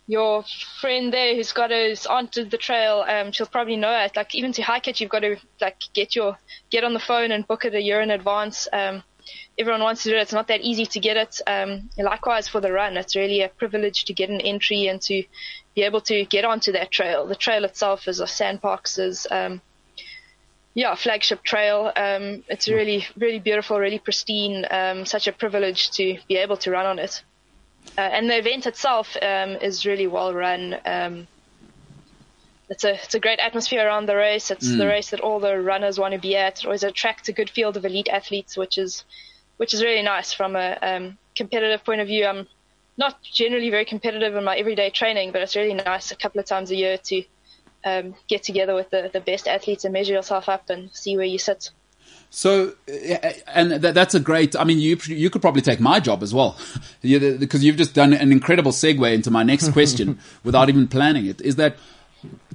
[0.10, 0.44] your
[0.82, 4.16] friend there who's got us onto the trail, um, she'll probably know it.
[4.16, 6.36] Like even to hike it, you've got to like get your
[6.72, 8.68] get on the phone and book it a year in advance.
[8.74, 9.04] Um,
[9.60, 10.22] everyone wants to do it.
[10.22, 11.40] It's not that easy to get it.
[11.46, 15.24] Um, likewise for the run, it's really a privilege to get an entry and to
[15.76, 17.28] be able to get onto that trail.
[17.28, 19.62] The trail itself is a SANParks is um,
[20.74, 21.92] yeah, flagship trail.
[21.96, 24.66] Um, it's really, really beautiful, really pristine.
[24.72, 27.24] Um, such a privilege to be able to run on it.
[27.98, 30.78] Uh, and the event itself um, is really well run.
[30.86, 31.28] Um,
[32.70, 34.52] it's a it's a great atmosphere around the race.
[34.52, 34.78] It's mm.
[34.78, 36.60] the race that all the runners want to be at.
[36.60, 39.04] It always attracts a good field of elite athletes, which is
[39.58, 42.26] which is really nice from a um, competitive point of view.
[42.26, 42.48] I'm
[42.98, 46.46] not generally very competitive in my everyday training, but it's really nice a couple of
[46.46, 47.24] times a year to
[47.86, 51.26] um, get together with the, the best athletes and measure yourself up and see where
[51.26, 51.72] you sit.
[52.32, 52.74] So,
[53.48, 54.56] and that's a great.
[54.56, 56.58] I mean, you you could probably take my job as well,
[57.02, 61.42] because you've just done an incredible segue into my next question without even planning it.
[61.42, 61.78] Is that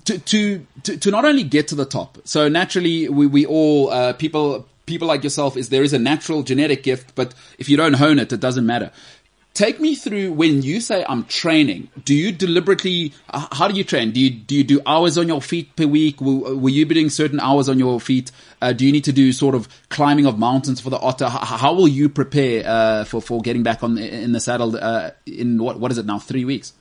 [0.04, 2.18] to to to, to not only get to the top?
[2.24, 6.42] So naturally, we we all uh, people people like yourself is there is a natural
[6.42, 8.92] genetic gift, but if you don't hone it, it doesn't matter.
[9.54, 11.88] Take me through when you say I'm training.
[12.04, 13.12] Do you deliberately?
[13.30, 14.10] Uh, how do you train?
[14.10, 16.20] Do you do you do hours on your feet per week?
[16.20, 18.32] Will, will you be doing certain hours on your feet?
[18.60, 21.28] Uh, do you need to do sort of climbing of mountains for the otter?
[21.28, 25.12] How, how will you prepare uh, for for getting back on in the saddle uh,
[25.24, 26.18] in what what is it now?
[26.18, 26.72] Three weeks.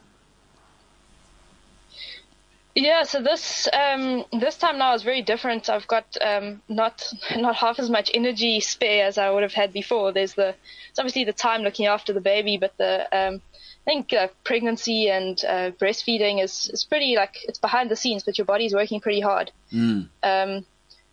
[2.75, 5.69] Yeah, so this um, this time now is very different.
[5.69, 9.71] I've got um, not not half as much energy spare as I would have had
[9.71, 10.11] before.
[10.11, 10.55] There's the
[10.89, 13.41] it's obviously the time looking after the baby, but the um,
[13.85, 18.23] I think uh, pregnancy and uh, breastfeeding is is pretty like it's behind the scenes,
[18.23, 19.51] but your body's working pretty hard.
[19.71, 20.09] Mm.
[20.23, 20.65] Um,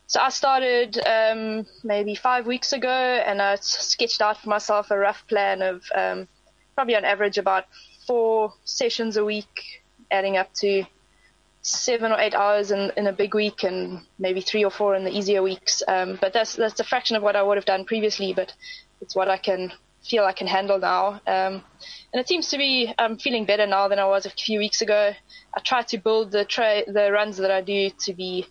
[0.06, 4.98] so I started um, maybe five weeks ago, and I sketched out for myself a
[4.98, 6.26] rough plan of um,
[6.74, 7.66] probably on average about
[8.06, 10.84] four sessions a week, adding up to
[11.62, 15.04] seven or eight hours in, in a big week and maybe three or four in
[15.04, 15.82] the easier weeks.
[15.86, 18.52] Um, but that's that's a fraction of what I would have done previously, but
[19.00, 19.72] it's what I can
[20.02, 21.20] feel I can handle now.
[21.26, 21.62] Um,
[22.12, 24.80] and it seems to be I'm feeling better now than I was a few weeks
[24.80, 25.12] ago.
[25.54, 28.46] I try to build the tra- the runs that I do to be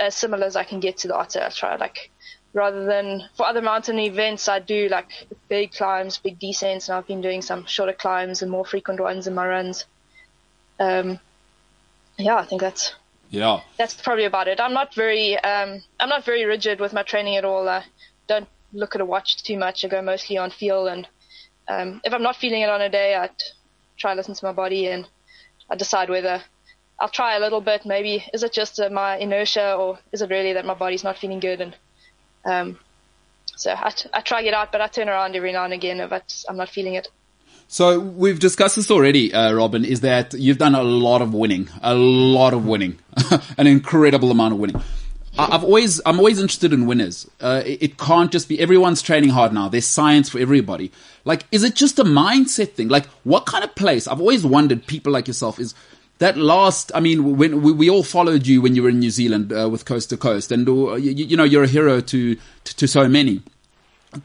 [0.00, 1.42] as similar as I can get to the otter.
[1.42, 2.10] I try like
[2.52, 5.08] rather than for other mountain events, I do like
[5.48, 9.26] big climbs, big descents, and I've been doing some shorter climbs and more frequent ones
[9.26, 9.84] in my runs.
[10.78, 11.18] Um,
[12.18, 12.94] yeah, I think that's
[13.30, 14.60] yeah that's probably about it.
[14.60, 17.68] I'm not very um, I'm not very rigid with my training at all.
[17.68, 17.84] I
[18.28, 19.84] don't look at a watch too much.
[19.84, 21.08] I go mostly on feel, and
[21.68, 23.30] um, if I'm not feeling it on a day, I
[23.96, 25.06] try to listen to my body and
[25.70, 26.42] I decide whether
[26.98, 27.86] I'll try a little bit.
[27.86, 31.18] Maybe is it just uh, my inertia, or is it really that my body's not
[31.18, 31.60] feeling good?
[31.60, 31.76] And
[32.44, 32.78] um,
[33.56, 36.12] so I, I try get out, but I turn around every now and again if
[36.48, 37.08] I'm not feeling it.
[37.68, 41.68] So we've discussed this already, uh, Robyn, is that you've done a lot of winning,
[41.82, 42.98] a lot of winning,
[43.58, 44.80] an incredible amount of winning.
[45.36, 47.28] I've always, I'm always interested in winners.
[47.40, 49.68] Uh, it can't just be everyone's training hard now.
[49.68, 50.92] There's science for everybody.
[51.24, 52.88] Like, is it just a mindset thing?
[52.88, 54.06] Like, what kind of place?
[54.06, 55.74] I've always wondered, people like yourself, is
[56.18, 59.10] that last, I mean, when we, we all followed you when you were in New
[59.10, 62.36] Zealand uh, with Coast to Coast, and uh, you, you, know you're a hero to
[62.36, 63.42] to, to so many.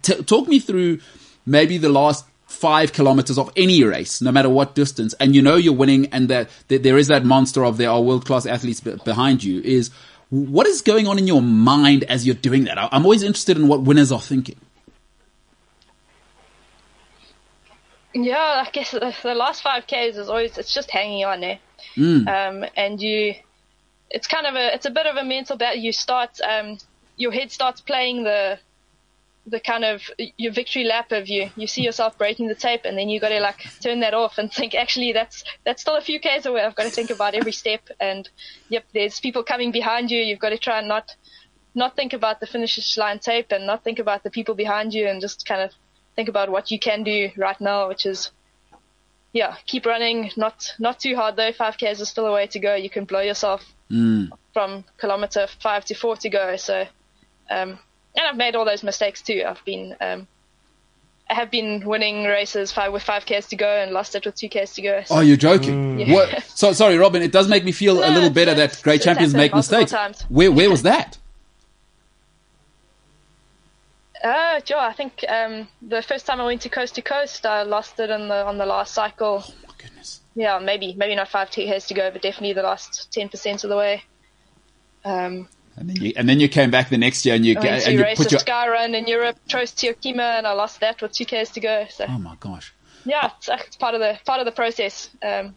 [0.03, 0.99] T- talk me through
[1.47, 5.55] maybe the last five kilometers of any race, no matter what distance, and you know
[5.55, 8.81] you're winning, and that, that there is that monster of there are world class athletes
[8.81, 9.61] behind you.
[9.61, 9.91] Is
[10.29, 12.77] what is going on in your mind as you're doing that?
[12.77, 14.57] I'm always interested in what winners are thinking.
[18.13, 21.59] Yeah, I guess the, the last five Ks is always, it's just hanging on there.
[22.27, 23.35] um, and you,
[24.09, 25.79] it's kind of a, it's a bit of a mental battle.
[25.79, 26.79] You start, um,
[27.15, 28.57] your head starts playing the,
[29.49, 30.01] the kind of
[30.37, 31.49] your victory lap of you.
[31.55, 34.37] You see yourself breaking the tape, and then you got to like turn that off
[34.37, 34.75] and think.
[34.75, 36.61] Actually, that's that's still a few k's away.
[36.61, 38.29] I've got to think about every step, and
[38.69, 40.21] yep, there's people coming behind you.
[40.21, 41.15] You've got to try and not
[41.75, 45.07] not think about the finish line tape and not think about the people behind you,
[45.07, 45.71] and just kind of
[46.15, 48.31] think about what you can do right now, which is
[49.33, 50.31] yeah, keep running.
[50.37, 51.51] Not not too hard though.
[51.51, 52.75] Five k's is still a way to go.
[52.75, 53.63] You can blow yourself
[54.53, 56.55] from kilometer five to four to go.
[56.55, 56.85] So.
[57.51, 57.79] Um,
[58.15, 59.43] and I've made all those mistakes too.
[59.47, 60.27] I've been, um,
[61.29, 64.35] I have been winning races five with five k's to go and lost it with
[64.35, 65.03] two k's to go.
[65.05, 65.99] So, Oh, you're joking.
[65.99, 66.13] Yeah.
[66.13, 66.43] What?
[66.55, 67.21] So sorry, Robyn.
[67.21, 69.91] It does make me feel a little better that great champions make mistakes.
[69.91, 70.21] times.
[70.29, 71.17] Where where was that?
[74.23, 77.63] uh, Joe, I think um, the first time I went to coast to coast, I
[77.63, 79.43] lost it on the on the last cycle.
[79.47, 80.19] Oh my goodness.
[80.35, 83.69] Yeah, maybe maybe not five k's to go, but definitely the last ten percent of
[83.69, 84.03] the way.
[85.05, 87.59] Um, And then you and then you came back the next year and you I
[87.61, 88.39] went and you race put your.
[88.39, 91.85] sky run in Europe, Trofeo Kima, and I lost that with two k's to go.
[91.89, 92.73] So Oh my gosh.
[93.05, 95.09] yeah, it's, it's part of the part of the process.
[95.23, 95.55] Um,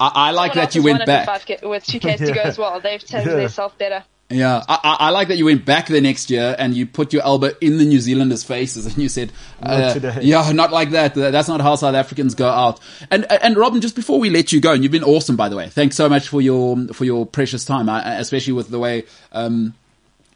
[0.00, 1.62] I, I like that you went won it with back.
[1.62, 2.80] with two k's to go as well.
[2.80, 3.36] They've taken Yeah.
[3.36, 4.04] themselves better.
[4.30, 7.22] Yeah, I, I, like that you went back the next year and you put your
[7.24, 9.32] elbow in the New Zealanders' faces and you said,
[9.62, 9.92] uh.
[10.22, 11.14] "Yeah, not like that.
[11.14, 12.78] That's not how South Africans go out."
[13.10, 15.56] And and Robyn, just before we let you go, and you've been awesome, by the
[15.56, 15.68] way.
[15.68, 19.02] Thanks so much for your for your precious time, especially with the way
[19.32, 19.74] um,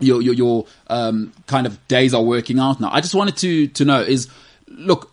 [0.01, 2.91] your your, your um, kind of days are working out now.
[2.93, 4.29] I just wanted to to know is
[4.67, 5.13] look.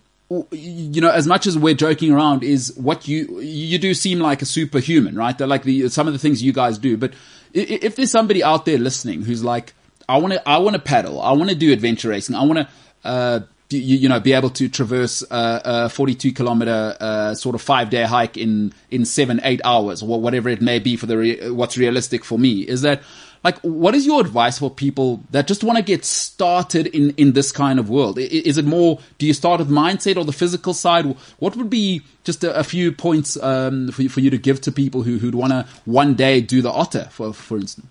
[0.51, 4.41] You know, as much as we're joking around, is what you you do seem like
[4.41, 5.37] a superhuman, right?
[5.37, 6.95] They're like the some of the things you guys do.
[6.95, 7.11] But
[7.53, 9.73] if there's somebody out there listening who's like,
[10.07, 12.59] I want to I want to paddle, I want to do adventure racing, I want
[12.59, 12.67] to
[13.03, 17.89] uh, you, you know be able to traverse a 42 kilometer uh, sort of five
[17.89, 21.49] day hike in in seven eight hours or whatever it may be for the re-
[21.49, 22.61] what's realistic for me.
[22.61, 23.01] Is that
[23.43, 27.33] like what is your advice for people that just want to get started in in
[27.33, 30.73] this kind of world is it more do you start with mindset or the physical
[30.73, 31.05] side
[31.39, 34.61] what would be just a, a few points um, for, you- for you to give
[34.61, 37.87] to people who who'd want to one day do the otter for for instance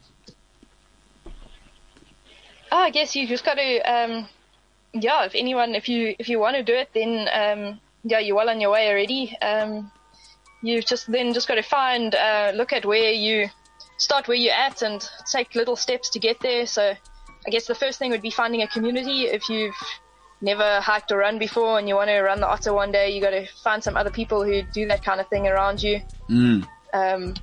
[2.72, 4.28] Oh, I guess you just got to, um,
[4.92, 5.24] yeah.
[5.24, 8.48] If anyone, if you if you want to do it, then um, yeah, you're well
[8.48, 9.36] on your way already.
[9.42, 9.90] Um,
[10.62, 13.48] you've just then just got to find, uh, look at where you
[14.00, 16.66] start, where you're at, and take little steps to get there.
[16.66, 16.94] So,
[17.46, 19.24] I guess the first thing would be finding a community.
[19.26, 19.74] If you've
[20.40, 23.20] never hiked or run before and you want to run the otter one day, you
[23.20, 26.00] got to find some other people who do that kind of thing around you.
[26.92, 27.34] Um,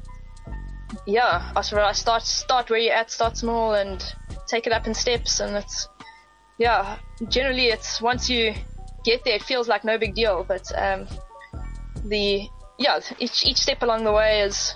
[1.06, 4.04] yeah, I of start start where you're at, start small, and
[4.48, 5.40] take it up in steps.
[5.40, 5.88] And it's
[6.58, 6.98] yeah,
[7.30, 8.54] generally it's once you
[9.04, 10.46] get there, it feels like no big deal.
[10.48, 11.08] But um,
[12.06, 12.48] the
[12.78, 14.76] yeah, each each step along the way is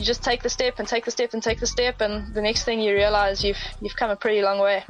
[0.00, 2.42] you just take the step and take the step and take the step, and the
[2.42, 4.82] next thing you realize you've you've come a pretty long way.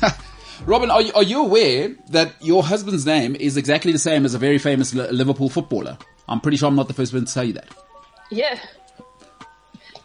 [0.66, 4.34] Robyn, are you, are you aware that your husband's name is exactly the same as
[4.34, 5.98] a very famous Liverpool footballer?
[6.26, 7.68] I'm pretty sure I'm not the first one to tell you that.
[8.30, 8.58] Yeah.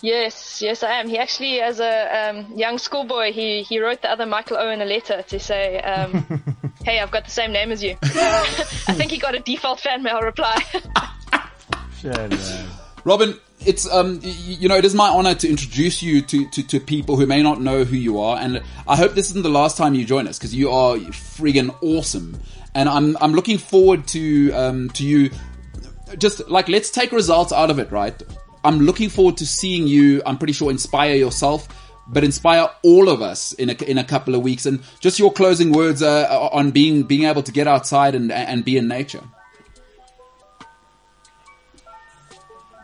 [0.02, 1.08] Yes, yes, I am.
[1.08, 4.86] He actually, as a um, young schoolboy, he, he wrote the other Michael Owen a
[4.86, 6.41] letter to say, um,
[6.86, 10.02] "Hey, I've got the same name as you." I think he got a default fan
[10.02, 10.62] mail reply.
[13.04, 16.80] Robyn, it's um, you know, it is my honor to introduce you to, to, to
[16.80, 19.77] people who may not know who you are, and I hope this isn't the last
[19.77, 22.40] time you join us because you are friggin' awesome,
[22.73, 25.31] and I'm I'm looking forward to um to you.
[26.18, 28.22] Just like let's take results out of it, right?
[28.64, 30.22] I'm looking forward to seeing you.
[30.26, 31.68] I'm pretty sure inspire yourself,
[32.07, 35.31] but inspire all of us in a in a couple of weeks, and just your
[35.31, 39.23] closing words uh, on being being able to get outside and and be in nature.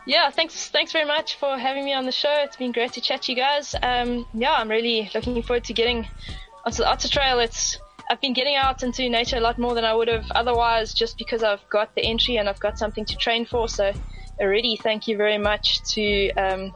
[0.06, 2.32] Yeah, thanks, thanks very much for having me on the show.
[2.38, 3.74] It's been great to chat to you guys.
[3.82, 6.06] Um, yeah, I'm really looking forward to getting
[6.64, 7.40] onto the Otter Trail.
[7.40, 7.78] It's
[8.08, 11.18] I've been getting out into nature a lot more than I would have otherwise, just
[11.18, 13.68] because I've got the entry and I've got something to train for.
[13.68, 13.92] So,
[14.40, 16.72] already, thank you very much to um,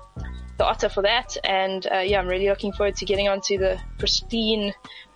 [0.58, 1.36] the Otter for that.
[1.44, 4.74] And uh, yeah, I'm really looking forward to getting onto the pristine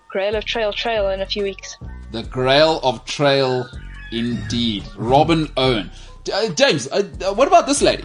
[0.09, 1.77] Grail of Trail Trail in a few weeks.
[2.13, 3.69] The Grail of Trail,
[4.13, 4.85] indeed.
[4.97, 5.91] Robyn Owen.
[6.33, 8.05] Uh, James, uh, uh, what about this lady?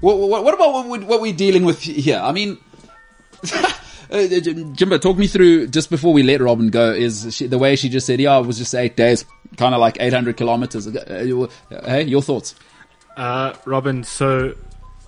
[0.00, 2.20] What, what, what about what, what we're dealing with here?
[2.22, 2.58] I mean,
[4.10, 6.92] uh, Jimbo, talk me through just before we let Robyn go.
[6.92, 9.24] Is she, the way she just said, "Yeah, it was just eight days,
[9.56, 12.54] kind of like 800 kilometers." Uh, uh, hey, your thoughts?
[13.16, 14.54] Uh, Robyn, so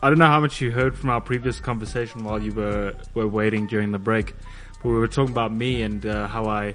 [0.03, 3.29] I don't know how much you heard from our previous conversation while you were, were
[3.29, 4.35] waiting during the break,
[4.83, 6.75] but we were talking about me and uh, how I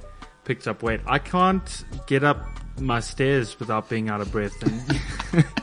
[0.49, 0.99] picked up weight.
[1.05, 2.43] I can't get up
[2.79, 4.59] my stairs without being out of breath.
[4.63, 5.45] And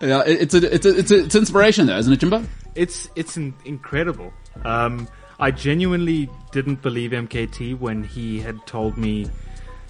[0.00, 2.44] Yeah, it's a, it's a, it's a, it's inspiration though, isn't it, Jimbo?
[2.76, 4.32] It's it's in, incredible.
[4.64, 5.08] Um,
[5.40, 9.28] I genuinely didn't believe MKT when he had told me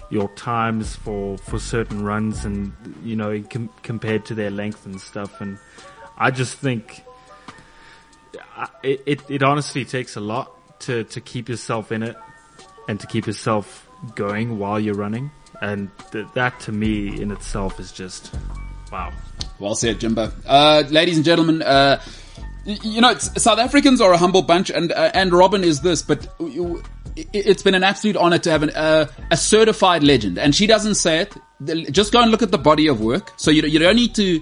[0.09, 2.73] your times for for certain runs and
[3.03, 5.39] you know com- compared to their length and stuff.
[5.39, 5.59] And
[6.17, 7.03] I just think
[8.81, 12.15] it it honestly takes a lot to to keep yourself in it
[12.87, 15.31] and to keep yourself going while you're running.
[15.61, 18.33] And th- that to me in itself is just
[18.91, 19.11] wow.
[19.59, 20.31] Well said, Jimbo.
[20.45, 22.01] Uh, ladies and gentlemen, uh,
[22.65, 26.27] you know, South Africans are a humble bunch, and uh, and Robyn is this, but
[26.39, 30.67] it- it's been an absolute honor to have an, uh, a certified legend, and she
[30.67, 31.33] doesn't say it.
[31.91, 33.31] Just go and look at the body of work.
[33.37, 34.41] So you you don't need to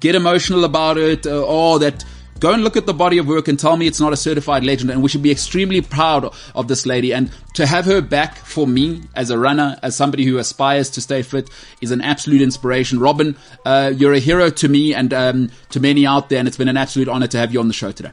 [0.00, 1.26] get emotional about it.
[1.26, 2.04] Uh, oh, that.
[2.44, 4.64] Go and look at the body of work and tell me it's not a certified
[4.64, 4.90] legend.
[4.90, 7.14] And we should be extremely proud of this lady.
[7.14, 11.00] And to have her back for me as a runner, as somebody who aspires to
[11.00, 11.48] stay fit,
[11.80, 12.98] is an absolute inspiration.
[12.98, 13.34] Robyn,
[13.64, 16.38] uh, you're a hero to me and um, to many out there.
[16.38, 18.12] And it's been an absolute honor to have you on the show today.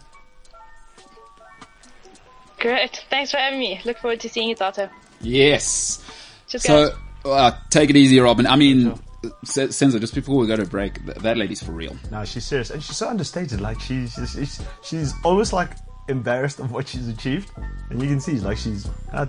[2.58, 3.04] Great.
[3.10, 3.82] Thanks for having me.
[3.84, 4.90] Look forward to seeing you, Tato.
[5.20, 6.02] Yes.
[6.48, 6.96] Just So
[7.26, 8.48] uh, take it easy, Robyn.
[8.48, 8.98] I mean,
[9.44, 11.96] Se- Senzo, just before we go to break, that lady's for real.
[12.12, 13.62] No, she's serious, and she's so understated.
[13.62, 15.72] Like she's she's, she's, almost like
[16.08, 17.52] embarrassed of what she's achieved,
[17.90, 19.28] and you can see like she's uh,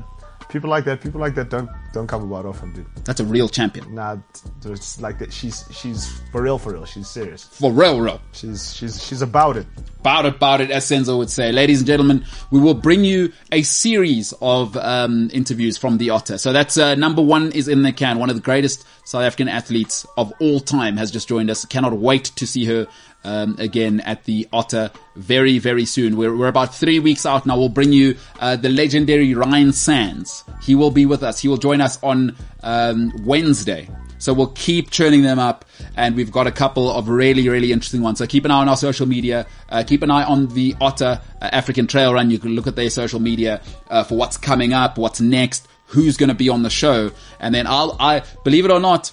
[0.52, 1.00] people like that.
[1.00, 2.86] People like that don't don't come about often, dude.
[3.04, 3.94] That's a real champion.
[3.94, 4.18] Nah,
[4.64, 5.32] it's like that.
[5.32, 6.84] She's she's for real, for real.
[6.84, 7.44] She's serious.
[7.44, 8.20] For real, real.
[8.32, 9.66] She's she's she's about it.
[10.00, 11.52] About it, about it, as Senzo would say.
[11.52, 16.38] Ladies and gentlemen, we will bring you a series of um, interviews from the Otter.
[16.38, 18.18] So that's uh, number one is in the can.
[18.18, 21.64] One of the greatest South African athletes of all time has just joined us.
[21.64, 22.86] Cannot wait to see her
[23.24, 26.16] um, again at the Otter very, very soon.
[26.16, 27.58] We're, we're about three weeks out now.
[27.58, 30.44] We'll bring you uh, the legendary Ryan Sandes.
[30.62, 31.40] He will be with us.
[31.40, 33.88] He will join us on um, Wednesday.
[34.18, 35.64] So we'll keep churning them up,
[35.96, 38.18] and we've got a couple of really, really interesting ones.
[38.18, 39.48] So keep an eye on our social media.
[39.68, 42.30] Uh, keep an eye on the Otter uh, African Trail Run.
[42.30, 46.16] You can look at their social media uh, for what's coming up, what's next, who's
[46.16, 49.12] going to be on the show, and then I'll, I believe it or not,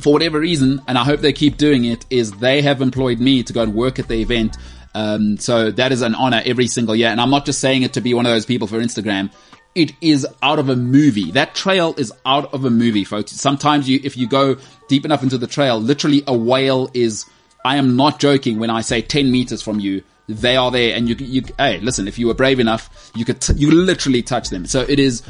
[0.00, 3.42] for whatever reason, and I hope they keep doing it, is they have employed me
[3.42, 4.56] to go and work at the event.
[4.94, 7.94] Um, so that is an honor every single year, and I'm not just saying it
[7.94, 9.30] to be one of those people for Instagram.
[9.74, 11.32] It is out of a movie.
[11.32, 13.32] That trail is out of a movie, folks.
[13.32, 14.56] Sometimes you, if you go
[14.88, 17.26] deep enough into the trail, literally a whale is,
[17.62, 21.08] I am not joking when I say 10 meters from you, they are there and
[21.08, 24.48] you, you, hey, listen, if you were brave enough, you could, t- you literally touch
[24.48, 24.64] them.
[24.64, 25.22] So it is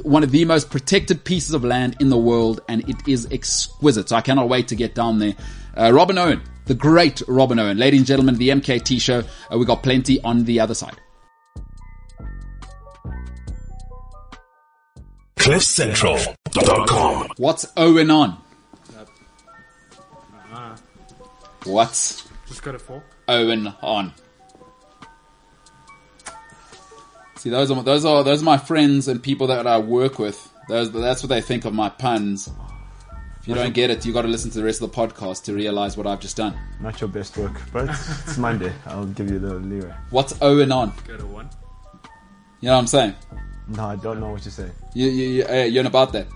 [0.00, 4.08] one of the most protected pieces of land in the world and it is exquisite.
[4.08, 5.34] So I cannot wait to get down there.
[5.76, 7.78] Uh, Robyn Owen, the great Robyn Owen.
[7.78, 10.96] Ladies and gentlemen, the MKT show, uh, we got plenty on the other side.
[15.36, 17.28] CliffCentral.com.
[17.36, 18.38] What's Owen on?
[21.64, 23.04] What's Just got a fork.
[23.28, 24.12] Owen on?
[27.42, 30.48] See, those are those are those are my friends and people that I work with.
[30.68, 32.48] Those that's what they think of my puns.
[33.40, 35.42] If you don't get it, you got to listen to the rest of the podcast
[35.46, 36.56] to realize what I've just done.
[36.80, 38.72] Not your best work, but it's Monday.
[38.86, 39.92] I'll give you the leeway.
[40.10, 40.92] What's Owen on?
[41.08, 41.50] Go to one.
[42.60, 43.16] You know what I'm saying?
[43.66, 44.70] No, I don't know what you're saying.
[44.94, 46.28] You you you uh, you're about that.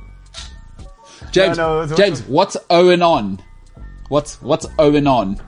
[1.30, 3.40] James, No, no, it's- James, what's Owen on?
[4.08, 5.40] What's what's Owen on?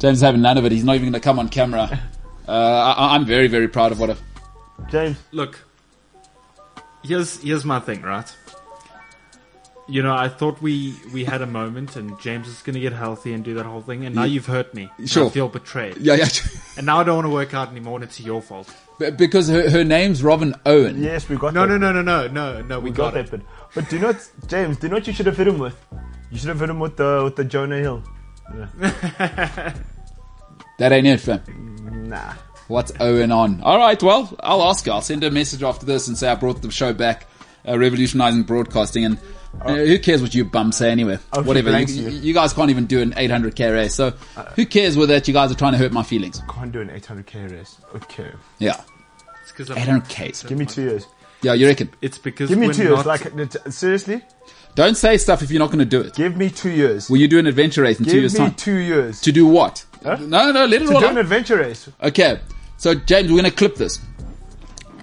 [0.00, 0.72] James is having none of it.
[0.72, 2.00] He's not even going to come on camera.
[2.48, 4.20] Uh, I, I'm very very proud of what I've.
[4.90, 5.58] James, Look,
[7.04, 8.30] here's here's my thing, right?
[9.88, 12.92] You know, I thought we we had a moment, and James is going to get
[12.92, 14.88] healthy and do that whole thing, and now you've hurt me.
[14.96, 15.26] and Sure.
[15.26, 16.28] I feel betrayed, Yeah, yeah.
[16.76, 18.72] and now I don't want to work out anymore, and it's your fault.
[18.98, 21.02] But because her, her name's Robyn Owen.
[21.02, 21.78] yes, we got No, that.
[21.78, 22.78] no, no, no, no, no, no.
[22.80, 23.46] We, We got, got, that bit.
[23.74, 25.58] But do you know what, James, do you know what you should have hit him
[25.58, 25.76] with?
[26.30, 28.02] You should have hit him with the with the Jonah Hill.
[28.54, 29.74] Yeah.
[30.78, 32.08] That ain't it, fam.
[32.08, 32.32] Nah.
[32.68, 33.60] What's Owen on?
[33.62, 34.92] All right, well, I'll ask her.
[34.92, 37.26] I'll send her a message after this and say I brought the show back,
[37.68, 39.04] uh, revolutionizing broadcasting.
[39.04, 39.18] And
[39.60, 41.18] uh, who cares what you bums say anyway?
[41.32, 41.78] I'll Whatever.
[41.78, 42.18] You, you, you.
[42.20, 43.94] you guys can't even do an 800k race.
[43.94, 44.10] So
[44.56, 46.40] who cares whether that you guys are trying to hurt my feelings?
[46.48, 47.76] Can't do an 800k race.
[47.94, 48.30] Okay.
[48.58, 48.80] Yeah.
[49.42, 50.48] It's 'cause I'm- 800k.
[50.48, 51.06] Give me two years.
[51.42, 51.90] Yeah, you reckon?
[52.00, 53.04] It's because Give me we're two years.
[53.04, 53.22] Like,
[53.72, 54.22] seriously?
[54.74, 56.14] Don't say stuff if you're not going to do it.
[56.14, 57.10] Give me two years.
[57.10, 58.54] Will you do an adventure race in two Give years' me time?
[58.54, 59.20] two years.
[59.20, 59.84] to do what?
[60.02, 60.16] Huh?
[60.20, 61.12] No, no, let it to all do out.
[61.12, 61.88] an adventure race.
[62.02, 62.40] Okay,
[62.78, 63.98] so James, we're going to clip this.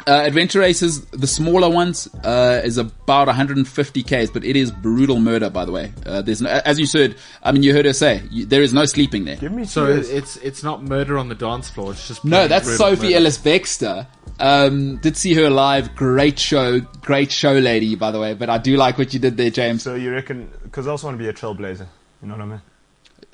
[0.08, 5.20] Uh, adventure races, the smaller ones, uh, is about 150 k's, but it is brutal
[5.20, 5.94] murder, by the way.
[6.04, 8.74] Uh, there's no, as you said, I mean, you heard her say, you, there is
[8.74, 9.36] no sleeping there.
[9.36, 10.10] Give me two So years.
[10.10, 11.92] it's it's not murder on the dance floor.
[11.92, 13.16] It's just No, plain that's brutal Sophie murder.
[13.18, 14.08] Ellis Bextor.
[14.40, 15.96] Um, did see her live.
[15.96, 18.34] Great show, great show, lady, by the way.
[18.34, 19.84] But I do like what you did there, James.
[19.84, 20.50] So you reckon?
[20.64, 21.88] Because I also want to be a trailblazer.
[22.22, 22.62] You know what I mean?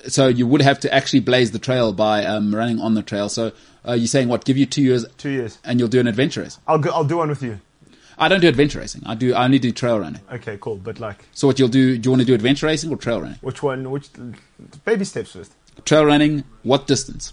[0.08, 3.28] So you would have to actually blaze the trail by um, running on the trail.
[3.28, 3.52] So
[3.86, 4.44] uh, you're saying what?
[4.44, 5.58] Give you two years Two years.
[5.64, 6.58] and you'll do an adventure race.
[6.66, 7.60] I'll go, I'll do one with you.
[8.18, 9.02] I don't do adventure racing.
[9.06, 9.34] I do.
[9.34, 10.22] I only do trail running.
[10.32, 10.76] Okay, cool.
[10.76, 11.98] But like, So what you'll do?
[11.98, 13.38] Do you want to do adventure racing or trail running?
[13.42, 13.90] which one?
[13.90, 14.08] Which
[14.84, 15.52] baby steps first?
[15.84, 16.44] Trail running.
[16.62, 17.32] What distance?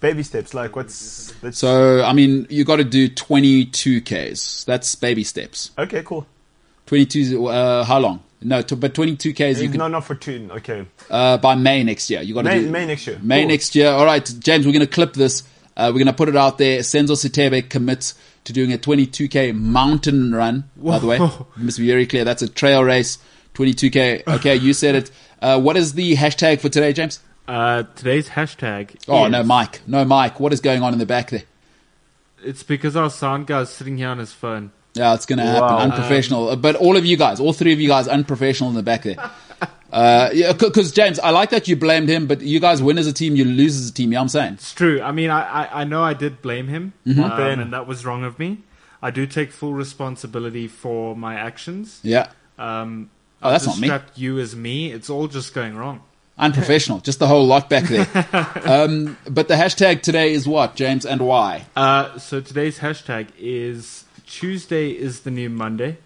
[0.00, 0.54] Baby steps.
[0.54, 4.64] Like, what's So I mean, you got to do 22 k's.
[4.66, 5.70] That's baby steps.
[5.78, 6.26] okay, cool.
[6.86, 7.46] 22.
[7.46, 8.22] Uh, how long?
[8.42, 9.60] No, t- but 22 k's.
[9.60, 10.48] You no, can not for two.
[10.50, 12.22] Okay, uh, by May next year.
[12.22, 13.18] You got to May, do May next year.
[13.22, 13.48] May Cool.
[13.48, 13.90] next year.
[13.90, 15.42] All right, James, we're going to clip this.
[15.76, 16.80] Uh, we're going to put it out there.
[16.80, 18.14] Senzo Sitebe commits
[18.44, 20.64] to doing a 22k mountain run.
[20.76, 22.24] By the way, you must be very clear.
[22.24, 23.18] That's a trail race.
[23.54, 24.26] 22k.
[24.26, 25.10] Okay, you said it.
[25.42, 27.20] Uh, what is the hashtag for today, James?
[27.50, 28.94] Uh, today's hashtag.
[29.08, 29.80] Oh is- no, Mike.
[29.86, 30.38] No, Mike.
[30.38, 31.42] What is going on in the back there?
[32.44, 34.70] It's because our sound guy's sitting here on his phone.
[34.94, 35.62] Yeah, it's going to happen.
[35.62, 35.78] Wow.
[35.78, 36.48] Unprofessional.
[36.50, 39.02] Uh, but all of you guys, all three of you guys, unprofessional in the back
[39.02, 39.16] there.
[39.92, 43.08] Uh, yeah, because James, I like that you blamed him, but you guys win as
[43.08, 44.12] a team, you lose as a team.
[44.12, 44.52] Yeah, I'm saying.
[44.54, 45.02] It's true.
[45.02, 47.20] I mean, I, I, I know I did blame him, Mm-hmm.
[47.24, 47.58] um, Ben.
[47.58, 48.58] and that was wrong of me.
[49.02, 51.98] I do take full responsibility for my actions.
[52.04, 52.28] Yeah.
[52.56, 53.10] Um,
[53.42, 53.90] Oh, that's not me.
[54.14, 54.92] you as me.
[54.92, 56.02] It's all just going wrong.
[56.40, 57.00] Unprofessional.
[57.00, 58.08] Just the whole lot back there.
[58.64, 61.66] um, but the hashtag today is what, James, and why?
[61.76, 65.98] Uh, so today's hashtag is Tuesday is the new Monday,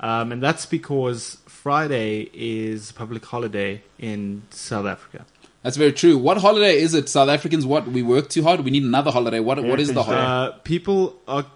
[0.00, 5.24] um, and that's because Friday is a public holiday in South Africa.
[5.62, 6.18] That's very true.
[6.18, 7.08] What holiday is it?
[7.08, 7.86] South Africans, what?
[7.86, 8.60] We work too hard?
[8.60, 9.38] We need another holiday.
[9.38, 10.22] What, what is the holiday?
[10.22, 11.46] Uh, people are.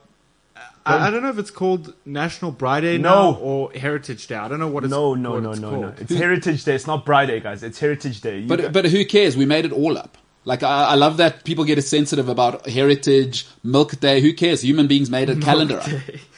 [0.87, 3.33] I, I don't know if it's called National Braai Day No.
[3.33, 4.37] now or Heritage Day.
[4.37, 5.19] I don't know what it's called.
[5.19, 5.83] No, no, what no, it's no, called.
[5.83, 5.95] no.
[5.99, 6.75] It's Heritage Day.
[6.77, 7.63] It's not Braai Day, guys.
[7.63, 8.39] It's Heritage Day.
[8.41, 9.37] You But got- but who cares?
[9.37, 10.17] We made it all up.
[10.45, 14.21] Like I, I love that people get sensitive about heritage, milk day.
[14.21, 14.63] Who cares?
[14.63, 15.81] Human beings made a calendar.
[15.81, 15.89] up.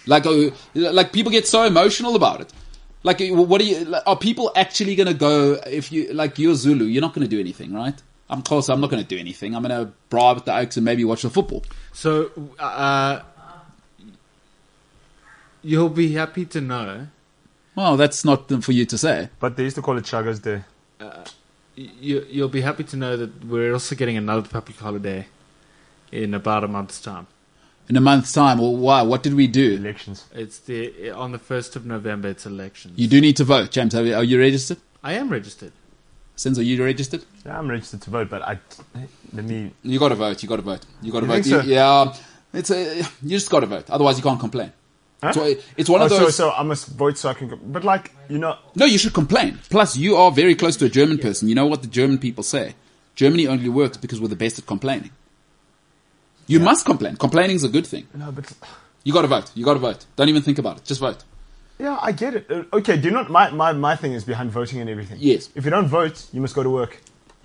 [0.06, 2.50] Like uh, like people get so emotional about it.
[3.02, 3.84] Like what are you?
[3.84, 5.58] like, Are people actually going to go?
[5.66, 8.00] If you like you're Zulu, you're not going to do anything, right?
[8.30, 8.70] I'm close.
[8.70, 9.54] I'm not going to do anything.
[9.54, 11.62] I'm going to bribe with the Oaks and maybe watch the football.
[11.92, 13.20] So, uh,
[15.62, 17.08] you'll be happy to know.
[17.74, 19.28] Well, that's not for you to say.
[19.38, 20.62] but they used to call it Shaka's Day.
[21.00, 21.24] Uh,
[21.76, 25.26] you, you'll be happy to know that we're also getting another public holiday
[26.10, 27.26] in about a month's time.
[27.88, 29.02] In a month's time, well, why?
[29.02, 29.74] What did we do?
[29.76, 30.24] Elections.
[30.34, 32.28] It's the on the first of November.
[32.28, 32.98] It's elections.
[32.98, 33.92] You do need to vote, James.
[33.94, 34.78] Have you, are you registered?
[35.02, 35.72] I am registered.
[36.36, 37.24] Since are you registered?
[37.46, 38.58] Yeah, I'm registered to vote, but I
[39.32, 39.72] let me.
[39.82, 40.42] You got to vote.
[40.42, 40.84] You got to vote.
[41.00, 41.44] You got to You vote.
[41.44, 41.60] think so?
[41.62, 42.14] Yeah,
[42.52, 42.96] it's a.
[43.22, 43.88] You just got to vote.
[43.88, 44.72] Otherwise, you can't complain.
[45.22, 45.32] Huh?
[45.32, 46.36] So it's one Oh, of those.
[46.36, 47.58] so I must vote so I can.
[47.72, 49.58] But like you know, no, you should complain.
[49.68, 51.48] Plus, you are very close to a German person.
[51.48, 52.74] You know what the German people say.
[53.16, 55.10] Germany only works because we're the best at complaining.
[56.46, 57.16] You must complain.
[57.16, 58.06] Complaining is a good thing.
[58.14, 58.50] no, but
[59.04, 59.50] You got to vote.
[59.54, 60.06] You got to vote.
[60.16, 60.84] Don't even think about it.
[60.84, 61.24] Just vote.
[61.78, 62.50] yeah, I get it.
[62.50, 63.28] Uh, Okay, do you not?
[63.28, 65.18] My, my my thing is behind voting and everything.
[65.20, 65.50] Yes.
[65.56, 67.00] If you don't vote, you must go to work.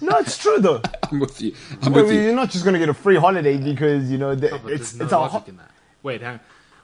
[0.00, 0.80] no, it's true though.
[1.10, 1.52] I'm with you.
[1.82, 2.20] I'm Well, with you.
[2.22, 4.92] you're not just going to get a free holiday because you know the, Oh, it's
[4.92, 5.70] there's it's no a ho- in that.
[6.02, 6.40] Wait, hang,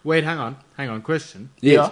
[0.06, 1.02] wait, hang on, hang on.
[1.02, 1.74] Question: Yes.
[1.74, 1.90] yeah.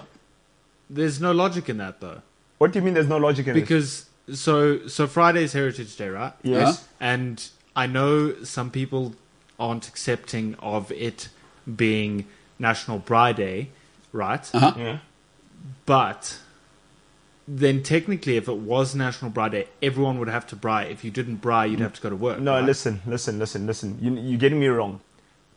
[0.88, 2.22] There's no logic in that though,
[2.58, 2.94] What do you mean?
[2.94, 3.60] There's no logic in it?
[3.60, 6.32] because so so Friday's Heritage Day, right?
[6.42, 6.86] Yes.
[7.00, 7.46] And
[7.76, 9.14] I know some people
[9.58, 11.28] aren't accepting of it
[11.84, 12.26] being
[12.58, 13.70] National Braai Day,
[14.12, 14.48] right?
[14.54, 14.74] Uh-huh.
[14.78, 14.98] Yeah.
[15.86, 16.38] But
[17.46, 20.90] then technically, if it was National Braai Day, everyone would have to braai.
[20.90, 22.38] If you didn't braai, you'd have to go to work.
[22.40, 22.64] No, right?
[22.64, 23.98] listen, listen, listen, listen.
[24.00, 25.00] You, you're getting me wrong.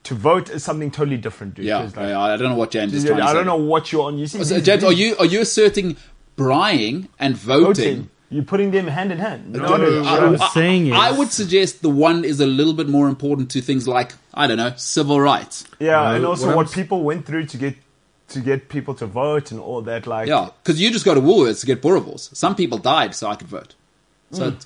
[0.08, 1.66] To vote is something totally different, dude.
[1.66, 3.58] Yeah, 'Cause, like, yeah, I don't know what James is trying to I don't know
[3.58, 4.18] what you're on.
[4.18, 5.98] You see, So, James, are you are you asserting
[6.38, 7.66] braaiing and voting?
[7.66, 8.10] voting?
[8.30, 9.52] You're putting them hand in hand.
[9.52, 10.02] No, Don't it?
[10.02, 13.52] what I'm saying is, I would suggest the one is a little bit more important
[13.52, 15.66] to things like I don't know civil rights.
[15.80, 17.76] Yeah, No, and also what what, people went through to get
[18.30, 20.08] to get people to vote and all that.
[20.08, 22.34] Like, Yeah, because you just go to Woolworths to get Boerewors.
[22.36, 23.76] Some people died so I could vote.
[24.32, 24.58] So hmm.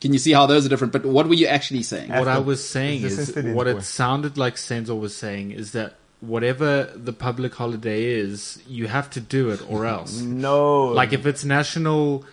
[0.00, 0.92] Can you see how those are different?
[0.92, 2.10] But what were you actually saying?
[2.10, 5.94] what I was saying Is is what it sounded like Senzo was saying is that
[6.20, 10.20] whatever the public holiday is, you have to do it or else.
[10.20, 12.24] no, like if it's national,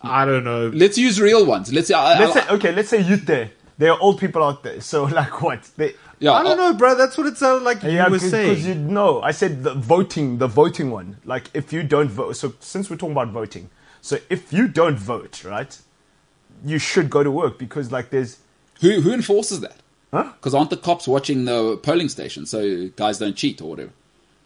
[0.00, 0.68] I don't know.
[0.68, 1.72] Let's use real ones.
[1.72, 1.90] Let's.
[1.90, 3.50] I, let's I, say okay, let's say youth there.
[3.76, 4.80] There are old people out there.
[4.80, 5.68] So like what?
[5.76, 6.94] They, yeah, I don't uh, know, bro.
[6.94, 8.64] That's what it sounded like you yeah, were because saying.
[8.64, 11.18] you know, I said the voting, the voting one.
[11.24, 13.70] Like if you don't vote, so since we're talking about voting,
[14.00, 15.78] so if you don't vote, right,
[16.64, 18.38] you should go to work because like there's
[18.80, 19.76] Who who enforces that?
[20.12, 20.32] Huh?
[20.36, 23.90] Because aren't the cops watching the polling station so guys don't cheat or whatever?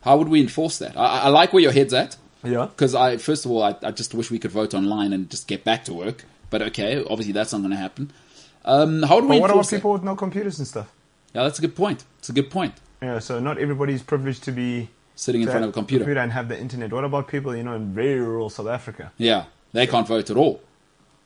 [0.03, 0.97] How would we enforce that?
[0.97, 2.17] I, I like where your head's at.
[2.43, 2.67] yeah.
[2.67, 5.47] Because I, first of all, I, I just wish we could vote online and just
[5.47, 6.25] get back to work.
[6.51, 8.11] But okay, obviously that's not going to happen.
[8.65, 10.93] Um, how do we But what about people with no computers and stuff?
[11.35, 12.05] Yeah, that's a good point.
[12.19, 12.75] It's a good point.
[13.01, 16.09] Yeah, so not everybody's privileged to be Sitting in front of a computer.
[16.19, 16.93] and have the internet.
[16.93, 19.13] What about people, you know, in very rural South Africa?
[19.19, 20.61] Yeah, they can't vote at all.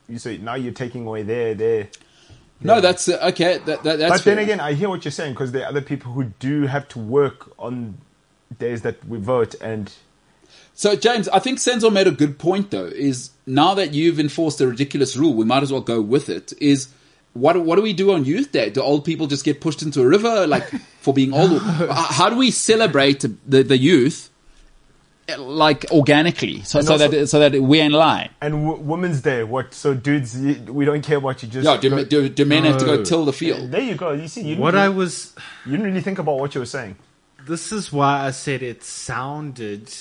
[0.08, 1.88] You say now you're taking away their their.
[2.60, 3.58] No, that's uh, okay.
[3.58, 4.44] That, that, that's But then fair.
[4.44, 6.98] again, I hear what you're saying because there are other people who do have to
[6.98, 7.98] work on
[8.58, 9.92] days that we vote, and
[10.74, 14.60] So, James, I think Senzo made a good point, though, is now that you've enforced
[14.60, 16.88] a ridiculous rule, we might as well go with it, is
[17.32, 18.70] what, what do we do on Youth Day?
[18.70, 20.68] Do old people just get pushed into a river, like,
[21.00, 21.60] for being old?
[21.90, 24.30] How do we celebrate the, the youth,
[25.38, 28.30] like, organically, so, so also- that so that we're in line?
[28.40, 29.42] and w- Women's Day.
[29.42, 29.74] What?
[29.74, 31.64] So dudes, you, we don't care what you just.
[31.64, 33.70] Yeah, do, go- do, do men have to go till the field?
[33.70, 34.12] there you go.
[34.12, 35.34] You see, you didn't, What I was,
[35.64, 36.96] you didn't really think about what you were saying.
[37.46, 39.92] this is why I said it sounded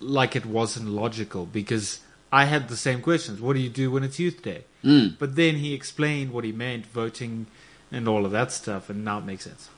[0.00, 2.00] like it wasn't logical because
[2.32, 3.40] I had the same questions.
[3.40, 4.64] What do you do when it's Youth Day?
[4.84, 5.16] Mm.
[5.18, 7.46] But then he explained what he meant, voting
[7.92, 9.68] and all of that stuff, and now it makes sense.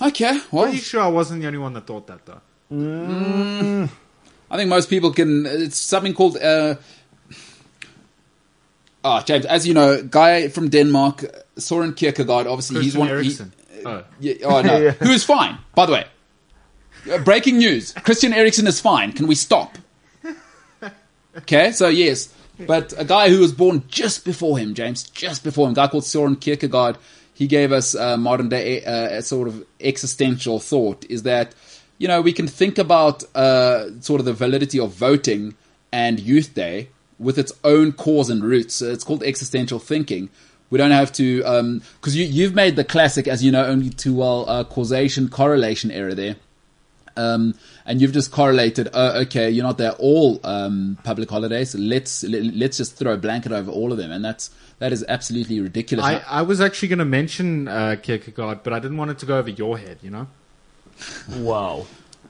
[0.00, 2.40] Okay, well, Pretty sure I wasn't the only one that thought that though.
[2.70, 3.88] I
[4.56, 5.46] think most people can.
[5.46, 6.36] It's something called.
[6.36, 6.76] Uh,
[9.02, 11.24] Ah, James, as you know, guy from Denmark,
[11.56, 12.46] Soren Kierkegaard.
[12.46, 13.52] Obviously, he's Christian one.
[13.78, 14.04] he- oh.
[14.20, 14.90] Yeah, oh no, Yeah.
[14.90, 15.56] who's fine?
[15.74, 16.04] By the way,
[17.10, 19.12] Uh, breaking news: Christian Eriksen is fine.
[19.12, 19.78] Can we stop?
[21.38, 22.28] Okay, so yes,
[22.66, 25.86] but a guy who was born just before him, James, just before him, a guy
[25.88, 26.98] called Soren Kierkegaard.
[27.32, 31.54] He gave us uh, modern day uh, a sort of existential thought: is that
[32.00, 35.54] you know we can think about uh, sort of the validity of voting
[35.92, 38.80] and Youth Day with its own cause and roots.
[38.80, 40.30] It's called existential thinking.
[40.70, 44.14] We don't have to because you you've made the classic, as you know, only too
[44.14, 46.36] well, uh, causation correlation error there.
[47.16, 47.54] Um,
[47.84, 48.88] and you've just correlated.
[48.94, 51.74] Uh, okay, you're not there all um, public holidays.
[51.74, 55.04] Let's let, let's just throw a blanket over all of them, and that's that is
[55.06, 56.06] absolutely ridiculous.
[56.06, 59.26] I, I was actually going to mention uh, Kierkegaard, but I didn't want it to
[59.26, 60.28] go over your head, you know?
[61.36, 61.86] Wow.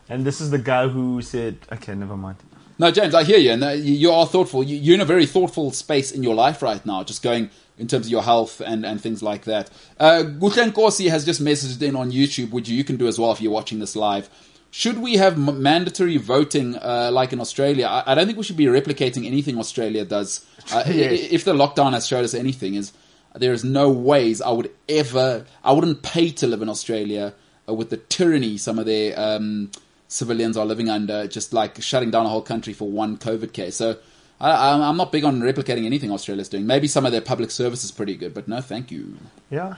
[0.08, 2.36] And this is the guy who said, "Okay, never mind."
[2.80, 4.64] no, James, I hear you, and uh, you, are thoughtful.
[4.64, 7.86] You, you're in a very thoughtful space in your life right now, just going in
[7.86, 9.70] terms of your health and, and things like that.
[9.98, 13.32] Uh, Gutlen Korsi has just messaged in on YouTube, which you can do as well
[13.32, 14.30] if you're watching this live.
[14.70, 17.86] Should we have m- mandatory voting uh, like in Australia?
[17.86, 20.44] I, I don't think we should be replicating anything Australia does.
[20.72, 21.28] Uh, Yes.
[21.30, 22.92] If the lockdown has showed us anything, is
[23.34, 27.34] there is no ways I would ever, I wouldn't pay to live in Australia
[27.70, 29.70] uh, with the tyranny some of their um,
[30.08, 33.76] civilians are living under, just like shutting down a whole country for one COVID case.
[33.76, 33.96] So
[34.40, 36.66] I, I'm I'm not big on replicating anything Australia's doing.
[36.66, 39.16] Maybe some of their public service is pretty good, but no, thank you.
[39.50, 39.76] Yeah.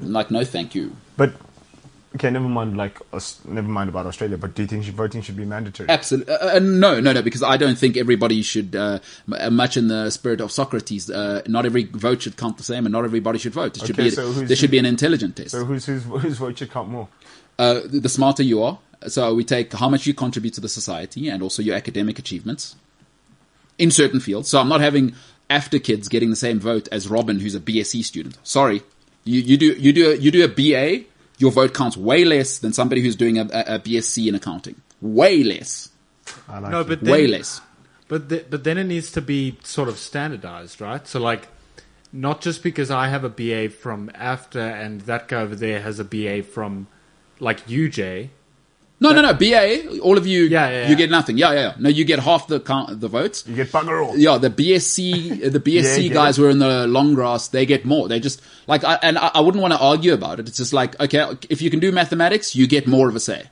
[0.00, 0.96] Like, no, thank you.
[1.16, 1.32] But
[2.14, 2.76] okay, never mind.
[2.76, 2.98] Like,
[3.44, 4.36] never mind about Australia.
[4.38, 5.88] But do you think voting should be mandatory?
[5.88, 6.32] Absolutely.
[6.34, 8.98] Uh, uh, no, no, no, because I don't think everybody should, uh,
[9.32, 12.86] uh, much in the spirit of Socrates, uh, not every vote should count the same
[12.86, 13.76] and not everybody should vote.
[13.76, 15.50] It should Okay, be, so there should be an intelligent test.
[15.50, 17.08] So who's who's whose vote should count more?
[17.58, 18.78] uh, the the smarter you are.
[19.06, 22.74] So we take how much you contribute to the society and also your academic achievements
[23.78, 24.48] in certain fields.
[24.48, 25.14] So I'm not having
[25.50, 28.36] AFDA kids getting the same vote as Robin, who's a BSc student.
[28.42, 28.82] Sorry,
[29.24, 31.04] you, you do you do a, you do a BA,
[31.38, 34.76] your vote counts way less than somebody who's doing a, a, a BSc in accounting.
[35.00, 35.88] Way less,
[36.48, 37.60] I like No, but then, way less.
[38.08, 41.06] But th- but then it needs to be sort of standardized, right?
[41.06, 41.48] So like,
[42.12, 45.98] not just because I have a BA from AFDA and that guy over there has
[45.98, 46.88] a BA from
[47.38, 48.30] like UJ.
[49.00, 49.32] No, no, no.
[49.32, 50.94] BA, all of you, Yeah, yeah, you yeah.
[50.96, 51.38] get nothing.
[51.38, 51.74] Yeah, yeah, yeah.
[51.78, 53.44] No, you get half the count, the votes.
[53.46, 54.18] you get bugger all.
[54.18, 56.42] Yeah, the BSc, uh, the BSc Yeah, guys yeah.
[56.42, 58.08] who are in the long grass, they get more.
[58.08, 60.48] They just like, I, and I, I wouldn't want to argue about it.
[60.48, 63.44] It's just like, okay, if you can do mathematics, you get more of a say.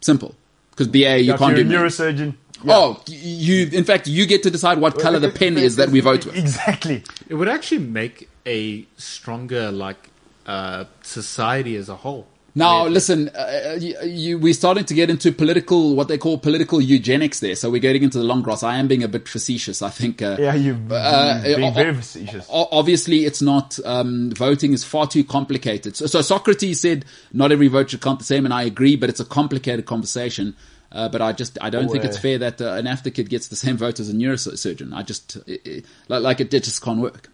[0.00, 0.36] Simple,
[0.70, 1.70] because BA you Yeah, can't you're do.
[1.76, 1.92] a math.
[1.92, 2.34] neurosurgeon.
[2.68, 3.68] Oh, you.
[3.72, 6.36] In fact, you get to decide what color the pen is that we vote with.
[6.36, 7.02] Exactly.
[7.28, 10.10] It would actually make a stronger like
[10.46, 12.26] uh, society as a whole.
[12.56, 12.94] Now, Weirdly.
[12.94, 17.40] listen, uh, you, you, we're starting to get into political, what they call political eugenics
[17.40, 17.54] there.
[17.54, 18.62] So we're getting into the long grass.
[18.62, 19.82] I am being a bit facetious.
[19.82, 20.22] I think.
[20.22, 22.46] Uh, Yeah, you've Uh, uh, very uh, facetious.
[22.48, 23.78] Obviously, it's not.
[23.84, 25.96] Um, voting is far too complicated.
[25.96, 28.96] So, so Socrates said not every vote should count the same, and I agree.
[28.96, 30.56] But it's a complicated conversation.
[30.90, 33.48] Uh, but I just I don't think it's fair that uh, an AFDA kid gets
[33.48, 34.94] the same vote as a neurosurgeon.
[34.94, 37.28] I just it, it, like, like it, it just can't work.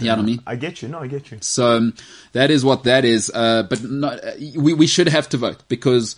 [0.00, 0.42] You know what I mean?
[0.46, 0.88] I get you.
[0.88, 1.38] No, I get you.
[1.40, 1.94] So um,
[2.32, 3.30] that is what that is.
[3.34, 6.16] Uh, but not, uh, we we should have to vote because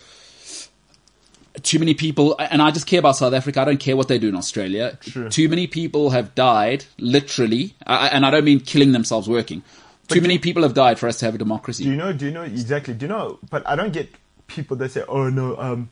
[1.61, 3.61] too many people, and I just care about South Africa.
[3.61, 4.97] I don't care what they do in Australia.
[5.01, 5.29] True.
[5.29, 9.61] Too many people have died, literally, I- and I don't mean killing themselves working.
[10.07, 11.83] Too many people have died for us to have a democracy.
[11.85, 12.11] Do you know?
[12.13, 12.93] Do you know exactly?
[12.93, 13.39] Do you know?
[13.49, 14.09] But I don't get
[14.47, 15.89] people that say, "Oh no, um,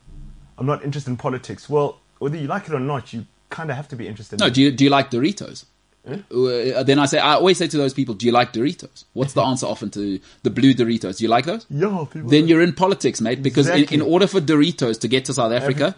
[0.58, 3.76] I'm not interested in politics." Well, whether you like it or not, you kind of
[3.76, 4.38] have to be interested.
[4.40, 5.64] no, in do you do you like Doritos?
[6.04, 9.34] Uh, then I say I always say to those people, "Do you like Doritos?" What's
[9.34, 11.18] the answer often to the blue Doritos?
[11.18, 11.64] Do you like those?
[11.70, 12.28] Yeah, people.
[12.28, 13.40] then you're in politics, mate.
[13.42, 13.96] Because Exactly.
[13.96, 15.94] in, in order for Doritos to get to South Africa,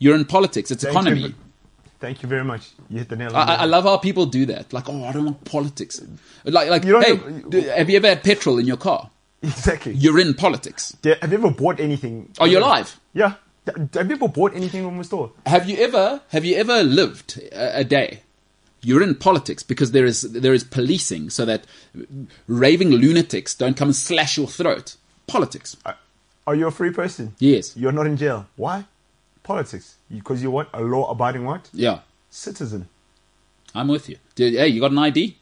[0.00, 0.70] you're in politics.
[0.72, 1.22] It's Thank economy.
[1.28, 1.34] but-
[2.00, 2.68] Thank you very much.
[2.90, 4.72] You hit the nail on I, I love how people do that.
[4.74, 6.02] Like, oh, I don't want politics.
[6.44, 9.10] Like, like, You hey, have- do- have you ever had petrol in your car?
[9.42, 9.92] Exactly.
[9.94, 10.94] You're in politics.
[11.02, 12.30] Yeah, Have you ever bought anything?
[12.40, 12.98] Are you alive?
[13.14, 13.34] Yeah.
[13.94, 15.32] Have you ever bought anything from a store?
[15.46, 18.23] Have you ever have you ever lived a, a day?
[18.84, 21.64] You're in politics because there is there is policing so that
[22.46, 24.96] raving lunatics don't come and slash your throat.
[25.26, 25.76] Politics.
[26.46, 27.34] Are you a free person?
[27.38, 27.74] Yes.
[27.76, 28.46] You're not in jail.
[28.56, 28.84] Why?
[29.42, 29.96] Politics.
[30.10, 30.68] Because you want?
[30.74, 31.70] A law-abiding what?
[31.72, 32.00] Yeah.
[32.30, 32.88] Citizen.
[33.74, 34.18] I'm with you.
[34.36, 35.36] Hey, you got an ID?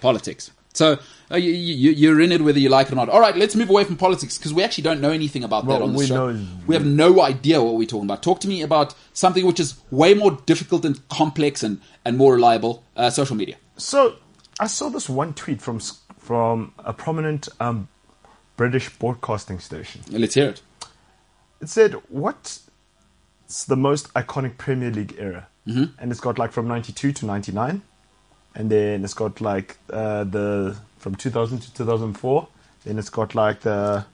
[0.00, 0.50] Politics.
[0.74, 0.98] So
[1.30, 3.08] uh, you, you, you're in it whether you like it or not.
[3.08, 5.80] All right, let's move away from politics because we actually don't know anything about that
[5.80, 6.32] on the show.
[6.32, 8.22] know- we have no idea what we're talking about.
[8.22, 12.34] Talk to me about something which is way more difficult and complex and, and more
[12.34, 12.82] reliable.
[12.96, 13.56] Uh, social media.
[13.76, 14.16] So
[14.60, 15.80] I saw this one tweet from
[16.18, 17.88] from a prominent um,
[18.56, 20.02] British broadcasting station.
[20.10, 20.62] Let's hear it.
[21.60, 22.70] It said, "What's
[23.66, 25.84] the most iconic Premier League era?" Mm-hmm.
[25.98, 27.82] And it's got like from '92 to '99,
[28.54, 32.48] and then it's got like uh, the from 2000 to 2004.
[32.84, 34.04] Then it's got like the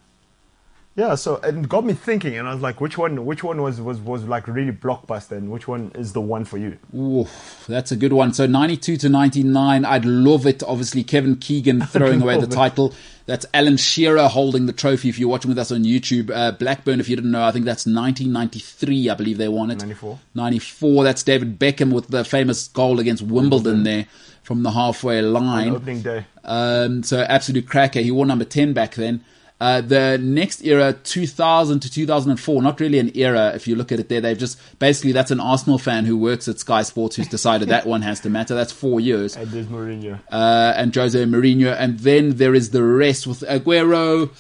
[0.97, 1.15] yeah.
[1.15, 3.25] So it got me thinking, and I was like, which one?
[3.25, 6.59] Which one was was was like really blockbuster, and which one is the one for
[6.59, 6.79] you?
[6.95, 7.27] Ooh,
[7.69, 8.33] that's a good one.
[8.33, 10.63] So 92 to 99, I'd love it.
[10.63, 12.53] Obviously, Kevin Keegan throwing away the it.
[12.53, 12.95] title.
[13.27, 15.09] That's Alan Shearer holding the trophy.
[15.09, 17.65] If you're watching with us on YouTube, uh, Blackburn, if you didn't know, I think
[17.65, 19.09] that's 1993.
[19.09, 19.79] I believe they won it.
[19.79, 20.19] 94.
[20.35, 21.05] 94.
[21.05, 24.07] That's David Beckham with the famous goal against Wimbledon there
[24.51, 25.77] from the halfway line.
[25.77, 26.27] Opening day.
[26.43, 28.01] Um, so absolute cracker.
[28.01, 29.25] He wore number 10 back then.
[29.61, 34.01] Uh, the next era, 2000 to 2004, not really an era if you look at
[34.01, 34.21] it there.
[34.21, 37.87] They've just, basically that's an Arsenal fan who works at Sky Sports who's decided that
[37.87, 38.57] one has to matter.
[38.57, 39.37] That's four years.
[39.37, 40.19] And there's Mourinho.
[40.33, 41.73] Uh, and Jose Mourinho.
[41.79, 44.31] And then there is the rest with Aguero.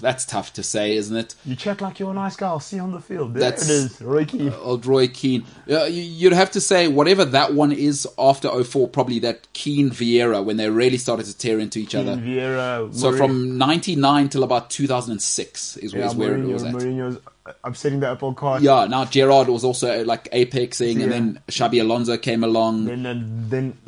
[0.06, 1.34] That's tough to say, isn't it?
[1.44, 2.48] You chat like you're a nice guy.
[2.48, 3.34] I'll see you on the field.
[3.34, 4.00] There That's- it is.
[4.00, 4.52] Roy Keane.
[4.62, 5.44] Old Roy Keane.
[5.70, 9.90] Uh, you- you'd have to say whatever that one is after 04, probably that Keane
[9.90, 12.16] Vieira when they really started to tear into each other.
[12.16, 12.92] Vieira.
[12.94, 16.74] So Mourinho- from 99 till about 2006 is, yeah, is where it Mourinho, was at.
[16.74, 17.18] Mourinho's
[17.64, 18.62] upsetting the apple cart.
[18.62, 22.84] Yeah, now Gerrard was also uh, like apexing, and then Xabi Alonso came along.
[22.84, 23.78] Then, then, then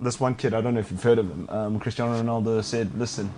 [0.00, 2.98] this one kid, I don't know if you've heard of him, um, Cristiano Ronaldo said,
[2.98, 3.30] "Listen,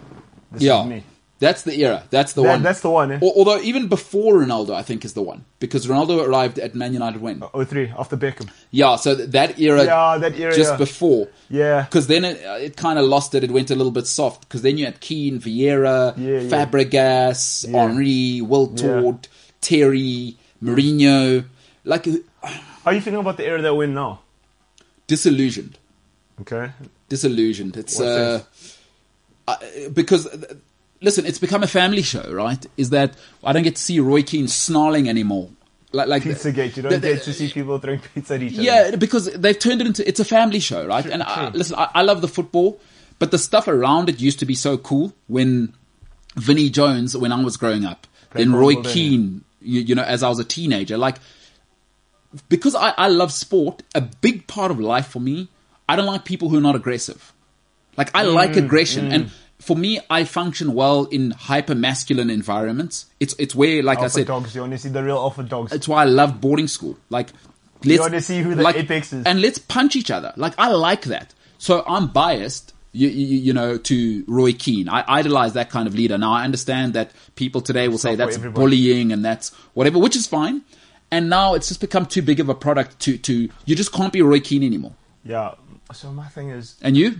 [0.53, 1.03] this yeah, is me."
[1.39, 2.05] That's the era.
[2.09, 2.63] That's the That- one.
[2.63, 3.19] that's the one, eh?
[3.23, 7.21] Although even before Ronaldo, I think is the one because Ronaldo arrived at Man United
[7.21, 7.43] when.
[7.53, 8.49] Oh three after Beckham.
[8.71, 9.85] Yeah, so that era.
[9.85, 10.77] Yeah, that era, Just yeah.
[10.79, 11.29] before.
[11.51, 11.83] Yeah.
[11.83, 13.45] Because then it, uh, it kind of lost it.
[13.45, 14.49] It went a little bit soft.
[14.49, 16.49] Because then you had Keane, Vieira, Yeah, yeah.
[16.49, 17.71] Fabregas.
[17.71, 19.27] Henry, Wiltord,
[19.61, 21.45] Terry, Mourinho.
[21.85, 24.21] Like, uh, How are you feeling about the era that we're in now?
[25.07, 25.79] disillusioned.
[26.41, 26.71] Okay.
[27.09, 27.77] Disillusioned.
[27.77, 28.41] It's What uh,
[29.49, 29.57] uh,
[29.93, 30.55] because uh,
[31.01, 32.65] listen, it's become a family show, right?
[32.77, 33.15] Is that
[33.45, 35.51] I don't get to see Roy Keane snarling anymore.
[35.93, 36.77] Like, like Pizzagate.
[36.77, 38.63] You don't the- the- get to see people throwing pizza at each other.
[38.63, 41.03] Yeah, because they've turned it into it's a family show, right?
[41.05, 41.59] True, and I, true.
[41.59, 42.81] listen, I, I love the football,
[43.19, 45.15] but the stuff around it used to be so cool.
[45.29, 45.73] When
[46.37, 50.23] Vinnie Jones, when I was growing up, Played then Roy Keane, you, you know, as
[50.23, 51.17] I was a teenager, like
[52.49, 55.49] because I, I love sport, a big part of life for me,
[55.89, 57.33] I don't like people who are not aggressive.
[57.97, 63.07] Like I like Mm, aggression, and for me, I function well in hyper masculine environments.
[63.21, 64.55] It's it's where, like I Alpha said, dogs.
[64.55, 65.73] You want to see the real alpha dogs.
[65.73, 66.99] it's why I love boarding school.
[67.11, 67.29] Like,
[67.85, 69.25] let's wanna see who the like, apex is.
[69.25, 70.33] and let's punch each other.
[70.37, 71.33] Like, I like that.
[71.59, 74.89] So I'm biased, you, you, you know, to Roy Keane.
[74.91, 76.19] I idolize that kind of leader.
[76.19, 78.61] Now I understand that people today will say that's everybody.
[78.61, 80.63] bullying and that's whatever, which is fine.
[81.11, 84.13] And now it's just become too big of a product to to you just can't
[84.13, 84.93] be Roy Keane anymore.
[85.25, 85.55] Yeah.
[85.95, 87.19] So my thing is, And you,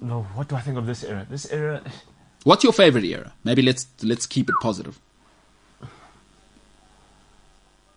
[0.00, 0.22] no.
[0.34, 1.26] What do I think of this era?
[1.28, 1.82] This era.
[2.44, 3.32] what's your favorite era?
[3.44, 4.98] Maybe let's let's keep it positive.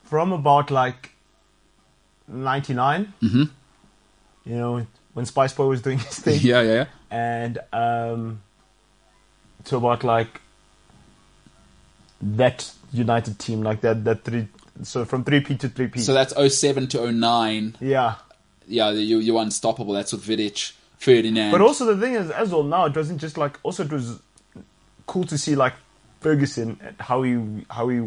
[0.03, 1.11] from about like
[2.27, 3.43] 99 Mm-hmm.
[4.45, 6.85] you know when spice boy was doing his thing Yeah, yeah, yeah.
[7.09, 8.41] and um
[9.65, 10.41] to about like
[12.21, 14.47] that united team like that that three
[14.83, 17.75] so from 3p to 3p So that's 07 to 09.
[17.79, 18.15] yeah
[18.67, 19.93] Yeah, you you're unstoppable.
[19.93, 20.73] That's with Vidic,
[21.05, 21.51] Ferdinand.
[21.51, 24.19] but also the thing is as well now it wasn't just like also it was
[25.07, 25.73] cool to see like
[26.19, 27.33] ferguson how he
[27.69, 27.97] how he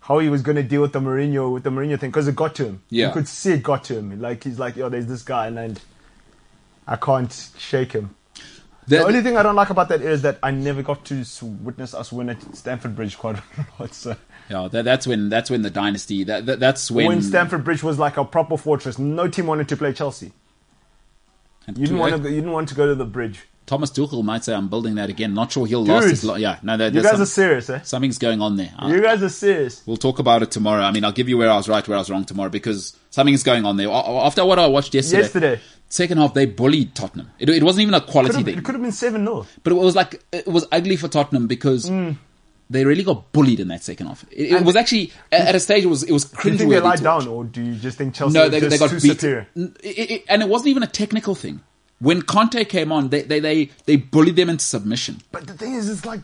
[0.00, 2.36] how he was going to deal with the Mourinho with the Mourinho thing because it
[2.36, 2.82] got to him.
[2.90, 3.06] Yeah.
[3.08, 4.20] you could see it got to him.
[4.20, 5.80] Like he's like, yo, there's this guy, and, and
[6.86, 8.14] I can't shake him.
[8.86, 11.24] The- The only thing I don't like about that is that I never got to
[11.42, 13.94] witness us win at Stamford Bridge quite a lot.
[13.94, 14.14] So
[14.50, 16.22] Yeah, that, that's when that's when the dynasty.
[16.24, 19.68] That, that that's when, when Stamford Bridge was like a proper fortress, no team wanted
[19.70, 20.32] to play Chelsea.
[21.68, 22.18] You didn't want to.
[22.18, 24.96] Go, you didn't want to go to the bridge Thomas Tuchel might say, "I'm building
[24.96, 26.38] that again." Not sure he'll last as long.
[26.38, 27.80] Yeah, no, there, You guys some- are serious, eh?
[27.82, 28.72] something's going on there.
[28.78, 29.80] Uh, You guys are serious.
[29.86, 30.82] We'll talk about it tomorrow.
[30.82, 32.94] I mean, I'll give you where I was right, where I was wrong tomorrow because
[33.08, 33.88] something's going on there.
[33.90, 35.60] After what I watched yesterday, Yesterday.
[35.88, 37.30] second half they bullied Tottenham.
[37.38, 39.46] It, it wasn't even a quality Could've- thing, It could have been 7 0.
[39.62, 41.90] but it was like it was ugly for Tottenham because.
[42.70, 44.24] They really got bullied in that second half.
[44.30, 44.64] It, it.
[44.64, 45.84] Was actually at at a stage.
[45.84, 48.14] It was it was Do you think they lied down, or do you just think
[48.14, 49.20] Chelsea No, they, just they got too beat.
[49.20, 49.46] superior?
[49.54, 51.60] It- and it wasn't even a technical thing.
[52.00, 55.20] When Kanté came on, they, they, they, they bullied them into submission.
[55.30, 56.20] But the thing is, it's like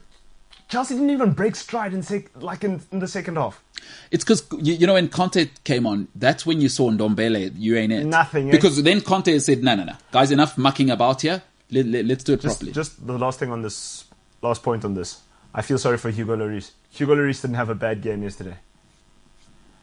[0.69, 3.63] Chelsea didn't even break stride in sec- like in, in the second half.
[4.11, 7.53] It's because you, you know when Kanté came on, that's when you saw Ndombele.
[7.57, 8.05] You ain't it.
[8.05, 8.53] Nothing, eh?
[8.53, 11.43] Because then Kanté said, "No, no, no, guys, enough mucking about here.
[11.71, 14.05] Let, us do it Just, properly." just the last thing on this,
[14.43, 15.21] last point on this.
[15.55, 16.71] I feel sorry for Hugo Lloris.
[16.91, 18.57] Hugo Lloris didn't have a bad game yesterday.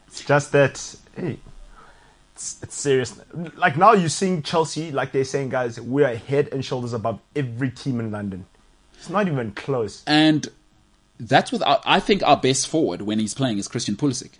[0.06, 1.38] It's just that, hey,
[2.34, 3.20] it's, it's serious.
[3.56, 7.70] Like now you're seeing Chelsea, like they're saying, guys, we're head and shoulders above every
[7.70, 8.46] team in London.
[8.94, 10.02] It's not even close.
[10.06, 10.48] and
[11.20, 14.30] that's what I, think our best forward when he's playing is Christian Pulisic.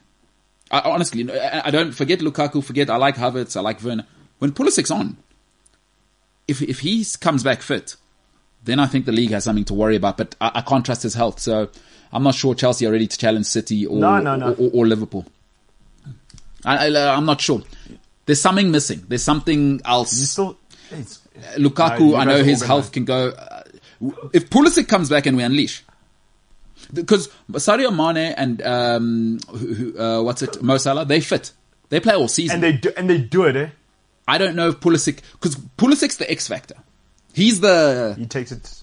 [0.70, 2.62] I, honestly, I, I don't forget Lukaku.
[2.62, 3.56] Forget I like Havertz.
[3.56, 4.06] I like Werner.
[4.38, 5.16] When Pulisic's on,
[6.46, 7.96] if if he comes back fit,
[8.68, 10.16] then I think the league has something to worry about.
[10.16, 11.70] But I, I can't trust his health, so
[12.12, 14.52] I'm not sure Chelsea are ready to challenge City or No, no, no.
[14.52, 15.26] Or, or, or Liverpool.
[16.64, 17.62] I, I, I'm not sure.
[18.26, 19.04] There's something missing.
[19.08, 20.12] There's something else.
[20.12, 20.58] Still,
[20.90, 21.20] it's,
[21.56, 23.30] Lukaku, I know his health can go.
[23.30, 23.62] Uh,
[24.32, 25.84] if Pulisic comes back and we unleash,
[26.92, 31.52] because Sadio Mane and um, who, who, uh, what's it, Mo Salah, they fit.
[31.88, 32.56] They play all season.
[32.56, 33.68] and they do, and they do it, eh?
[34.26, 36.74] I don't know if Pulisic, because Pulisic's the X factor.
[37.38, 38.14] He's the.
[38.18, 38.82] He takes it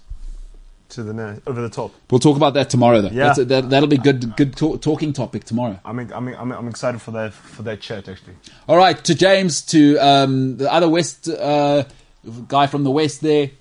[0.90, 1.94] to the net, over the top.
[2.10, 3.10] We'll talk about that tomorrow, though.
[3.10, 3.34] Yeah.
[3.34, 4.36] That's, that, that'll be good.
[4.38, 5.80] Good talk, talking topic tomorrow.
[5.84, 8.36] I'm, I'm, I'm, I'm excited for that for that chat actually.
[8.68, 11.84] All right, to James, to um, the other West uh,
[12.48, 13.52] guy from the West there,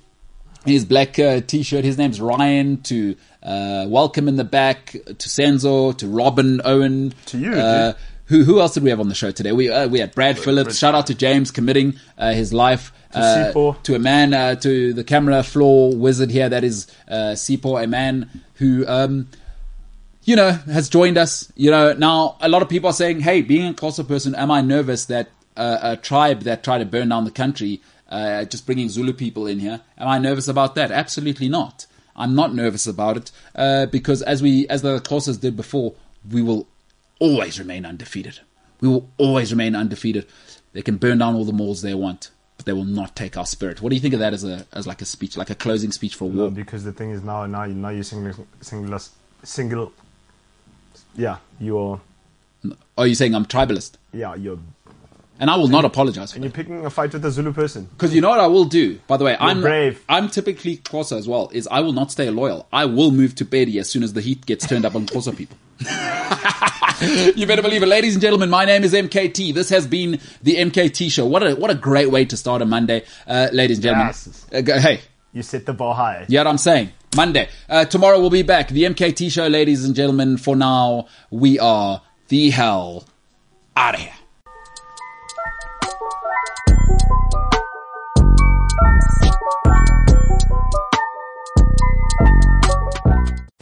[0.64, 1.84] his black uh, t-shirt.
[1.84, 2.82] His name's Ryan.
[2.82, 7.92] To uh, welcome in the back, to Senzo, to Robyn Owen, To you, Uh,
[8.26, 9.52] who who else did we have on the show today?
[9.52, 10.78] We uh, we had Brad Phillips.
[10.78, 12.92] Shout out to James committing uh, his life.
[13.14, 13.82] Uh, Sipo.
[13.82, 17.86] to a man, uh, to the camera floor wizard here, that is uh, Sipo, a
[17.86, 19.28] man who um,
[20.24, 21.52] you know, has joined us.
[21.54, 24.50] You know, now a lot of people are saying, "Hey, being a Xhosa person, am
[24.50, 28.66] I nervous that uh, a tribe that tried to burn down the country, uh, just
[28.66, 31.86] bringing Zulu people in here, am I nervous about that?" Absolutely not.
[32.16, 35.94] I'm not nervous about it uh, because, as we, as the Xhosas did before,
[36.30, 36.68] we will
[37.18, 38.40] always remain undefeated.
[38.80, 40.26] We will always remain undefeated.
[40.72, 42.30] They can burn down all the malls they want,
[42.64, 43.80] they will not take our spirit.
[43.82, 45.92] What do you think of that as a as like a speech, like a closing
[45.92, 46.50] speech for a No, war?
[46.50, 48.98] because the thing is now, now, now you're single, single,
[49.42, 49.92] single.
[51.16, 52.00] Yeah, you're,
[52.64, 53.92] Are oh, you saying I'm tribalist?
[54.12, 54.58] yeah, you're,
[55.38, 56.48] And I will not apologize for and that.
[56.48, 57.84] you're picking a fight with a Zulu person.
[57.92, 58.98] Because you know what I will do.
[59.06, 60.02] By the way, I'm brave.
[60.08, 61.50] I'm typically Xhosa as well.
[61.52, 62.66] Is I will not stay loyal.
[62.72, 65.36] I will move to Bedi as soon as the heat gets turned up on Xhosa
[65.36, 65.56] people.
[67.36, 68.50] you better believe it, ladies and gentlemen.
[68.50, 69.52] My name is MKT.
[69.54, 71.26] This has been the MKT show.
[71.26, 74.06] What a what a great way to start a Monday, uh, ladies and gentlemen.
[74.08, 74.46] Yes.
[74.52, 75.00] Uh, go- hey,
[75.32, 76.24] You set the bar high.
[76.28, 76.90] you know what I'm saying?
[77.16, 77.48] Monday.
[77.68, 78.68] Uh, tomorrow we'll be back.
[78.68, 80.36] The MKT show, ladies and gentlemen.
[80.36, 83.04] For now, we are the hell
[83.76, 84.12] out of here.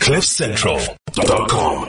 [0.01, 1.89] CliffCentral.com.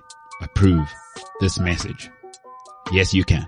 [0.41, 0.89] approve
[1.39, 2.09] this message.
[2.91, 3.47] Yes, you can.